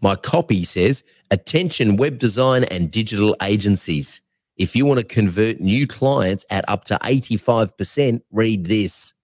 My 0.00 0.14
copy 0.14 0.64
says 0.64 1.02
attention 1.30 1.96
web 1.96 2.18
design 2.18 2.64
and 2.64 2.90
digital 2.90 3.36
agencies. 3.42 4.20
If 4.58 4.74
you 4.76 4.84
want 4.84 4.98
to 4.98 5.04
convert 5.04 5.60
new 5.60 5.86
clients 5.86 6.44
at 6.50 6.64
up 6.68 6.84
to 6.84 6.96
85%, 6.96 8.20
read 8.32 8.66
this. 8.66 9.14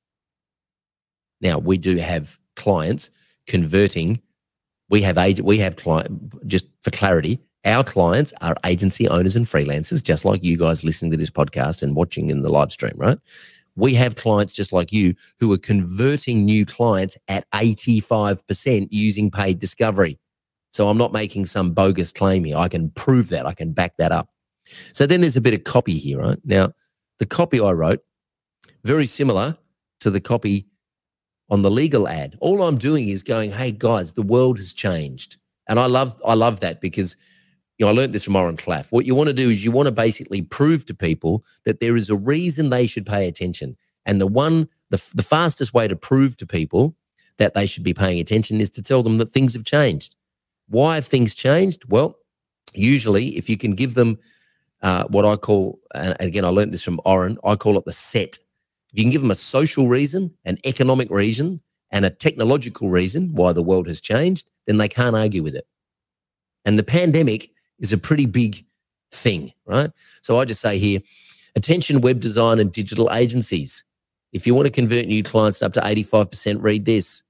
Now, 1.40 1.58
we 1.58 1.76
do 1.76 1.96
have 1.96 2.38
clients 2.56 3.10
converting. 3.46 4.22
We 4.88 5.02
have 5.02 5.18
agent, 5.18 5.46
we 5.46 5.58
have 5.58 5.76
client 5.76 6.46
just 6.46 6.66
for 6.82 6.90
clarity, 6.90 7.40
our 7.64 7.82
clients 7.82 8.34
are 8.42 8.54
agency 8.66 9.08
owners 9.08 9.36
and 9.36 9.46
freelancers, 9.46 10.02
just 10.02 10.24
like 10.24 10.44
you 10.44 10.58
guys 10.58 10.84
listening 10.84 11.10
to 11.12 11.16
this 11.16 11.30
podcast 11.30 11.82
and 11.82 11.96
watching 11.96 12.28
in 12.28 12.42
the 12.42 12.50
live 12.50 12.70
stream, 12.70 12.92
right? 12.96 13.18
We 13.74 13.94
have 13.94 14.16
clients 14.16 14.52
just 14.52 14.72
like 14.72 14.92
you 14.92 15.14
who 15.40 15.52
are 15.52 15.58
converting 15.58 16.44
new 16.44 16.66
clients 16.66 17.16
at 17.26 17.50
85% 17.52 18.88
using 18.90 19.30
paid 19.30 19.58
discovery. 19.58 20.18
So 20.72 20.88
I'm 20.88 20.98
not 20.98 21.12
making 21.12 21.46
some 21.46 21.72
bogus 21.72 22.12
claim 22.12 22.44
here. 22.44 22.56
I 22.56 22.68
can 22.68 22.90
prove 22.90 23.30
that. 23.30 23.46
I 23.46 23.54
can 23.54 23.72
back 23.72 23.96
that 23.96 24.12
up. 24.12 24.28
So 24.92 25.06
then 25.06 25.20
there's 25.20 25.36
a 25.36 25.40
bit 25.40 25.54
of 25.54 25.64
copy 25.64 25.94
here, 25.94 26.20
right? 26.20 26.38
Now, 26.44 26.72
the 27.18 27.26
copy 27.26 27.60
I 27.60 27.72
wrote, 27.72 28.00
very 28.84 29.06
similar 29.06 29.56
to 30.00 30.10
the 30.10 30.20
copy 30.20 30.66
on 31.50 31.62
the 31.62 31.70
legal 31.70 32.08
ad. 32.08 32.36
All 32.40 32.62
I'm 32.62 32.78
doing 32.78 33.08
is 33.08 33.22
going, 33.22 33.52
hey 33.52 33.70
guys, 33.70 34.12
the 34.12 34.22
world 34.22 34.58
has 34.58 34.72
changed. 34.72 35.38
And 35.68 35.78
I 35.78 35.86
love 35.86 36.20
I 36.24 36.34
love 36.34 36.60
that 36.60 36.80
because 36.80 37.16
you 37.78 37.84
know, 37.84 37.90
I 37.90 37.94
learned 37.94 38.12
this 38.12 38.24
from 38.24 38.36
Oren 38.36 38.56
Klaff. 38.56 38.92
What 38.92 39.04
you 39.04 39.14
want 39.14 39.28
to 39.28 39.34
do 39.34 39.50
is 39.50 39.64
you 39.64 39.72
want 39.72 39.88
to 39.88 39.92
basically 39.92 40.42
prove 40.42 40.86
to 40.86 40.94
people 40.94 41.44
that 41.64 41.80
there 41.80 41.96
is 41.96 42.08
a 42.08 42.16
reason 42.16 42.70
they 42.70 42.86
should 42.86 43.06
pay 43.06 43.26
attention. 43.26 43.76
And 44.06 44.20
the 44.20 44.26
one, 44.26 44.68
the, 44.90 45.04
the 45.14 45.22
fastest 45.22 45.74
way 45.74 45.88
to 45.88 45.96
prove 45.96 46.36
to 46.36 46.46
people 46.46 46.96
that 47.38 47.54
they 47.54 47.66
should 47.66 47.82
be 47.82 47.94
paying 47.94 48.20
attention 48.20 48.60
is 48.60 48.70
to 48.70 48.82
tell 48.82 49.02
them 49.02 49.18
that 49.18 49.30
things 49.30 49.54
have 49.54 49.64
changed. 49.64 50.14
Why 50.68 50.94
have 50.94 51.06
things 51.06 51.34
changed? 51.34 51.90
Well, 51.90 52.16
usually 52.74 53.36
if 53.36 53.48
you 53.48 53.56
can 53.56 53.74
give 53.74 53.94
them 53.94 54.18
uh, 54.84 55.04
what 55.08 55.24
I 55.24 55.36
call, 55.36 55.80
and 55.94 56.14
again, 56.20 56.44
I 56.44 56.48
learned 56.48 56.72
this 56.72 56.84
from 56.84 57.00
Oren, 57.06 57.38
I 57.42 57.56
call 57.56 57.78
it 57.78 57.86
the 57.86 57.92
set. 57.92 58.38
If 58.92 58.98
you 58.98 59.02
can 59.02 59.10
give 59.10 59.22
them 59.22 59.30
a 59.30 59.34
social 59.34 59.88
reason, 59.88 60.34
an 60.44 60.58
economic 60.66 61.10
reason, 61.10 61.62
and 61.90 62.04
a 62.04 62.10
technological 62.10 62.90
reason 62.90 63.30
why 63.34 63.54
the 63.54 63.62
world 63.62 63.86
has 63.88 64.00
changed, 64.02 64.46
then 64.66 64.76
they 64.76 64.88
can't 64.88 65.16
argue 65.16 65.42
with 65.42 65.54
it. 65.54 65.66
And 66.66 66.78
the 66.78 66.84
pandemic 66.84 67.48
is 67.78 67.94
a 67.94 67.98
pretty 67.98 68.26
big 68.26 68.62
thing, 69.10 69.52
right? 69.66 69.90
So 70.22 70.38
I 70.38 70.44
just 70.44 70.60
say 70.60 70.76
here 70.78 71.00
attention 71.56 72.02
web 72.02 72.20
design 72.20 72.58
and 72.58 72.70
digital 72.70 73.10
agencies. 73.10 73.84
If 74.32 74.46
you 74.46 74.54
want 74.54 74.66
to 74.66 74.72
convert 74.72 75.06
new 75.06 75.22
clients 75.22 75.62
up 75.62 75.72
to 75.74 75.80
85%, 75.80 76.62
read 76.62 76.84
this. 76.84 77.22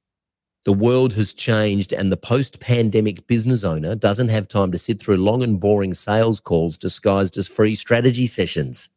The 0.65 0.73
world 0.73 1.13
has 1.15 1.35
changed, 1.35 1.93
and 1.93 2.11
the 2.11 2.17
post 2.17 2.59
pandemic 2.59 3.27
business 3.27 3.65
owner 3.65 3.95
doesn't 3.95 4.31
have 4.31 4.49
time 4.49 4.73
to 4.73 4.79
sit 4.79 5.01
through 5.01 5.17
long 5.17 5.43
and 5.43 5.61
boring 5.61 5.93
sales 5.93 6.41
calls 6.41 6.79
disguised 6.79 7.37
as 7.37 7.47
free 7.47 7.75
strategy 7.75 8.27
sessions. 8.27 8.89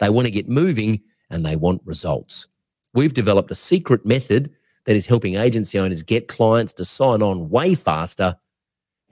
They 0.00 0.10
want 0.10 0.26
to 0.26 0.32
get 0.32 0.48
moving 0.48 1.02
and 1.30 1.46
they 1.46 1.54
want 1.54 1.82
results. 1.84 2.48
We've 2.92 3.14
developed 3.14 3.52
a 3.52 3.54
secret 3.54 4.04
method 4.04 4.52
that 4.84 4.96
is 4.96 5.06
helping 5.06 5.36
agency 5.36 5.78
owners 5.78 6.02
get 6.02 6.26
clients 6.26 6.72
to 6.74 6.84
sign 6.84 7.22
on 7.22 7.50
way 7.50 7.74
faster 7.74 8.36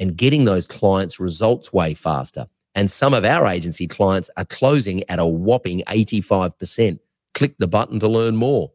and 0.00 0.16
getting 0.16 0.44
those 0.44 0.66
clients 0.66 1.20
results 1.20 1.72
way 1.72 1.94
faster. 1.94 2.46
And 2.74 2.90
some 2.90 3.14
of 3.14 3.24
our 3.24 3.46
agency 3.46 3.86
clients 3.86 4.30
are 4.36 4.44
closing 4.44 5.08
at 5.08 5.20
a 5.20 5.26
whopping 5.26 5.82
85%. 5.88 6.98
Click 7.34 7.54
the 7.58 7.68
button 7.68 8.00
to 8.00 8.08
learn 8.08 8.34
more. 8.34 8.72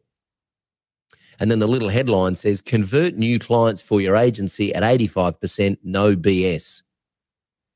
And 1.40 1.50
then 1.50 1.58
the 1.58 1.66
little 1.66 1.88
headline 1.88 2.36
says 2.36 2.60
convert 2.60 3.14
new 3.14 3.38
clients 3.38 3.80
for 3.80 4.00
your 4.00 4.14
agency 4.14 4.74
at 4.74 4.82
85%, 4.82 5.78
no 5.82 6.14
BS. 6.14 6.82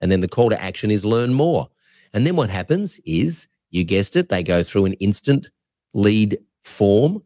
And 0.03 0.13
then 0.13 0.21
the 0.21 0.29
call 0.29 0.51
to 0.51 0.63
action 0.63 0.91
is 0.91 1.05
learn 1.05 1.33
more. 1.33 1.71
And 2.13 2.27
then 2.27 2.37
what 2.37 2.51
happens 2.51 3.01
is, 3.07 3.49
you 3.71 3.83
guessed 3.83 4.17
it, 4.17 4.29
they 4.29 4.43
go 4.43 4.63
through 4.63 4.85
an 4.85 4.93
instant 4.95 5.51
lead 5.95 6.39
form, 6.63 7.23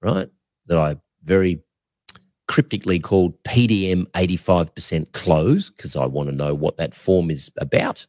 right? 0.00 0.28
That 0.66 0.78
I 0.78 0.96
very 1.24 1.60
cryptically 2.46 3.00
called 3.00 3.42
PDM 3.42 4.06
85% 4.12 5.12
close 5.12 5.70
because 5.70 5.96
I 5.96 6.06
want 6.06 6.30
to 6.30 6.34
know 6.34 6.54
what 6.54 6.76
that 6.76 6.94
form 6.94 7.28
is 7.28 7.50
about, 7.58 8.06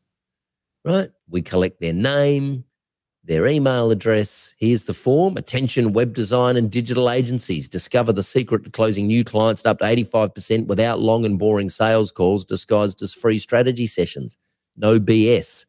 right? 0.86 1.10
We 1.28 1.42
collect 1.42 1.82
their 1.82 1.94
name, 1.94 2.64
their 3.28 3.46
email 3.46 3.92
address. 3.92 4.56
Here's 4.58 4.86
the 4.86 4.94
form 4.94 5.36
Attention 5.36 5.92
web 5.94 6.14
design 6.14 6.56
and 6.56 6.72
digital 6.72 7.10
agencies. 7.10 7.68
Discover 7.68 8.14
the 8.14 8.24
secret 8.24 8.64
to 8.64 8.72
closing 8.72 9.08
new 9.08 9.24
clients 9.24 9.62
at 9.62 9.70
up 9.70 9.80
to 9.80 9.86
85% 9.86 10.68
without 10.68 11.00
long 11.00 11.26
and 11.26 11.38
boring 11.38 11.70
sales 11.70 12.10
calls 12.10 12.46
disguised 12.46 13.02
as 13.02 13.14
free 13.14 13.38
strategy 13.38 13.86
sessions. 13.86 14.38
No 14.78 15.00
BS. 15.00 15.66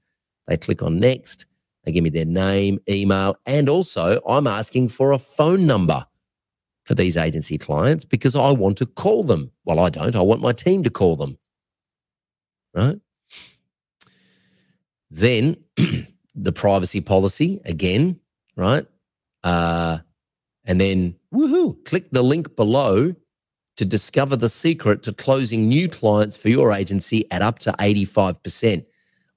They 0.47 0.57
click 0.57 0.83
on 0.83 1.01
next. 1.01 1.47
They 1.85 1.93
give 1.93 2.05
me 2.05 2.11
their 2.11 2.25
name, 2.25 2.79
email, 2.89 3.37
and 3.45 3.69
also 3.69 4.21
I'm 4.27 4.47
asking 4.47 4.91
for 4.91 5.13
a 5.13 5.19
phone 5.19 5.67
number 5.67 6.07
for 6.85 6.95
these 6.95 7.17
agency 7.17 7.59
clients 7.59 8.05
because 8.05 8.37
I 8.37 8.53
want 8.53 8.79
to 8.79 8.87
call 8.87 9.25
them. 9.25 9.51
Well, 9.65 9.81
I 9.81 9.91
don't. 9.91 10.15
I 10.15 10.23
want 10.23 10.41
my 10.41 10.53
team 10.53 10.85
to 10.85 10.91
call 10.91 11.17
them. 11.17 11.39
Right? 12.75 13.01
Then 15.11 15.57
the 16.43 16.53
privacy 16.53 17.01
policy 17.01 17.61
again, 17.64 18.20
right? 18.57 18.86
Uh, 19.45 19.99
and 20.64 20.80
then 20.80 21.16
woohoo, 21.32 21.84
click 21.84 22.11
the 22.11 22.22
link 22.22 22.55
below 22.57 23.14
to 23.76 23.84
discover 23.84 24.36
the 24.36 24.49
secret 24.49 25.03
to 25.05 25.12
closing 25.12 25.68
new 25.68 25.89
clients 25.89 26.36
for 26.36 26.49
your 26.49 26.72
agency 26.72 27.30
at 27.30 27.43
up 27.43 27.59
to 27.61 27.70
85%. 27.72 28.84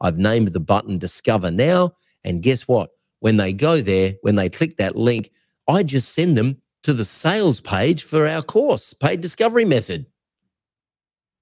I've 0.02 0.18
named 0.18 0.50
the 0.50 0.60
button 0.60 0.98
Discover 0.98 1.52
Now. 1.52 1.94
And 2.24 2.42
guess 2.42 2.68
what? 2.68 2.90
When 3.20 3.38
they 3.38 3.54
go 3.54 3.82
there, 3.82 4.16
when 4.22 4.36
they 4.36 4.50
click 4.50 4.78
that 4.78 4.96
link, 4.96 5.30
I 5.68 5.84
just 5.84 6.14
send 6.14 6.38
them 6.38 6.62
to 6.84 6.94
the 6.94 7.06
sales 7.06 7.62
page 7.62 8.04
for 8.04 8.28
our 8.28 8.42
course, 8.42 8.94
paid 8.94 9.22
discovery 9.22 9.66
method. 9.66 10.08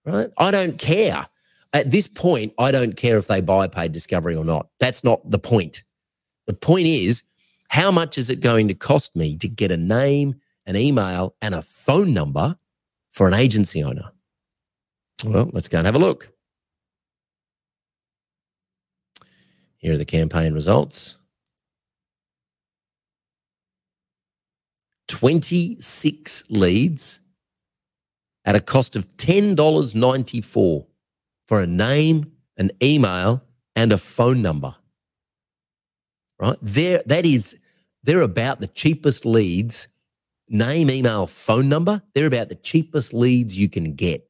Right? 0.06 0.30
I 0.38 0.52
don't 0.52 0.78
care. 0.78 1.26
At 1.74 1.92
this 1.92 2.08
point, 2.08 2.54
I 2.58 2.72
don't 2.72 2.96
care 2.96 3.18
if 3.18 3.28
they 3.28 3.42
buy 3.42 3.68
paid 3.68 3.92
discovery 3.92 4.36
or 4.36 4.46
not. 4.46 4.70
That's 4.80 5.04
not 5.04 5.30
the 5.30 5.40
point. 5.40 5.84
The 6.48 6.54
point 6.54 6.88
is, 6.88 7.24
how 7.70 7.92
much 7.92 8.18
is 8.18 8.30
it 8.30 8.42
going 8.42 8.68
to 8.70 8.74
cost 8.74 9.16
me 9.16 9.38
to 9.38 9.48
get 9.48 9.72
a 9.72 9.78
name, 9.78 10.36
an 10.66 10.76
email, 10.76 11.36
and 11.42 11.54
a 11.54 11.62
phone 11.62 12.14
number 12.14 12.58
for 13.12 13.28
an 13.28 13.36
agency 13.36 13.84
owner? 13.84 14.12
Well, 15.24 15.50
let's 15.54 15.68
go 15.68 15.78
and 15.78 15.86
have 15.86 15.96
a 15.96 16.00
look. 16.00 16.32
Here 19.78 19.94
are 19.94 19.98
the 19.98 20.06
campaign 20.06 20.54
results 20.54 21.20
26 25.10 26.44
leads 26.50 27.20
at 28.46 28.56
a 28.56 28.60
cost 28.62 28.96
of 28.96 29.08
$10.94 29.18 30.86
for 31.50 31.60
a 31.60 31.66
name, 31.66 32.32
an 32.58 32.70
email, 32.84 33.42
and 33.76 33.92
a 33.92 33.98
phone 33.98 34.40
number. 34.40 34.76
Right? 36.40 36.58
There, 36.62 37.02
that 37.08 37.26
is, 37.26 37.58
they're 38.04 38.22
about 38.22 38.62
the 38.62 38.68
cheapest 38.68 39.26
leads. 39.26 39.88
Name, 40.48 40.92
email, 40.92 41.26
phone 41.26 41.68
number, 41.68 42.04
they're 42.14 42.28
about 42.28 42.50
the 42.50 42.56
cheapest 42.56 43.16
leads 43.16 43.58
you 43.58 43.68
can 43.68 43.96
get. 43.96 44.30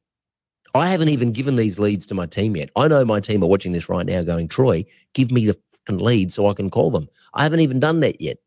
I 0.74 0.88
haven't 0.88 1.10
even 1.10 1.32
given 1.32 1.56
these 1.56 1.78
leads 1.78 2.06
to 2.06 2.14
my 2.14 2.24
team 2.24 2.56
yet. 2.56 2.70
I 2.74 2.88
know 2.88 3.04
my 3.04 3.20
team 3.20 3.44
are 3.44 3.48
watching 3.50 3.72
this 3.72 3.90
right 3.90 4.06
now 4.06 4.22
going, 4.22 4.48
Troy, 4.48 4.86
give 5.12 5.30
me 5.30 5.44
the 5.44 5.58
fucking 5.72 6.02
lead 6.02 6.32
so 6.32 6.46
I 6.48 6.54
can 6.54 6.70
call 6.70 6.90
them. 6.90 7.06
I 7.34 7.42
haven't 7.42 7.60
even 7.60 7.80
done 7.80 8.00
that 8.00 8.22
yet 8.22 8.38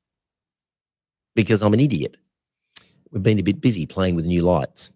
because 1.36 1.62
I'm 1.62 1.76
an 1.76 1.80
idiot. 1.80 2.18
We've 3.12 3.22
been 3.22 3.38
a 3.38 3.44
bit 3.44 3.62
busy 3.62 3.86
playing 3.86 4.16
with 4.16 4.26
new 4.26 4.42
lights. 4.42 4.92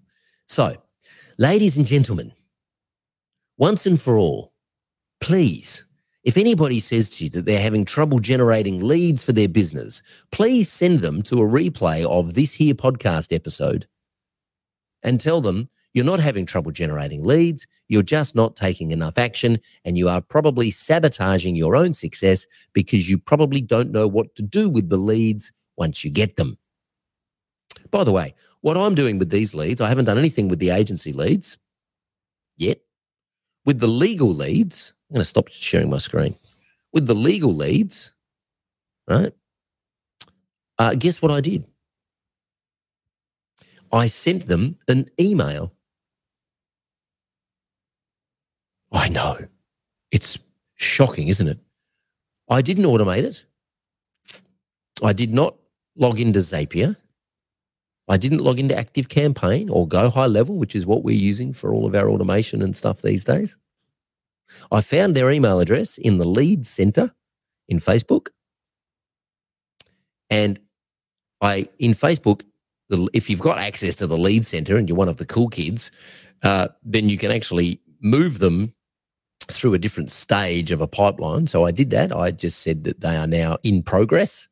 So, 0.48 0.78
ladies 1.38 1.78
and 1.78 1.86
gentlemen, 1.86 2.34
once 3.58 3.86
and 3.86 4.00
for 4.00 4.18
all, 4.18 4.54
please, 5.20 5.86
if 6.24 6.38
anybody 6.38 6.80
says 6.80 7.10
to 7.10 7.24
you 7.24 7.30
that 7.32 7.46
they're 7.46 7.62
having 7.62 7.86
trouble 7.86 8.20
generating 8.20 8.84
leads 8.84 9.24
for 9.24 9.32
their 9.32 9.48
business, 9.48 10.02
please 10.32 10.72
send 10.72 11.00
them 11.00 11.22
to 11.24 11.36
a 11.38 11.48
replay 11.48 12.06
of 12.06 12.34
this 12.34 12.54
here 12.54 12.74
podcast 12.74 13.34
episode 13.34 13.88
and 15.04 15.22
tell 15.22 15.42
them 15.42 15.70
you're 15.94 16.06
not 16.06 16.20
having 16.20 16.46
trouble 16.46 16.72
generating 16.72 17.24
leads, 17.24 17.66
you're 17.88 18.04
just 18.04 18.36
not 18.36 18.56
taking 18.56 18.92
enough 18.92 19.18
action, 19.18 19.58
and 19.86 19.98
you 19.98 20.10
are 20.10 20.22
probably 20.22 20.70
sabotaging 20.70 21.56
your 21.56 21.76
own 21.76 21.94
success 21.94 22.46
because 22.74 23.10
you 23.10 23.18
probably 23.18 23.62
don't 23.62 23.92
know 23.92 24.08
what 24.08 24.36
to 24.36 24.44
do 24.44 24.70
with 24.70 24.90
the 24.90 24.98
leads 24.98 25.52
once 25.78 26.04
you 26.04 26.12
get 26.12 26.36
them. 26.36 26.58
By 27.90 28.04
the 28.04 28.12
way, 28.12 28.36
what 28.62 28.78
I'm 28.78 28.96
doing 28.96 29.18
with 29.18 29.30
these 29.30 29.56
leads, 29.56 29.82
I 29.82 29.90
haven't 29.90 30.06
done 30.06 30.18
anything 30.18 30.50
with 30.50 30.60
the 30.60 30.72
agency 30.72 31.14
leads 31.14 31.58
yet. 32.58 32.80
With 33.68 33.82
the 33.82 33.88
legal 33.88 34.30
leads, 34.34 34.94
I'm 35.10 35.16
going 35.16 35.22
to 35.22 35.26
stop 35.26 35.50
sharing 35.50 35.90
my 35.90 35.98
screen. 35.98 36.38
With 36.94 37.06
the 37.06 37.14
legal 37.14 37.54
leads, 37.54 38.14
right? 39.10 39.34
Uh, 40.80 40.96
guess 40.96 41.22
what 41.22 41.32
I 41.34 41.42
did? 41.42 41.66
I 43.92 44.08
sent 44.08 44.48
them 44.48 44.78
an 44.88 45.08
email. 45.20 45.74
I 48.94 49.10
know. 49.10 49.38
It's 50.12 50.40
shocking, 50.76 51.28
isn't 51.28 51.50
it? 51.50 51.60
I 52.50 52.62
didn't 52.62 52.86
automate 52.86 53.24
it. 53.24 53.44
I 55.04 55.12
did 55.12 55.34
not 55.34 55.56
log 55.98 56.22
into 56.22 56.40
Zapier. 56.40 56.96
I 58.08 58.18
didn't 58.18 58.44
log 58.44 58.60
into 58.60 58.78
Active 58.78 59.10
Campaign 59.10 59.70
or 59.70 59.88
Go 59.88 60.10
High 60.10 60.28
Level, 60.28 60.58
which 60.58 60.76
is 60.76 60.86
what 60.86 61.04
we're 61.04 61.16
using 61.16 61.52
for 61.52 61.74
all 61.74 61.86
of 61.86 61.94
our 61.94 62.10
automation 62.10 62.62
and 62.62 62.76
stuff 62.76 63.02
these 63.02 63.24
days. 63.24 63.58
I 64.72 64.82
found 64.82 65.16
their 65.16 65.30
email 65.30 65.60
address 65.60 65.98
in 65.98 66.18
the 66.18 66.28
lead 66.28 66.66
center 66.66 67.12
in 67.68 67.80
Facebook. 67.80 68.30
And 70.30 70.60
I, 71.42 71.68
in 71.80 71.92
Facebook, 71.92 72.44
the, 72.90 73.10
if 73.14 73.30
you've 73.30 73.42
got 73.42 73.60
access 73.60 73.96
to 73.98 74.08
the 74.08 74.18
lead 74.18 74.46
center 74.46 74.78
and 74.78 74.88
you're 74.88 74.98
one 74.98 75.10
of 75.10 75.18
the 75.18 75.26
cool 75.26 75.50
kids, 75.50 75.92
uh, 76.44 76.70
then 76.84 77.10
you 77.10 77.18
can 77.18 77.32
actually 77.32 77.82
move 78.02 78.40
them 78.40 78.74
through 79.50 79.74
a 79.74 79.80
different 79.80 80.12
stage 80.12 80.72
of 80.72 80.82
a 80.82 80.88
pipeline. 80.88 81.48
So 81.48 81.66
I 81.66 81.72
did 81.72 81.90
that. 81.92 82.16
I 82.16 82.32
just 82.32 82.62
said 82.62 82.84
that 82.86 83.02
they 83.02 83.16
are 83.18 83.28
now 83.28 83.58
in 83.64 83.84
progress. 83.84 84.48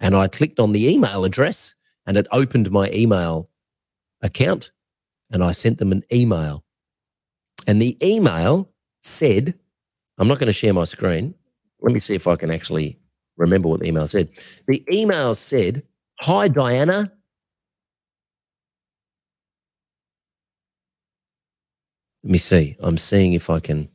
And 0.00 0.14
I 0.14 0.28
clicked 0.28 0.60
on 0.60 0.72
the 0.72 0.88
email 0.88 1.24
address 1.24 1.74
and 2.08 2.16
it 2.16 2.26
opened 2.32 2.70
my 2.70 2.90
email 2.90 3.50
account 4.22 4.72
and 5.30 5.44
I 5.44 5.52
sent 5.52 5.76
them 5.76 5.92
an 5.92 6.02
email. 6.10 6.64
And 7.66 7.82
the 7.82 7.98
email 8.02 8.66
said, 9.02 9.54
I'm 10.16 10.26
not 10.26 10.38
going 10.38 10.46
to 10.46 10.54
share 10.54 10.72
my 10.72 10.84
screen. 10.84 11.34
Let 11.82 11.92
me 11.92 12.00
see 12.00 12.14
if 12.14 12.26
I 12.26 12.36
can 12.36 12.50
actually 12.50 12.98
remember 13.36 13.68
what 13.68 13.80
the 13.80 13.88
email 13.88 14.08
said. 14.08 14.30
The 14.66 14.82
email 14.90 15.34
said, 15.34 15.82
Hi, 16.22 16.48
Diana. 16.48 17.12
Let 22.24 22.32
me 22.32 22.38
see. 22.38 22.74
I'm 22.80 22.96
seeing 22.96 23.34
if 23.34 23.50
I 23.50 23.60
can 23.60 23.90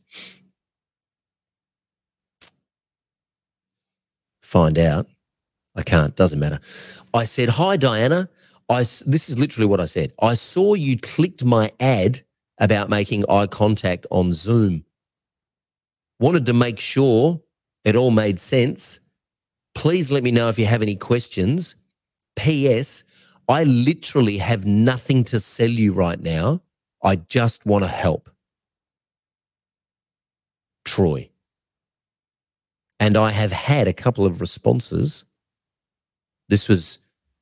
find 4.41 4.77
out. 4.77 5.07
I 5.75 5.81
can't, 5.81 6.15
doesn't 6.15 6.39
matter. 6.39 6.59
I 7.13 7.25
said, 7.25 7.49
Hi, 7.49 7.77
Diana. 7.77 8.29
I, 8.69 8.79
this 8.79 9.29
is 9.29 9.37
literally 9.37 9.67
what 9.67 9.79
I 9.79 9.85
said. 9.85 10.13
I 10.21 10.35
saw 10.35 10.73
you 10.73 10.97
clicked 10.97 11.43
my 11.43 11.71
ad 11.79 12.21
about 12.59 12.89
making 12.89 13.25
eye 13.29 13.47
contact 13.47 14.05
on 14.09 14.31
Zoom. 14.31 14.85
Wanted 16.19 16.45
to 16.45 16.53
make 16.53 16.79
sure 16.79 17.41
it 17.83 17.95
all 17.95 18.11
made 18.11 18.39
sense. 18.39 18.99
Please 19.75 20.11
let 20.11 20.23
me 20.23 20.31
know 20.31 20.49
if 20.49 20.57
you 20.57 20.65
have 20.65 20.81
any 20.81 20.95
questions. 20.95 21.75
P.S. 22.35 23.03
I 23.49 23.63
literally 23.63 24.37
have 24.37 24.65
nothing 24.65 25.23
to 25.25 25.39
sell 25.39 25.69
you 25.69 25.93
right 25.93 26.19
now. 26.19 26.61
I 27.03 27.17
just 27.17 27.65
want 27.65 27.83
to 27.83 27.89
help. 27.89 28.29
Troy. 30.85 31.29
And 32.99 33.17
I 33.17 33.31
have 33.31 33.51
had 33.51 33.87
a 33.87 33.93
couple 33.93 34.25
of 34.25 34.39
responses 34.39 35.25
this 36.49 36.67
was 36.69 36.99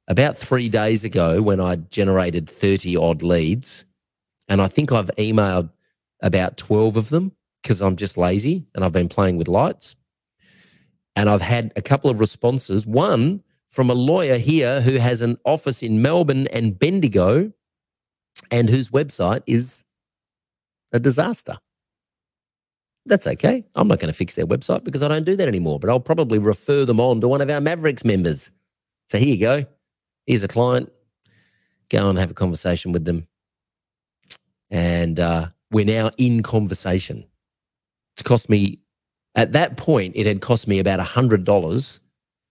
about 0.07 0.37
three 0.37 0.69
days 0.69 1.03
ago 1.03 1.41
when 1.41 1.59
I 1.59 1.77
generated 1.77 2.49
30 2.49 2.97
odd 2.97 3.23
leads. 3.23 3.85
And 4.49 4.61
I 4.61 4.67
think 4.67 4.91
I've 4.91 5.07
emailed 5.15 5.69
about 6.21 6.57
12 6.57 6.97
of 6.97 7.09
them 7.09 7.31
because 7.61 7.81
I'm 7.81 7.95
just 7.95 8.17
lazy 8.17 8.67
and 8.75 8.83
I've 8.83 8.91
been 8.91 9.09
playing 9.09 9.37
with 9.37 9.47
lights. 9.47 9.95
And 11.15 11.29
I've 11.29 11.41
had 11.41 11.73
a 11.75 11.81
couple 11.81 12.09
of 12.09 12.19
responses. 12.19 12.85
One 12.85 13.43
from 13.69 13.89
a 13.89 13.93
lawyer 13.93 14.37
here 14.37 14.81
who 14.81 14.97
has 14.97 15.21
an 15.21 15.37
office 15.45 15.81
in 15.81 16.01
Melbourne 16.01 16.47
and 16.47 16.77
Bendigo 16.77 17.51
and 18.49 18.69
whose 18.69 18.89
website 18.89 19.43
is 19.47 19.85
a 20.91 20.99
disaster. 20.99 21.57
That's 23.05 23.27
okay. 23.27 23.65
I'm 23.75 23.87
not 23.87 23.99
going 23.99 24.11
to 24.11 24.17
fix 24.17 24.35
their 24.35 24.45
website 24.45 24.83
because 24.83 25.01
I 25.01 25.07
don't 25.07 25.25
do 25.25 25.35
that 25.35 25.47
anymore, 25.47 25.79
but 25.79 25.89
I'll 25.89 25.99
probably 25.99 26.37
refer 26.37 26.85
them 26.85 26.99
on 26.99 27.21
to 27.21 27.27
one 27.27 27.41
of 27.41 27.49
our 27.49 27.61
Mavericks 27.61 28.05
members 28.05 28.51
so 29.11 29.17
here 29.17 29.27
you 29.35 29.39
go. 29.41 29.65
Here's 30.25 30.43
a 30.43 30.47
client. 30.47 30.89
Go 31.89 32.09
and 32.09 32.17
have 32.17 32.31
a 32.31 32.33
conversation 32.33 32.93
with 32.93 33.03
them. 33.03 33.27
And 34.69 35.19
uh, 35.19 35.47
we're 35.69 35.83
now 35.83 36.11
in 36.17 36.43
conversation. 36.43 37.25
It's 38.13 38.23
cost 38.23 38.49
me 38.49 38.79
At 39.35 39.51
that 39.51 39.75
point, 39.75 40.13
it 40.15 40.25
had 40.25 40.39
cost 40.39 40.65
me 40.65 40.79
about 40.79 41.01
$100 41.01 41.99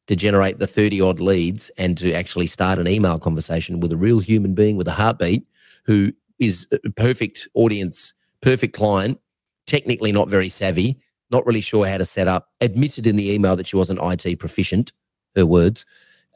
to 0.09 0.17
generate 0.17 0.59
the 0.59 0.67
30 0.67 1.01
odd 1.01 1.21
leads 1.21 1.71
and 1.79 1.97
to 1.97 2.13
actually 2.13 2.47
start 2.47 2.79
an 2.79 2.89
email 2.89 3.19
conversation 3.19 3.81
with 3.81 3.93
a 3.95 3.97
real 3.97 4.19
human 4.19 4.55
being 4.55 4.77
with 4.77 4.89
a 4.89 4.93
heartbeat 4.93 5.47
who 5.87 6.13
is 6.39 6.69
a 6.85 6.91
perfect 6.91 7.49
audience, 7.55 8.13
perfect 8.43 8.75
client, 8.77 9.19
technically 9.67 10.13
not 10.13 10.29
very 10.29 10.51
savvy, 10.51 11.01
not 11.31 11.47
really 11.47 11.63
sure 11.63 11.87
how 11.87 11.97
to 11.97 12.05
set 12.05 12.29
up, 12.29 12.51
admitted 12.61 13.07
in 13.07 13.17
the 13.17 13.33
email 13.33 13.57
that 13.57 13.67
she 13.67 13.77
wasn't 13.77 13.99
IT 14.03 14.39
proficient, 14.39 14.93
her 15.37 15.47
words, 15.47 15.87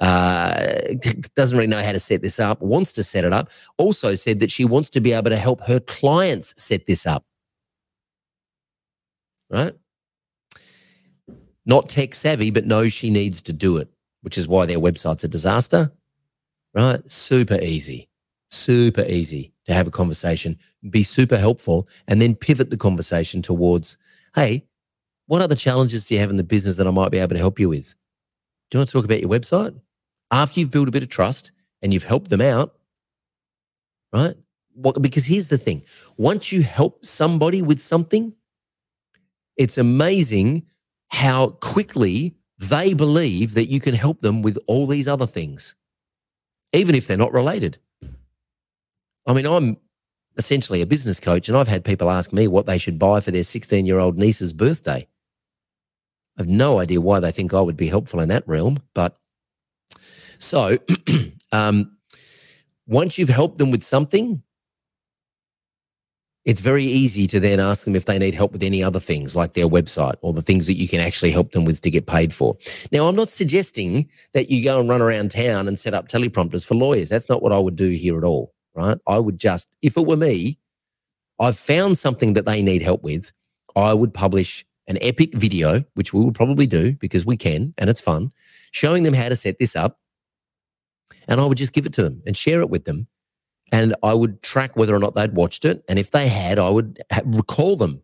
uh, 0.00 0.94
doesn't 1.36 1.56
really 1.56 1.68
know 1.68 1.82
how 1.82 1.92
to 1.92 2.00
set 2.00 2.22
this 2.22 2.40
up, 2.40 2.60
wants 2.60 2.92
to 2.94 3.02
set 3.02 3.24
it 3.24 3.32
up, 3.32 3.50
also 3.78 4.14
said 4.14 4.40
that 4.40 4.50
she 4.50 4.64
wants 4.64 4.90
to 4.90 5.00
be 5.00 5.12
able 5.12 5.30
to 5.30 5.36
help 5.36 5.60
her 5.62 5.80
clients 5.80 6.54
set 6.62 6.86
this 6.86 7.06
up. 7.06 7.24
Right? 9.50 9.74
Not 11.66 11.88
tech 11.88 12.14
savvy, 12.14 12.50
but 12.50 12.66
knows 12.66 12.92
she 12.92 13.10
needs 13.10 13.40
to 13.42 13.52
do 13.52 13.76
it, 13.76 13.88
which 14.22 14.36
is 14.36 14.48
why 14.48 14.66
their 14.66 14.80
website's 14.80 15.24
a 15.24 15.28
disaster. 15.28 15.92
Right? 16.74 17.00
Super 17.10 17.58
easy, 17.62 18.08
super 18.50 19.04
easy 19.06 19.52
to 19.66 19.72
have 19.72 19.86
a 19.86 19.92
conversation, 19.92 20.58
be 20.90 21.02
super 21.02 21.38
helpful, 21.38 21.88
and 22.08 22.20
then 22.20 22.34
pivot 22.34 22.70
the 22.70 22.76
conversation 22.76 23.42
towards, 23.42 23.96
hey, 24.34 24.66
what 25.26 25.40
other 25.40 25.54
challenges 25.54 26.06
do 26.06 26.14
you 26.14 26.20
have 26.20 26.30
in 26.30 26.36
the 26.36 26.44
business 26.44 26.76
that 26.76 26.86
I 26.86 26.90
might 26.90 27.10
be 27.10 27.18
able 27.18 27.34
to 27.34 27.38
help 27.38 27.58
you 27.58 27.70
with? 27.70 27.94
Do 28.70 28.76
you 28.76 28.80
want 28.80 28.88
to 28.88 28.92
talk 28.92 29.04
about 29.04 29.20
your 29.20 29.30
website? 29.30 29.78
After 30.30 30.60
you've 30.60 30.70
built 30.70 30.88
a 30.88 30.92
bit 30.92 31.02
of 31.02 31.08
trust 31.08 31.52
and 31.82 31.92
you've 31.92 32.04
helped 32.04 32.30
them 32.30 32.40
out, 32.40 32.74
right? 34.12 34.36
What, 34.74 35.00
because 35.00 35.26
here's 35.26 35.48
the 35.48 35.58
thing 35.58 35.82
once 36.16 36.50
you 36.50 36.62
help 36.62 37.04
somebody 37.04 37.62
with 37.62 37.80
something, 37.80 38.34
it's 39.56 39.78
amazing 39.78 40.66
how 41.08 41.50
quickly 41.60 42.34
they 42.58 42.94
believe 42.94 43.54
that 43.54 43.66
you 43.66 43.80
can 43.80 43.94
help 43.94 44.20
them 44.20 44.42
with 44.42 44.58
all 44.66 44.86
these 44.86 45.06
other 45.06 45.26
things, 45.26 45.76
even 46.72 46.94
if 46.94 47.06
they're 47.06 47.16
not 47.16 47.32
related. 47.32 47.78
I 49.26 49.32
mean, 49.32 49.46
I'm 49.46 49.76
essentially 50.36 50.82
a 50.82 50.86
business 50.86 51.20
coach, 51.20 51.48
and 51.48 51.56
I've 51.56 51.68
had 51.68 51.84
people 51.84 52.10
ask 52.10 52.32
me 52.32 52.48
what 52.48 52.66
they 52.66 52.78
should 52.78 52.98
buy 52.98 53.20
for 53.20 53.30
their 53.30 53.44
16 53.44 53.86
year 53.86 53.98
old 53.98 54.18
niece's 54.18 54.52
birthday. 54.52 55.06
I 56.36 56.42
have 56.42 56.48
no 56.48 56.80
idea 56.80 57.00
why 57.00 57.20
they 57.20 57.32
think 57.32 57.54
I 57.54 57.60
would 57.60 57.76
be 57.76 57.86
helpful 57.86 58.20
in 58.20 58.28
that 58.28 58.46
realm. 58.46 58.78
But 58.94 59.16
so 60.38 60.78
um, 61.52 61.96
once 62.86 63.18
you've 63.18 63.28
helped 63.28 63.58
them 63.58 63.70
with 63.70 63.84
something, 63.84 64.42
it's 66.44 66.60
very 66.60 66.84
easy 66.84 67.26
to 67.28 67.40
then 67.40 67.58
ask 67.58 67.84
them 67.84 67.96
if 67.96 68.04
they 68.04 68.18
need 68.18 68.34
help 68.34 68.52
with 68.52 68.62
any 68.62 68.82
other 68.82 69.00
things 69.00 69.34
like 69.34 69.54
their 69.54 69.68
website 69.68 70.16
or 70.20 70.32
the 70.32 70.42
things 70.42 70.66
that 70.66 70.74
you 70.74 70.86
can 70.86 71.00
actually 71.00 71.30
help 71.30 71.52
them 71.52 71.64
with 71.64 71.80
to 71.80 71.90
get 71.90 72.06
paid 72.06 72.34
for. 72.34 72.56
Now, 72.92 73.06
I'm 73.06 73.16
not 73.16 73.30
suggesting 73.30 74.10
that 74.34 74.50
you 74.50 74.62
go 74.62 74.78
and 74.78 74.88
run 74.88 75.00
around 75.00 75.30
town 75.30 75.68
and 75.68 75.78
set 75.78 75.94
up 75.94 76.08
teleprompters 76.08 76.66
for 76.66 76.74
lawyers. 76.74 77.08
That's 77.08 77.30
not 77.30 77.42
what 77.42 77.52
I 77.52 77.58
would 77.58 77.76
do 77.76 77.88
here 77.88 78.18
at 78.18 78.24
all, 78.24 78.52
right? 78.74 78.98
I 79.06 79.18
would 79.18 79.38
just, 79.38 79.74
if 79.80 79.96
it 79.96 80.06
were 80.06 80.18
me, 80.18 80.58
I've 81.40 81.58
found 81.58 81.96
something 81.96 82.34
that 82.34 82.44
they 82.44 82.60
need 82.60 82.82
help 82.82 83.02
with, 83.02 83.32
I 83.74 83.94
would 83.94 84.12
publish 84.12 84.66
an 84.86 84.98
epic 85.00 85.34
video, 85.34 85.84
which 85.94 86.12
we 86.12 86.20
will 86.20 86.32
probably 86.32 86.66
do 86.66 86.92
because 86.94 87.24
we 87.24 87.36
can 87.36 87.74
and 87.78 87.88
it's 87.88 88.00
fun, 88.00 88.32
showing 88.70 89.02
them 89.02 89.14
how 89.14 89.28
to 89.28 89.36
set 89.36 89.58
this 89.58 89.74
up. 89.76 89.98
And 91.26 91.40
I 91.40 91.46
would 91.46 91.58
just 91.58 91.72
give 91.72 91.86
it 91.86 91.92
to 91.94 92.02
them 92.02 92.22
and 92.26 92.36
share 92.36 92.60
it 92.60 92.70
with 92.70 92.84
them 92.84 93.08
and 93.72 93.94
I 94.02 94.14
would 94.14 94.42
track 94.42 94.76
whether 94.76 94.94
or 94.94 94.98
not 94.98 95.14
they'd 95.14 95.34
watched 95.34 95.64
it. 95.64 95.84
And 95.88 95.98
if 95.98 96.10
they 96.10 96.28
had, 96.28 96.58
I 96.58 96.70
would 96.70 97.00
recall 97.24 97.76
them. 97.76 98.02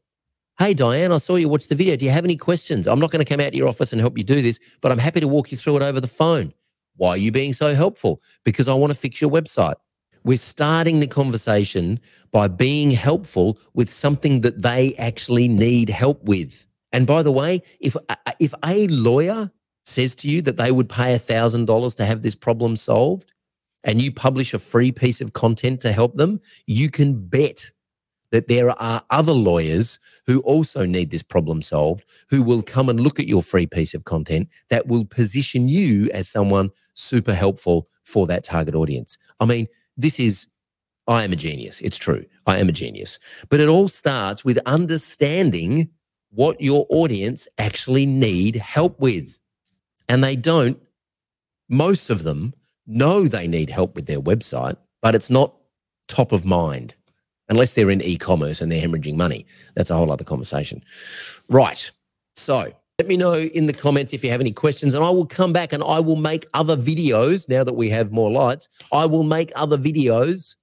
Hey, 0.58 0.74
Diane, 0.74 1.12
I 1.12 1.18
saw 1.18 1.36
you 1.36 1.48
watch 1.48 1.68
the 1.68 1.74
video. 1.74 1.96
Do 1.96 2.04
you 2.04 2.10
have 2.10 2.24
any 2.24 2.36
questions? 2.36 2.86
I'm 2.86 2.98
not 2.98 3.10
going 3.10 3.24
to 3.24 3.28
come 3.28 3.40
out 3.40 3.52
to 3.52 3.56
your 3.56 3.68
office 3.68 3.92
and 3.92 4.00
help 4.00 4.18
you 4.18 4.24
do 4.24 4.42
this, 4.42 4.58
but 4.80 4.92
I'm 4.92 4.98
happy 4.98 5.20
to 5.20 5.28
walk 5.28 5.50
you 5.50 5.56
through 5.56 5.76
it 5.76 5.82
over 5.82 6.00
the 6.00 6.08
phone. 6.08 6.52
Why 6.96 7.10
are 7.10 7.16
you 7.16 7.32
being 7.32 7.52
so 7.52 7.74
helpful? 7.74 8.20
Because 8.44 8.68
I 8.68 8.74
want 8.74 8.92
to 8.92 8.98
fix 8.98 9.20
your 9.20 9.30
website. 9.30 9.76
We're 10.22 10.36
starting 10.36 11.00
the 11.00 11.06
conversation 11.06 11.98
by 12.30 12.48
being 12.48 12.90
helpful 12.90 13.58
with 13.72 13.90
something 13.90 14.42
that 14.42 14.60
they 14.60 14.94
actually 14.98 15.48
need 15.48 15.88
help 15.88 16.24
with. 16.24 16.66
And 16.92 17.06
by 17.06 17.22
the 17.22 17.32
way, 17.32 17.62
if 17.80 17.96
uh, 17.96 18.16
uh, 18.26 18.32
if 18.40 18.54
a 18.64 18.86
lawyer 18.88 19.50
says 19.84 20.14
to 20.14 20.28
you 20.28 20.42
that 20.42 20.56
they 20.56 20.70
would 20.70 20.88
pay 20.88 21.14
$1,000 21.16 21.96
to 21.96 22.04
have 22.04 22.22
this 22.22 22.34
problem 22.34 22.76
solved, 22.76 23.32
and 23.84 24.00
you 24.00 24.12
publish 24.12 24.52
a 24.52 24.58
free 24.58 24.92
piece 24.92 25.20
of 25.20 25.32
content 25.32 25.80
to 25.80 25.92
help 25.92 26.14
them, 26.14 26.40
you 26.66 26.90
can 26.90 27.26
bet 27.28 27.70
that 28.30 28.46
there 28.46 28.70
are 28.80 29.02
other 29.10 29.32
lawyers 29.32 29.98
who 30.26 30.40
also 30.40 30.86
need 30.86 31.10
this 31.10 31.22
problem 31.22 31.62
solved 31.62 32.04
who 32.28 32.42
will 32.42 32.62
come 32.62 32.88
and 32.88 33.00
look 33.00 33.18
at 33.18 33.26
your 33.26 33.42
free 33.42 33.66
piece 33.66 33.94
of 33.94 34.04
content 34.04 34.48
that 34.68 34.86
will 34.86 35.04
position 35.04 35.68
you 35.68 36.08
as 36.12 36.28
someone 36.28 36.70
super 36.94 37.34
helpful 37.34 37.88
for 38.04 38.26
that 38.26 38.44
target 38.44 38.74
audience. 38.74 39.18
I 39.40 39.46
mean, 39.46 39.66
this 39.96 40.20
is, 40.20 40.46
I 41.08 41.24
am 41.24 41.32
a 41.32 41.36
genius. 41.36 41.80
It's 41.80 41.98
true. 41.98 42.24
I 42.46 42.58
am 42.58 42.68
a 42.68 42.72
genius. 42.72 43.18
But 43.48 43.60
it 43.60 43.68
all 43.68 43.88
starts 43.88 44.44
with 44.44 44.58
understanding 44.66 45.90
what 46.30 46.60
your 46.60 46.86
audience 46.90 47.48
actually 47.58 48.06
need 48.06 48.56
help 48.56 49.00
with. 49.00 49.38
And 50.08 50.22
they 50.22 50.36
don't, 50.36 50.80
most 51.68 52.10
of 52.10 52.22
them 52.22 52.54
know 52.86 53.28
they 53.28 53.46
need 53.46 53.70
help 53.70 53.94
with 53.94 54.06
their 54.06 54.20
website, 54.20 54.76
but 55.02 55.14
it's 55.14 55.30
not 55.30 55.54
top 56.08 56.32
of 56.32 56.44
mind 56.44 56.94
unless 57.48 57.74
they're 57.74 57.90
in 57.90 58.02
e-commerce 58.02 58.60
and 58.60 58.70
they're 58.70 58.82
hemorrhaging 58.82 59.16
money. 59.16 59.46
That's 59.74 59.90
a 59.90 59.96
whole 59.96 60.10
other 60.10 60.24
conversation. 60.24 60.82
Right. 61.48 61.90
So 62.36 62.72
let 62.98 63.08
me 63.08 63.16
know 63.16 63.34
in 63.34 63.66
the 63.66 63.72
comments 63.72 64.12
if 64.12 64.22
you 64.22 64.30
have 64.30 64.40
any 64.40 64.52
questions, 64.52 64.94
and 64.94 65.04
I 65.04 65.10
will 65.10 65.26
come 65.26 65.52
back 65.52 65.72
and 65.72 65.82
I 65.82 66.00
will 66.00 66.16
make 66.16 66.46
other 66.54 66.76
videos 66.76 67.48
now 67.48 67.64
that 67.64 67.74
we 67.74 67.88
have 67.90 68.12
more 68.12 68.30
lights. 68.30 68.68
I 68.92 69.06
will 69.06 69.24
make 69.24 69.50
other 69.56 69.78
videos 69.78 70.54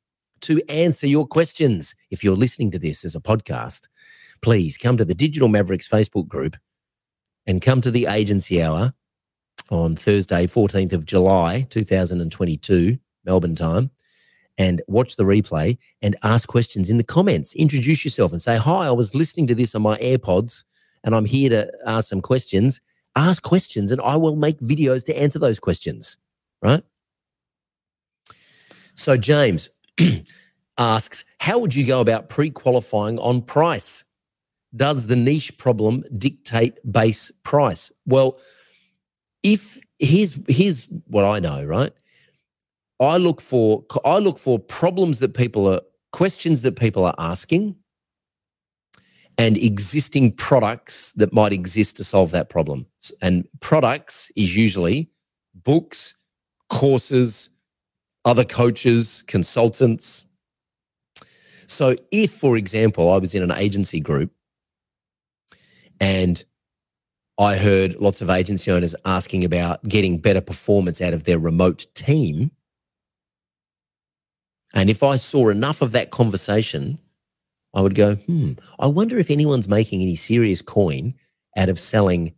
to 0.41 0.61
answer 0.70 1.07
your 1.07 1.26
questions. 1.26 1.95
If 2.11 2.24
you're 2.24 2.36
listening 2.36 2.72
to 2.72 2.80
this 2.80 3.03
as 3.03 3.15
a 3.15 3.20
podcast, 3.20 3.88
please 4.42 4.78
come 4.78 4.98
to 4.98 5.06
the 5.06 5.16
Digital 5.16 5.48
Mavericks 5.48 5.88
Facebook 5.88 6.28
group 6.28 6.56
and 7.46 7.62
come 7.62 7.82
to 7.82 7.92
the 7.92 8.06
agency 8.08 8.62
hour 8.62 8.94
on 9.70 9.96
Thursday, 9.96 10.46
14th 10.46 10.94
of 10.94 11.06
July, 11.06 11.66
2022, 11.70 12.98
Melbourne 13.26 13.56
time, 13.56 13.92
and 14.58 14.82
watch 14.88 15.16
the 15.16 15.24
replay 15.24 15.78
and 16.02 16.16
ask 16.24 16.48
questions 16.48 16.90
in 16.90 16.98
the 16.98 17.04
comments. 17.04 17.56
Introduce 17.56 18.04
yourself 18.04 18.32
and 18.32 18.42
say, 18.42 18.58
Hi, 18.58 18.88
I 18.88 18.92
was 18.92 19.14
listening 19.14 19.48
to 19.48 19.56
this 19.56 19.76
on 19.76 19.82
my 19.82 19.98
AirPods 19.98 20.64
and 21.04 21.16
I'm 21.16 21.26
here 21.26 21.50
to 21.50 21.72
ask 21.86 22.10
some 22.10 22.22
questions. 22.22 22.82
Ask 23.16 23.44
questions 23.44 23.92
and 23.92 24.02
I 24.02 24.16
will 24.18 24.36
make 24.36 24.60
videos 24.60 25.06
to 25.06 25.20
answer 25.20 25.40
those 25.40 25.60
questions, 25.60 26.18
right? 26.62 26.84
So, 28.96 29.16
James 29.16 29.70
asks, 30.78 31.26
How 31.40 31.60
would 31.60 31.76
you 31.76 31.86
go 31.86 32.02
about 32.02 32.30
pre 32.30 32.50
qualifying 32.50 33.20
on 33.20 33.42
price? 33.42 34.04
Does 34.76 35.07
the 35.07 35.15
niche 35.15 35.57
problem 35.57 36.03
dictate 36.18 36.76
base 36.91 37.32
price? 37.43 37.91
Well, 38.05 38.38
if 39.43 39.80
here's 39.99 40.39
here's 40.47 40.88
what 41.07 41.24
I 41.24 41.39
know, 41.39 41.63
right? 41.65 41.93
I 42.99 43.18
look 43.18 43.41
for 43.41 43.86
I 44.03 44.18
look 44.18 44.38
for 44.38 44.59
problems 44.59 45.20
that 45.20 45.34
people 45.34 45.68
are 45.68 45.82
questions 46.11 46.63
that 46.63 46.78
people 46.78 47.05
are 47.05 47.15
asking 47.18 47.76
and 49.38 49.57
existing 49.57 50.34
products 50.34 51.11
that 51.13 51.32
might 51.32 51.53
exist 51.53 51.95
to 51.97 52.03
solve 52.03 52.32
that 52.32 52.49
problem. 52.49 52.88
And 53.22 53.47
products 53.59 54.32
is 54.36 54.57
usually 54.57 55.11
books, 55.53 56.15
courses, 56.70 57.49
other 58.26 58.43
coaches, 58.43 59.24
consultants. 59.28 60.26
So 61.68 61.95
if 62.11 62.32
for 62.32 62.57
example 62.57 63.11
I 63.11 63.18
was 63.18 63.36
in 63.36 63.43
an 63.43 63.51
agency 63.51 63.99
group 63.99 64.32
and 66.00 66.43
I 67.39 67.56
heard 67.56 67.95
lots 67.95 68.22
of 68.22 68.30
agency 68.30 68.72
owners 68.72 68.95
asking 69.06 69.45
about 69.45 69.84
getting 69.88 70.20
better 70.20 70.41
performance 70.41 71.02
out 71.02 71.14
of 71.14 71.26
their 71.26 71.38
remote 71.38 71.86
team. 71.93 72.52
And 74.74 74.89
if 74.89 75.04
I 75.04 75.18
saw 75.18 75.50
enough 75.50 75.82
of 75.82 75.91
that 75.91 76.12
conversation, 76.12 76.98
I 77.74 77.82
would 77.82 77.95
go, 77.95 78.16
hmm, 78.16 78.54
I 78.80 78.88
wonder 78.88 79.20
if 79.20 79.30
anyone's 79.30 79.68
making 79.68 80.02
any 80.02 80.16
serious 80.16 80.62
coin 80.62 81.14
out 81.56 81.70
of 81.70 81.80
selling 81.80 82.34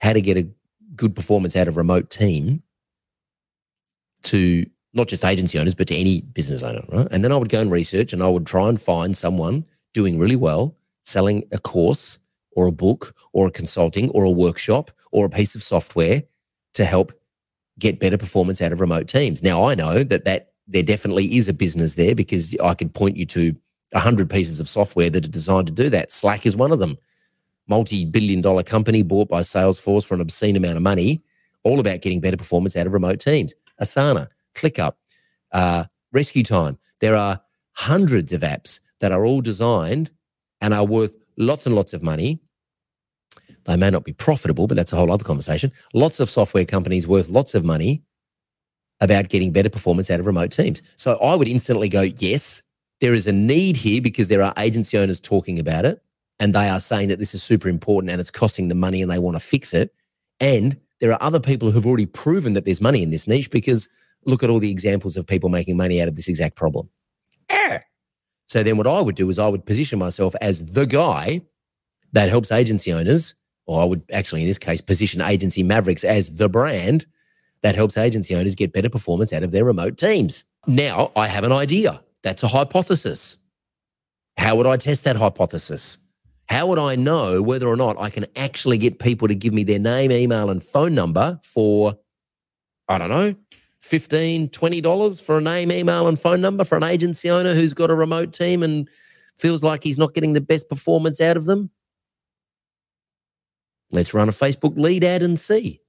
how 0.00 0.12
to 0.12 0.20
get 0.20 0.36
a 0.36 0.48
good 0.94 1.14
performance 1.14 1.56
out 1.56 1.68
of 1.68 1.76
remote 1.76 2.10
team 2.10 2.62
to 4.24 4.66
not 4.92 5.08
just 5.08 5.24
agency 5.24 5.58
owners, 5.58 5.74
but 5.74 5.88
to 5.88 5.96
any 5.96 6.20
business 6.20 6.62
owner, 6.62 6.82
right? 6.88 7.08
And 7.10 7.24
then 7.24 7.32
I 7.32 7.36
would 7.36 7.48
go 7.48 7.60
and 7.60 7.70
research 7.70 8.12
and 8.12 8.22
I 8.22 8.28
would 8.28 8.46
try 8.46 8.68
and 8.68 8.80
find 8.80 9.16
someone 9.16 9.64
doing 9.94 10.18
really 10.18 10.36
well 10.36 10.76
selling 11.02 11.44
a 11.52 11.58
course 11.58 12.18
or 12.56 12.66
a 12.66 12.72
book 12.72 13.14
or 13.32 13.46
a 13.46 13.52
consulting 13.52 14.10
or 14.10 14.24
a 14.24 14.30
workshop 14.30 14.90
or 15.12 15.26
a 15.26 15.30
piece 15.30 15.54
of 15.54 15.62
software 15.62 16.24
to 16.74 16.84
help 16.84 17.12
get 17.78 18.00
better 18.00 18.18
performance 18.18 18.60
out 18.62 18.72
of 18.72 18.80
remote 18.80 19.06
teams. 19.06 19.42
Now 19.42 19.68
I 19.68 19.74
know 19.76 20.02
that 20.02 20.24
that 20.24 20.52
there 20.66 20.82
definitely 20.82 21.36
is 21.36 21.46
a 21.48 21.52
business 21.52 21.94
there 21.94 22.14
because 22.16 22.56
I 22.60 22.74
could 22.74 22.92
point 22.94 23.16
you 23.16 23.26
to 23.26 23.54
a 23.94 24.00
hundred 24.00 24.28
pieces 24.28 24.58
of 24.58 24.68
software 24.68 25.10
that 25.10 25.24
are 25.24 25.28
designed 25.28 25.68
to 25.68 25.72
do 25.72 25.88
that. 25.90 26.10
Slack 26.10 26.44
is 26.44 26.56
one 26.56 26.72
of 26.72 26.80
them. 26.80 26.96
multi 27.68 28.04
billion 28.04 28.40
dollar 28.40 28.62
company 28.64 29.02
bought 29.02 29.28
by 29.28 29.42
Salesforce 29.42 30.04
for 30.06 30.14
an 30.14 30.20
obscene 30.20 30.56
amount 30.56 30.76
of 30.76 30.82
money, 30.82 31.22
all 31.62 31.78
about 31.80 32.00
getting 32.00 32.20
better 32.20 32.36
performance 32.36 32.76
out 32.76 32.86
of 32.86 32.92
remote 32.92 33.20
teams. 33.20 33.54
Asana, 33.80 34.28
ClickUp, 34.54 34.92
uh, 35.52 35.84
Rescue 36.12 36.42
Time. 36.42 36.78
There 37.00 37.16
are 37.16 37.40
hundreds 37.72 38.32
of 38.32 38.40
apps 38.40 38.80
that 39.00 39.12
are 39.12 39.24
all 39.26 39.40
designed 39.40 40.10
and 40.60 40.72
are 40.72 40.86
worth 40.86 41.14
lots 41.36 41.66
and 41.66 41.74
lots 41.74 41.92
of 41.92 42.02
money. 42.02 42.40
They 43.66 43.76
may 43.76 43.90
not 43.90 44.04
be 44.04 44.12
profitable, 44.12 44.66
but 44.66 44.76
that's 44.76 44.92
a 44.92 44.96
whole 44.96 45.10
other 45.10 45.24
conversation. 45.24 45.72
Lots 45.92 46.20
of 46.20 46.30
software 46.30 46.64
companies 46.64 47.06
worth 47.06 47.28
lots 47.28 47.54
of 47.54 47.64
money 47.64 48.02
about 49.00 49.28
getting 49.28 49.52
better 49.52 49.68
performance 49.68 50.10
out 50.10 50.20
of 50.20 50.26
remote 50.26 50.50
teams. 50.50 50.82
So 50.96 51.16
I 51.18 51.34
would 51.34 51.48
instantly 51.48 51.88
go, 51.88 52.02
yes, 52.02 52.62
there 53.00 53.12
is 53.12 53.26
a 53.26 53.32
need 53.32 53.76
here 53.76 54.00
because 54.00 54.28
there 54.28 54.42
are 54.42 54.54
agency 54.56 54.96
owners 54.96 55.20
talking 55.20 55.58
about 55.58 55.84
it 55.84 56.02
and 56.40 56.54
they 56.54 56.68
are 56.68 56.80
saying 56.80 57.08
that 57.08 57.18
this 57.18 57.34
is 57.34 57.42
super 57.42 57.68
important 57.68 58.10
and 58.10 58.20
it's 58.20 58.30
costing 58.30 58.68
them 58.68 58.78
money 58.78 59.02
and 59.02 59.10
they 59.10 59.18
want 59.18 59.36
to 59.36 59.40
fix 59.40 59.74
it. 59.74 59.92
And 60.40 60.78
there 61.00 61.12
are 61.12 61.22
other 61.22 61.40
people 61.40 61.70
who've 61.70 61.86
already 61.86 62.06
proven 62.06 62.54
that 62.54 62.64
there's 62.64 62.80
money 62.80 63.02
in 63.02 63.10
this 63.10 63.26
niche 63.26 63.50
because 63.50 63.88
look 64.24 64.42
at 64.42 64.50
all 64.50 64.60
the 64.60 64.70
examples 64.70 65.16
of 65.16 65.26
people 65.26 65.48
making 65.48 65.76
money 65.76 66.00
out 66.00 66.08
of 66.08 66.16
this 66.16 66.28
exact 66.28 66.56
problem. 66.56 66.88
Ah. 67.50 67.78
So 68.48 68.62
then 68.62 68.76
what 68.76 68.86
I 68.86 69.00
would 69.00 69.16
do 69.16 69.28
is 69.28 69.38
I 69.38 69.48
would 69.48 69.66
position 69.66 69.98
myself 69.98 70.34
as 70.40 70.72
the 70.72 70.86
guy 70.86 71.42
that 72.12 72.28
helps 72.28 72.52
agency 72.52 72.92
owners, 72.92 73.34
or 73.66 73.82
I 73.82 73.84
would 73.84 74.02
actually 74.12 74.42
in 74.42 74.48
this 74.48 74.58
case 74.58 74.80
position 74.80 75.20
Agency 75.20 75.62
Mavericks 75.62 76.04
as 76.04 76.36
the 76.36 76.48
brand 76.48 77.06
that 77.62 77.74
helps 77.74 77.96
agency 77.96 78.34
owners 78.34 78.54
get 78.54 78.72
better 78.72 78.88
performance 78.88 79.32
out 79.32 79.42
of 79.42 79.50
their 79.50 79.64
remote 79.64 79.96
teams. 79.96 80.44
Now 80.66 81.12
I 81.16 81.26
have 81.26 81.44
an 81.44 81.52
idea. 81.52 82.02
That's 82.22 82.42
a 82.42 82.48
hypothesis. 82.48 83.36
How 84.36 84.56
would 84.56 84.66
I 84.66 84.76
test 84.76 85.04
that 85.04 85.16
hypothesis? 85.16 85.98
How 86.48 86.66
would 86.68 86.78
I 86.78 86.94
know 86.94 87.42
whether 87.42 87.66
or 87.66 87.76
not 87.76 87.98
I 87.98 88.10
can 88.10 88.24
actually 88.36 88.78
get 88.78 88.98
people 88.98 89.26
to 89.28 89.34
give 89.34 89.52
me 89.52 89.64
their 89.64 89.78
name, 89.78 90.12
email, 90.12 90.50
and 90.50 90.62
phone 90.62 90.94
number 90.94 91.40
for, 91.42 91.98
I 92.88 92.98
don't 92.98 93.08
know, 93.08 93.34
$15, 93.82 94.50
$20 94.50 95.22
for 95.22 95.38
a 95.38 95.40
name, 95.40 95.72
email, 95.72 96.06
and 96.06 96.18
phone 96.18 96.40
number 96.40 96.64
for 96.64 96.76
an 96.76 96.84
agency 96.84 97.30
owner 97.30 97.54
who's 97.54 97.74
got 97.74 97.90
a 97.90 97.94
remote 97.94 98.32
team 98.32 98.62
and 98.62 98.88
feels 99.38 99.64
like 99.64 99.82
he's 99.82 99.98
not 99.98 100.14
getting 100.14 100.34
the 100.34 100.40
best 100.40 100.68
performance 100.68 101.20
out 101.20 101.36
of 101.36 101.46
them? 101.46 101.70
Let's 103.90 104.14
run 104.14 104.28
a 104.28 104.32
Facebook 104.32 104.76
lead 104.76 105.04
ad 105.04 105.22
and 105.22 105.38
see. 105.38 105.80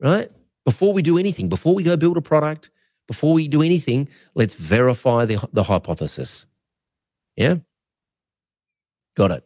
Right? 0.00 0.30
Before 0.64 0.92
we 0.92 1.02
do 1.02 1.18
anything, 1.18 1.48
before 1.48 1.74
we 1.74 1.82
go 1.82 1.96
build 1.96 2.16
a 2.16 2.22
product, 2.22 2.70
before 3.06 3.32
we 3.32 3.48
do 3.48 3.62
anything, 3.62 4.08
let's 4.34 4.54
verify 4.54 5.24
the, 5.24 5.48
the 5.52 5.62
hypothesis. 5.62 6.46
Yeah? 7.36 7.56
Got 9.16 9.32
it. 9.32 9.44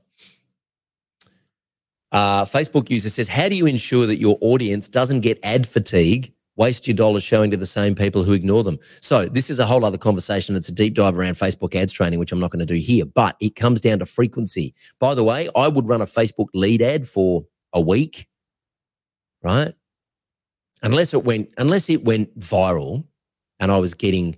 Uh, 2.10 2.44
Facebook 2.44 2.90
user 2.90 3.08
says, 3.08 3.28
How 3.28 3.48
do 3.48 3.56
you 3.56 3.66
ensure 3.66 4.06
that 4.06 4.18
your 4.18 4.36
audience 4.40 4.88
doesn't 4.88 5.20
get 5.20 5.38
ad 5.42 5.66
fatigue, 5.66 6.34
waste 6.56 6.86
your 6.86 6.96
dollars 6.96 7.22
showing 7.22 7.50
to 7.50 7.56
the 7.56 7.66
same 7.66 7.94
people 7.94 8.24
who 8.24 8.32
ignore 8.32 8.62
them? 8.62 8.78
So, 9.00 9.26
this 9.26 9.50
is 9.50 9.58
a 9.58 9.66
whole 9.66 9.84
other 9.84 9.98
conversation. 9.98 10.56
It's 10.56 10.68
a 10.68 10.74
deep 10.74 10.94
dive 10.94 11.18
around 11.18 11.34
Facebook 11.34 11.74
ads 11.74 11.92
training, 11.92 12.18
which 12.18 12.32
I'm 12.32 12.40
not 12.40 12.50
going 12.50 12.66
to 12.66 12.66
do 12.66 12.74
here, 12.74 13.04
but 13.04 13.36
it 13.40 13.56
comes 13.56 13.80
down 13.80 13.98
to 14.00 14.06
frequency. 14.06 14.74
By 14.98 15.14
the 15.14 15.24
way, 15.24 15.48
I 15.56 15.68
would 15.68 15.88
run 15.88 16.00
a 16.00 16.06
Facebook 16.06 16.48
lead 16.54 16.82
ad 16.82 17.06
for 17.06 17.44
a 17.72 17.80
week, 17.80 18.26
right? 19.42 19.74
Unless 20.82 21.14
it 21.14 21.24
went, 21.24 21.50
unless 21.58 21.88
it 21.88 22.04
went 22.04 22.38
viral 22.38 23.04
and 23.60 23.70
I 23.70 23.78
was 23.78 23.94
getting, 23.94 24.36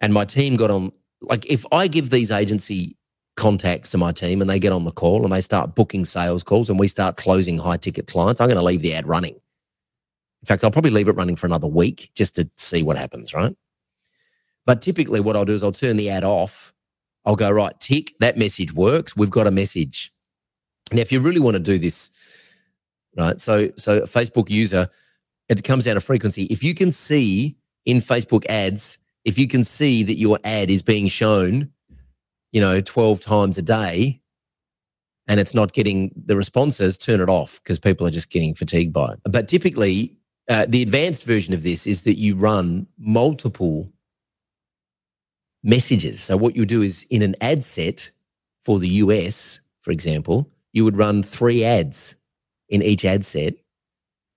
and 0.00 0.12
my 0.12 0.24
team 0.24 0.56
got 0.56 0.70
on, 0.70 0.92
like 1.22 1.46
if 1.50 1.64
I 1.72 1.88
give 1.88 2.10
these 2.10 2.30
agency 2.30 2.96
contacts 3.36 3.90
to 3.90 3.98
my 3.98 4.12
team 4.12 4.40
and 4.40 4.50
they 4.50 4.58
get 4.58 4.72
on 4.72 4.84
the 4.84 4.90
call 4.90 5.24
and 5.24 5.32
they 5.32 5.40
start 5.40 5.74
booking 5.74 6.04
sales 6.04 6.42
calls 6.42 6.68
and 6.68 6.78
we 6.78 6.88
start 6.88 7.16
closing 7.16 7.56
high 7.56 7.76
ticket 7.76 8.06
clients, 8.06 8.40
I'm 8.40 8.48
going 8.48 8.58
to 8.58 8.64
leave 8.64 8.82
the 8.82 8.94
ad 8.94 9.06
running. 9.06 9.40
In 10.42 10.46
fact, 10.46 10.62
I'll 10.62 10.70
probably 10.70 10.90
leave 10.90 11.08
it 11.08 11.16
running 11.16 11.36
for 11.36 11.46
another 11.46 11.66
week 11.66 12.10
just 12.14 12.36
to 12.36 12.48
see 12.56 12.82
what 12.82 12.96
happens, 12.96 13.34
right? 13.34 13.54
But 14.66 14.82
typically, 14.82 15.20
what 15.20 15.36
I'll 15.36 15.44
do 15.44 15.52
is 15.52 15.62
I'll 15.62 15.72
turn 15.72 15.96
the 15.96 16.10
ad 16.10 16.24
off. 16.24 16.72
I'll 17.24 17.36
go, 17.36 17.50
right, 17.50 17.78
tick, 17.80 18.12
that 18.20 18.38
message 18.38 18.72
works. 18.72 19.16
We've 19.16 19.30
got 19.30 19.46
a 19.46 19.50
message. 19.50 20.12
Now, 20.92 21.00
if 21.00 21.10
you 21.10 21.20
really 21.20 21.40
want 21.40 21.54
to 21.54 21.62
do 21.62 21.78
this, 21.78 22.10
right, 23.16 23.40
so, 23.40 23.70
so 23.76 23.98
a 23.98 24.06
Facebook 24.06 24.48
user, 24.48 24.88
it 25.48 25.64
comes 25.64 25.84
down 25.84 25.96
to 25.96 26.00
frequency. 26.00 26.44
If 26.44 26.62
you 26.62 26.74
can 26.74 26.92
see 26.92 27.56
in 27.84 27.98
Facebook 27.98 28.46
ads, 28.48 28.98
if 29.24 29.38
you 29.38 29.48
can 29.48 29.64
see 29.64 30.02
that 30.04 30.16
your 30.16 30.38
ad 30.44 30.70
is 30.70 30.82
being 30.82 31.08
shown 31.08 31.72
you 32.52 32.60
know, 32.60 32.80
12 32.80 33.20
times 33.20 33.58
a 33.58 33.62
day 33.62 34.20
and 35.26 35.38
it's 35.38 35.54
not 35.54 35.72
getting 35.72 36.10
the 36.16 36.36
responses, 36.36 36.96
turn 36.96 37.20
it 37.20 37.28
off 37.28 37.60
because 37.62 37.78
people 37.78 38.06
are 38.06 38.10
just 38.10 38.30
getting 38.30 38.54
fatigued 38.54 38.92
by 38.92 39.12
it. 39.12 39.20
But 39.24 39.48
typically, 39.48 40.16
uh, 40.48 40.66
the 40.68 40.82
advanced 40.82 41.24
version 41.24 41.52
of 41.52 41.62
this 41.62 41.86
is 41.86 42.02
that 42.02 42.16
you 42.16 42.34
run 42.34 42.86
multiple 42.98 43.92
messages. 45.62 46.22
So, 46.22 46.36
what 46.36 46.56
you 46.56 46.64
do 46.64 46.82
is 46.82 47.06
in 47.10 47.22
an 47.22 47.34
ad 47.40 47.64
set 47.64 48.10
for 48.60 48.78
the 48.78 48.88
US, 48.88 49.60
for 49.82 49.90
example, 49.90 50.50
you 50.72 50.84
would 50.84 50.96
run 50.96 51.22
three 51.22 51.64
ads 51.64 52.16
in 52.68 52.82
each 52.82 53.04
ad 53.04 53.24
set. 53.24 53.54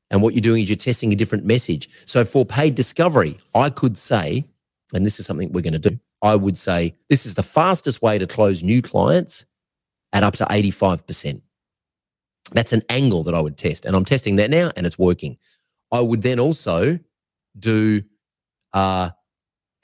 And 0.09 0.21
what 0.21 0.33
you're 0.33 0.41
doing 0.41 0.63
is 0.63 0.69
you're 0.69 0.75
testing 0.75 1.13
a 1.13 1.15
different 1.15 1.45
message. 1.45 1.87
So, 2.05 2.25
for 2.25 2.45
paid 2.45 2.75
discovery, 2.75 3.37
I 3.55 3.69
could 3.69 3.97
say, 3.97 4.45
and 4.93 5.05
this 5.05 5.19
is 5.19 5.25
something 5.25 5.51
we're 5.51 5.61
going 5.61 5.81
to 5.81 5.89
do, 5.89 5.99
I 6.21 6.35
would 6.35 6.57
say 6.57 6.95
this 7.09 7.25
is 7.25 7.35
the 7.35 7.43
fastest 7.43 8.01
way 8.01 8.17
to 8.17 8.27
close 8.27 8.61
new 8.63 8.81
clients 8.81 9.45
at 10.13 10.23
up 10.23 10.35
to 10.35 10.43
85%. 10.43 11.41
That's 12.51 12.73
an 12.73 12.81
angle 12.89 13.23
that 13.23 13.33
I 13.33 13.41
would 13.41 13.57
test. 13.57 13.85
And 13.85 13.95
I'm 13.95 14.05
testing 14.05 14.35
that 14.35 14.49
now 14.49 14.71
and 14.75 14.85
it's 14.85 14.99
working. 14.99 15.37
I 15.91 15.99
would 15.99 16.21
then 16.21 16.39
also 16.39 16.99
do 17.57 18.01
uh, 18.73 19.09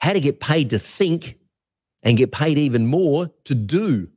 how 0.00 0.12
to 0.12 0.20
get 0.20 0.40
paid 0.40 0.70
to 0.70 0.78
think 0.78 1.36
and 2.02 2.16
get 2.16 2.32
paid 2.32 2.58
even 2.58 2.86
more 2.86 3.30
to 3.44 3.54
do. 3.54 4.08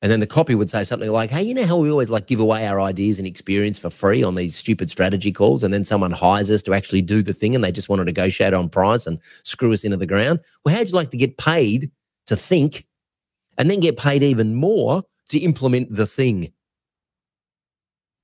And 0.00 0.10
then 0.10 0.18
the 0.18 0.26
copy 0.26 0.56
would 0.56 0.68
say 0.68 0.82
something 0.82 1.10
like, 1.10 1.30
Hey, 1.30 1.42
you 1.42 1.54
know 1.54 1.66
how 1.66 1.76
we 1.76 1.90
always 1.90 2.10
like 2.10 2.26
give 2.26 2.40
away 2.40 2.66
our 2.66 2.80
ideas 2.80 3.18
and 3.18 3.26
experience 3.26 3.78
for 3.78 3.88
free 3.88 4.22
on 4.24 4.34
these 4.34 4.56
stupid 4.56 4.90
strategy 4.90 5.30
calls? 5.30 5.62
And 5.62 5.72
then 5.72 5.84
someone 5.84 6.10
hires 6.10 6.50
us 6.50 6.62
to 6.62 6.74
actually 6.74 7.02
do 7.02 7.22
the 7.22 7.32
thing 7.32 7.54
and 7.54 7.62
they 7.62 7.70
just 7.70 7.88
want 7.88 8.00
to 8.00 8.04
negotiate 8.04 8.52
on 8.52 8.68
price 8.68 9.06
and 9.06 9.22
screw 9.44 9.72
us 9.72 9.84
into 9.84 9.96
the 9.96 10.06
ground. 10.06 10.40
Well, 10.64 10.74
how'd 10.74 10.88
you 10.88 10.94
like 10.94 11.10
to 11.10 11.16
get 11.16 11.38
paid 11.38 11.92
to 12.26 12.34
think 12.34 12.86
and 13.56 13.70
then 13.70 13.78
get 13.78 13.96
paid 13.96 14.24
even 14.24 14.56
more 14.56 15.04
to 15.28 15.38
implement 15.38 15.94
the 15.94 16.06
thing? 16.06 16.52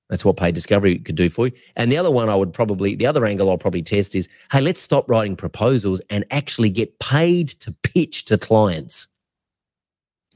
That's 0.08 0.24
what 0.24 0.36
paid 0.36 0.54
discovery 0.54 0.98
could 0.98 1.16
do 1.16 1.28
for 1.28 1.48
you. 1.48 1.52
And 1.76 1.92
the 1.92 1.98
other 1.98 2.10
one 2.10 2.28
I 2.28 2.34
would 2.34 2.52
probably, 2.52 2.94
the 2.94 3.06
other 3.06 3.26
angle 3.26 3.50
I'll 3.50 3.58
probably 3.58 3.82
test 3.82 4.14
is 4.14 4.28
hey, 4.50 4.60
let's 4.60 4.80
stop 4.80 5.08
writing 5.08 5.36
proposals 5.36 6.00
and 6.10 6.24
actually 6.30 6.70
get 6.70 6.98
paid 6.98 7.48
to 7.60 7.74
pitch 7.82 8.24
to 8.26 8.38
clients. 8.38 9.08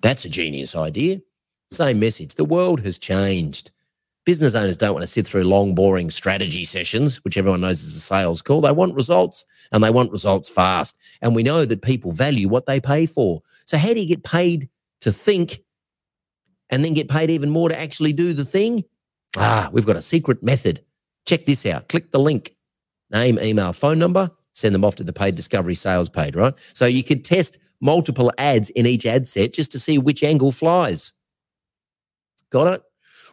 That's 0.03 0.25
a 0.25 0.29
genius 0.29 0.77
idea. 0.77 1.21
Same 1.71 2.01
message. 2.01 2.35
The 2.35 2.45
world 2.45 2.81
has 2.81 2.99
changed. 2.99 3.71
Business 4.25 4.55
owners 4.55 4.77
don't 4.77 4.93
want 4.93 5.03
to 5.03 5.09
sit 5.09 5.27
through 5.27 5.45
long, 5.45 5.75
boring 5.75 6.11
strategy 6.11 6.65
sessions, 6.65 7.17
which 7.25 7.37
everyone 7.37 7.61
knows 7.61 7.83
is 7.83 7.97
a 7.97 8.01
sales 8.01 8.41
call. 8.41 8.61
They 8.61 8.71
want 8.71 8.95
results 8.95 9.45
and 9.73 9.83
they 9.83 9.91
want 9.91 10.13
results 10.13 10.49
fast. 10.49 10.97
And 11.23 11.35
we 11.35 11.43
know 11.43 11.65
that 11.65 11.83
people 11.83 12.13
value 12.13 12.49
what 12.49 12.67
they 12.67 12.79
pay 12.79 13.07
for. 13.07 13.41
So, 13.67 13.79
how 13.79 13.95
do 13.95 14.01
you 14.01 14.09
get 14.09 14.23
paid 14.23 14.69
to 15.01 15.11
think 15.11 15.63
and 16.71 16.85
then 16.85 16.95
get 16.95 17.09
paid 17.09 17.31
even 17.31 17.51
more 17.51 17.69
to 17.69 17.79
actually 17.79 18.13
do 18.13 18.33
the 18.33 18.45
thing? 18.45 18.85
Ah, 19.37 19.71
we've 19.73 19.87
got 19.87 19.97
a 19.97 20.03
secret 20.03 20.43
method. 20.43 20.81
Check 21.27 21.47
this 21.47 21.65
out. 21.67 21.89
Click 21.89 22.11
the 22.11 22.19
link, 22.19 22.55
name, 23.11 23.39
email, 23.39 23.73
phone 23.73 23.99
number, 23.99 24.31
send 24.55 24.75
them 24.75 24.85
off 24.85 24.97
to 24.97 25.05
the 25.05 25.13
paid 25.13 25.35
discovery 25.35 25.75
sales 25.75 26.09
page, 26.09 26.35
right? 26.35 26.55
So 26.75 26.87
you 26.87 27.03
could 27.05 27.25
test 27.25 27.59
multiple 27.81 28.33
ads 28.39 28.71
in 28.71 28.87
each 28.87 29.07
ad 29.07 29.27
set 29.29 29.55
just 29.55 29.73
to 29.73 29.79
see 29.79 29.99
which 29.99 30.23
angle 30.23 30.53
flies. 30.53 31.13
Got 32.51 32.67
it? 32.69 32.83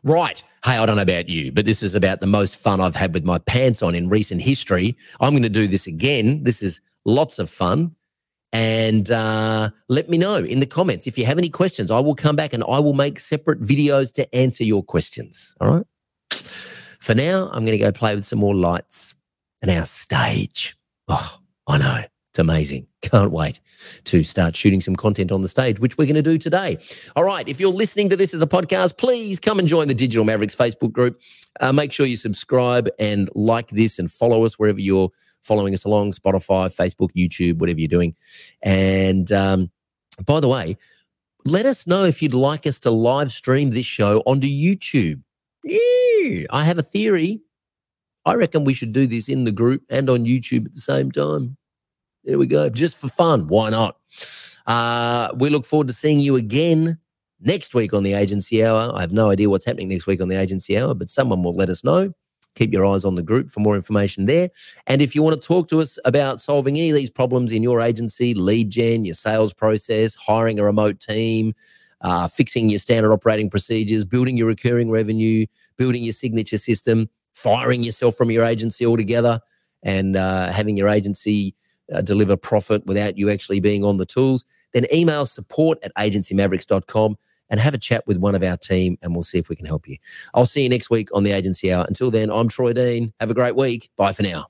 Right. 0.04 0.42
Hey, 0.64 0.78
I 0.78 0.86
don't 0.86 0.96
know 0.96 1.02
about 1.02 1.30
you, 1.30 1.52
but 1.52 1.66
this 1.66 1.84
is 1.84 1.96
about 1.96 2.20
the 2.20 2.28
most 2.28 2.58
fun 2.58 2.80
I've 2.80 2.96
had 2.96 3.14
with 3.14 3.26
my 3.26 3.38
pants 3.38 3.84
on 3.84 3.96
in 3.96 4.08
recent 4.08 4.42
history. 4.42 4.98
I'm 5.20 5.34
going 5.34 5.44
to 5.44 5.50
do 5.50 5.68
this 5.68 5.88
again. 5.88 6.44
This 6.44 6.64
is 6.64 6.82
lots 7.06 7.40
of 7.40 7.50
fun. 7.50 7.96
And 8.52 9.12
uh, 9.12 9.70
let 9.90 10.10
me 10.10 10.18
know 10.18 10.38
in 10.38 10.60
the 10.60 10.66
comments 10.66 11.06
if 11.06 11.18
you 11.18 11.26
have 11.26 11.38
any 11.38 11.50
questions. 11.50 11.92
I 11.92 12.00
will 12.00 12.16
come 12.16 12.36
back 12.36 12.54
and 12.54 12.64
I 12.64 12.80
will 12.80 12.94
make 12.94 13.20
separate 13.20 13.62
videos 13.62 14.14
to 14.16 14.36
answer 14.36 14.64
your 14.64 14.84
questions. 14.84 15.56
All 15.62 15.76
right. 15.76 15.86
For 16.32 17.14
now, 17.14 17.50
I'm 17.52 17.66
going 17.66 17.78
to 17.78 17.78
go 17.78 17.92
play 17.92 18.16
with 18.16 18.26
some 18.26 18.40
more 18.40 18.56
lights 18.56 19.14
and 19.62 19.72
our 19.72 19.86
stage. 19.86 20.76
Oh, 21.08 21.40
I 21.68 21.78
know. 21.78 22.04
It's 22.40 22.48
amazing. 22.50 22.88
Can't 23.02 23.34
wait 23.34 23.60
to 24.06 24.24
start 24.24 24.56
shooting 24.56 24.80
some 24.80 24.96
content 24.96 25.30
on 25.30 25.42
the 25.42 25.50
stage, 25.50 25.78
which 25.82 25.98
we're 25.98 26.06
going 26.06 26.16
to 26.16 26.22
do 26.22 26.38
today. 26.38 26.78
All 27.18 27.26
right. 27.26 27.46
If 27.50 27.60
you're 27.60 27.70
listening 27.70 28.08
to 28.12 28.16
this 28.16 28.34
as 28.34 28.42
a 28.42 28.48
podcast, 28.48 28.98
please 28.98 29.42
come 29.42 29.60
and 29.60 29.68
join 29.68 29.90
the 29.90 29.94
Digital 29.94 30.24
Mavericks 30.24 30.56
Facebook 30.56 30.94
group. 30.94 31.20
Uh, 31.60 31.74
make 31.74 31.92
sure 31.92 32.06
you 32.06 32.16
subscribe 32.16 32.88
and 32.98 33.30
like 33.36 33.72
this 33.72 34.00
and 34.00 34.10
follow 34.10 34.46
us 34.46 34.58
wherever 34.58 34.80
you're 34.80 35.10
following 35.44 35.74
us 35.74 35.84
along 35.84 36.14
Spotify, 36.14 36.74
Facebook, 36.74 37.10
YouTube, 37.14 37.60
whatever 37.60 37.78
you're 37.78 37.90
doing. 37.90 38.16
And 38.62 39.30
um, 39.34 39.70
by 40.26 40.40
the 40.40 40.48
way, 40.48 40.78
let 41.44 41.66
us 41.66 41.88
know 41.88 42.06
if 42.06 42.22
you'd 42.22 42.34
like 42.34 42.66
us 42.66 42.80
to 42.82 42.90
live 42.90 43.34
stream 43.34 43.72
this 43.72 43.86
show 43.86 44.24
onto 44.26 44.48
YouTube. 44.48 45.22
I 45.66 46.64
have 46.64 46.78
a 46.78 46.84
theory. 46.84 47.42
I 48.26 48.36
reckon 48.36 48.64
we 48.64 48.74
should 48.74 48.94
do 48.94 49.08
this 49.08 49.28
in 49.28 49.44
the 49.44 49.52
group 49.52 49.84
and 49.90 50.10
on 50.10 50.24
YouTube 50.24 50.68
at 50.68 50.74
the 50.74 50.80
same 50.80 51.12
time. 51.12 51.58
There 52.24 52.38
we 52.38 52.48
go. 52.48 52.70
Just 52.70 52.98
for 52.98 53.08
fun. 53.08 53.48
Why 53.48 53.70
not? 53.70 53.98
Uh, 54.68 55.30
we 55.38 55.50
look 55.50 55.66
forward 55.66 55.88
to 55.88 55.94
seeing 55.94 56.20
you 56.20 56.36
again 56.36 57.00
next 57.40 57.74
week 57.74 57.94
on 57.94 58.04
the 58.04 58.14
Agency 58.14 58.64
Hour. 58.64 58.92
I 58.94 59.02
have 59.02 59.12
no 59.12 59.30
idea 59.30 59.50
what's 59.50 59.66
happening 59.66 59.90
next 59.90 60.06
week 60.06 60.22
on 60.22 60.28
the 60.28 60.36
Agency 60.36 60.78
Hour, 60.78 60.94
but 60.94 61.10
someone 61.10 61.42
will 61.42 61.54
let 61.54 61.70
us 61.70 61.84
know. 61.84 62.14
Keep 62.56 62.74
your 62.74 62.86
eyes 62.86 63.06
on 63.06 63.16
the 63.16 63.24
group 63.24 63.50
for 63.50 63.62
more 63.62 63.76
information 63.76 64.26
there. 64.26 64.50
And 64.86 65.02
if 65.02 65.16
you 65.16 65.24
want 65.24 65.42
to 65.42 65.48
talk 65.48 65.70
to 65.70 65.80
us 65.80 65.98
about 66.04 66.42
solving 66.42 66.78
any 66.78 66.90
of 66.90 66.96
these 66.96 67.10
problems 67.10 67.54
in 67.54 67.64
your 67.64 67.80
agency, 67.80 68.34
lead 68.34 68.70
gen, 68.70 69.06
your 69.06 69.16
sales 69.16 69.54
process, 69.54 70.16
hiring 70.16 70.60
a 70.60 70.64
remote 70.64 71.00
team, 71.00 71.54
uh, 72.02 72.28
fixing 72.28 72.70
your 72.70 72.80
standard 72.80 73.14
operating 73.14 73.50
procedures, 73.50 74.04
building 74.04 74.36
your 74.36 74.48
recurring 74.48 74.90
revenue, 74.90 75.46
building 75.78 76.04
your 76.04 76.14
signature 76.14 76.58
system, 76.58 77.10
firing 77.34 77.84
yourself 77.84 78.16
from 78.16 78.30
your 78.30 78.44
agency 78.44 78.86
altogether, 78.86 79.40
and 79.84 80.18
uh, 80.18 80.52
having 80.52 80.76
your 80.76 80.90
agency 80.90 81.56
uh, 81.94 82.02
deliver 82.02 82.38
profit 82.38 82.86
without 82.86 83.18
you 83.18 83.30
actually 83.30 83.60
being 83.60 83.84
on 83.84 83.98
the 83.98 84.06
tools, 84.06 84.46
then 84.74 84.86
email 84.94 85.26
support 85.26 85.78
at 85.84 85.94
agencymavericks.com 85.96 87.18
and 87.50 87.60
have 87.60 87.74
a 87.74 87.80
chat 87.80 88.06
with 88.06 88.18
one 88.18 88.36
of 88.36 88.44
our 88.44 88.58
team 88.58 88.98
and 89.02 89.14
we'll 89.14 89.24
see 89.24 89.40
if 89.40 89.50
we 89.50 89.56
can 89.56 89.66
help 89.66 89.88
you. 89.88 89.98
I'll 90.34 90.46
see 90.46 90.64
you 90.64 90.70
next 90.70 90.90
week 90.90 91.10
on 91.14 91.24
the 91.24 91.32
Agency 91.32 91.74
Hour. 91.74 91.86
Until 91.88 92.12
then, 92.12 92.30
I'm 92.30 92.48
Troy 92.48 92.74
Dean. 92.74 93.14
Have 93.20 93.32
a 93.32 93.34
great 93.34 93.56
week. 93.56 93.90
Bye 93.96 94.14
for 94.14 94.24
now. 94.24 94.46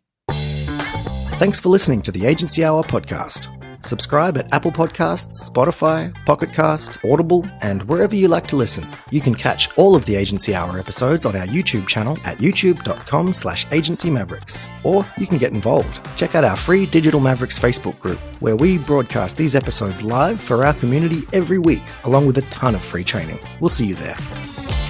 Thanks 1.40 1.60
for 1.60 1.70
listening 1.70 2.02
to 2.02 2.12
the 2.12 2.26
Agency 2.26 2.66
Hour 2.66 2.84
podcast. 2.84 3.59
Subscribe 3.84 4.38
at 4.38 4.52
Apple 4.54 4.72
Podcasts, 4.72 5.50
Spotify, 5.50 6.14
Pocket 6.26 6.50
Pocketcast, 6.50 7.12
Audible, 7.12 7.48
and 7.62 7.84
wherever 7.84 8.16
you 8.16 8.28
like 8.28 8.48
to 8.48 8.56
listen. 8.56 8.88
You 9.12 9.22
can 9.22 9.36
catch 9.36 9.76
all 9.78 9.96
of 9.96 10.06
the 10.06 10.16
Agency 10.16 10.56
Hour 10.56 10.80
episodes 10.80 11.26
on 11.26 11.36
our 11.36 11.46
YouTube 11.46 11.88
channel 11.88 12.18
at 12.26 12.38
youtube.com 12.38 13.34
slash 13.34 13.66
agencymavericks. 13.68 14.68
Or 14.84 15.06
you 15.18 15.28
can 15.28 15.38
get 15.38 15.54
involved. 15.54 16.06
Check 16.18 16.36
out 16.36 16.44
our 16.44 16.56
free 16.56 16.86
Digital 16.86 17.20
Mavericks 17.20 17.60
Facebook 17.60 18.00
group, 18.00 18.20
where 18.42 18.56
we 18.56 18.78
broadcast 18.78 19.38
these 19.38 19.56
episodes 19.56 20.04
live 20.04 20.40
for 20.40 20.66
our 20.66 20.74
community 20.74 21.22
every 21.34 21.60
week, 21.60 21.84
along 22.04 22.28
with 22.28 22.38
a 22.38 22.44
ton 22.44 22.76
of 22.76 22.84
free 22.84 23.04
training. 23.04 23.40
We'll 23.60 23.70
see 23.70 23.86
you 23.86 23.96
there. 23.96 24.89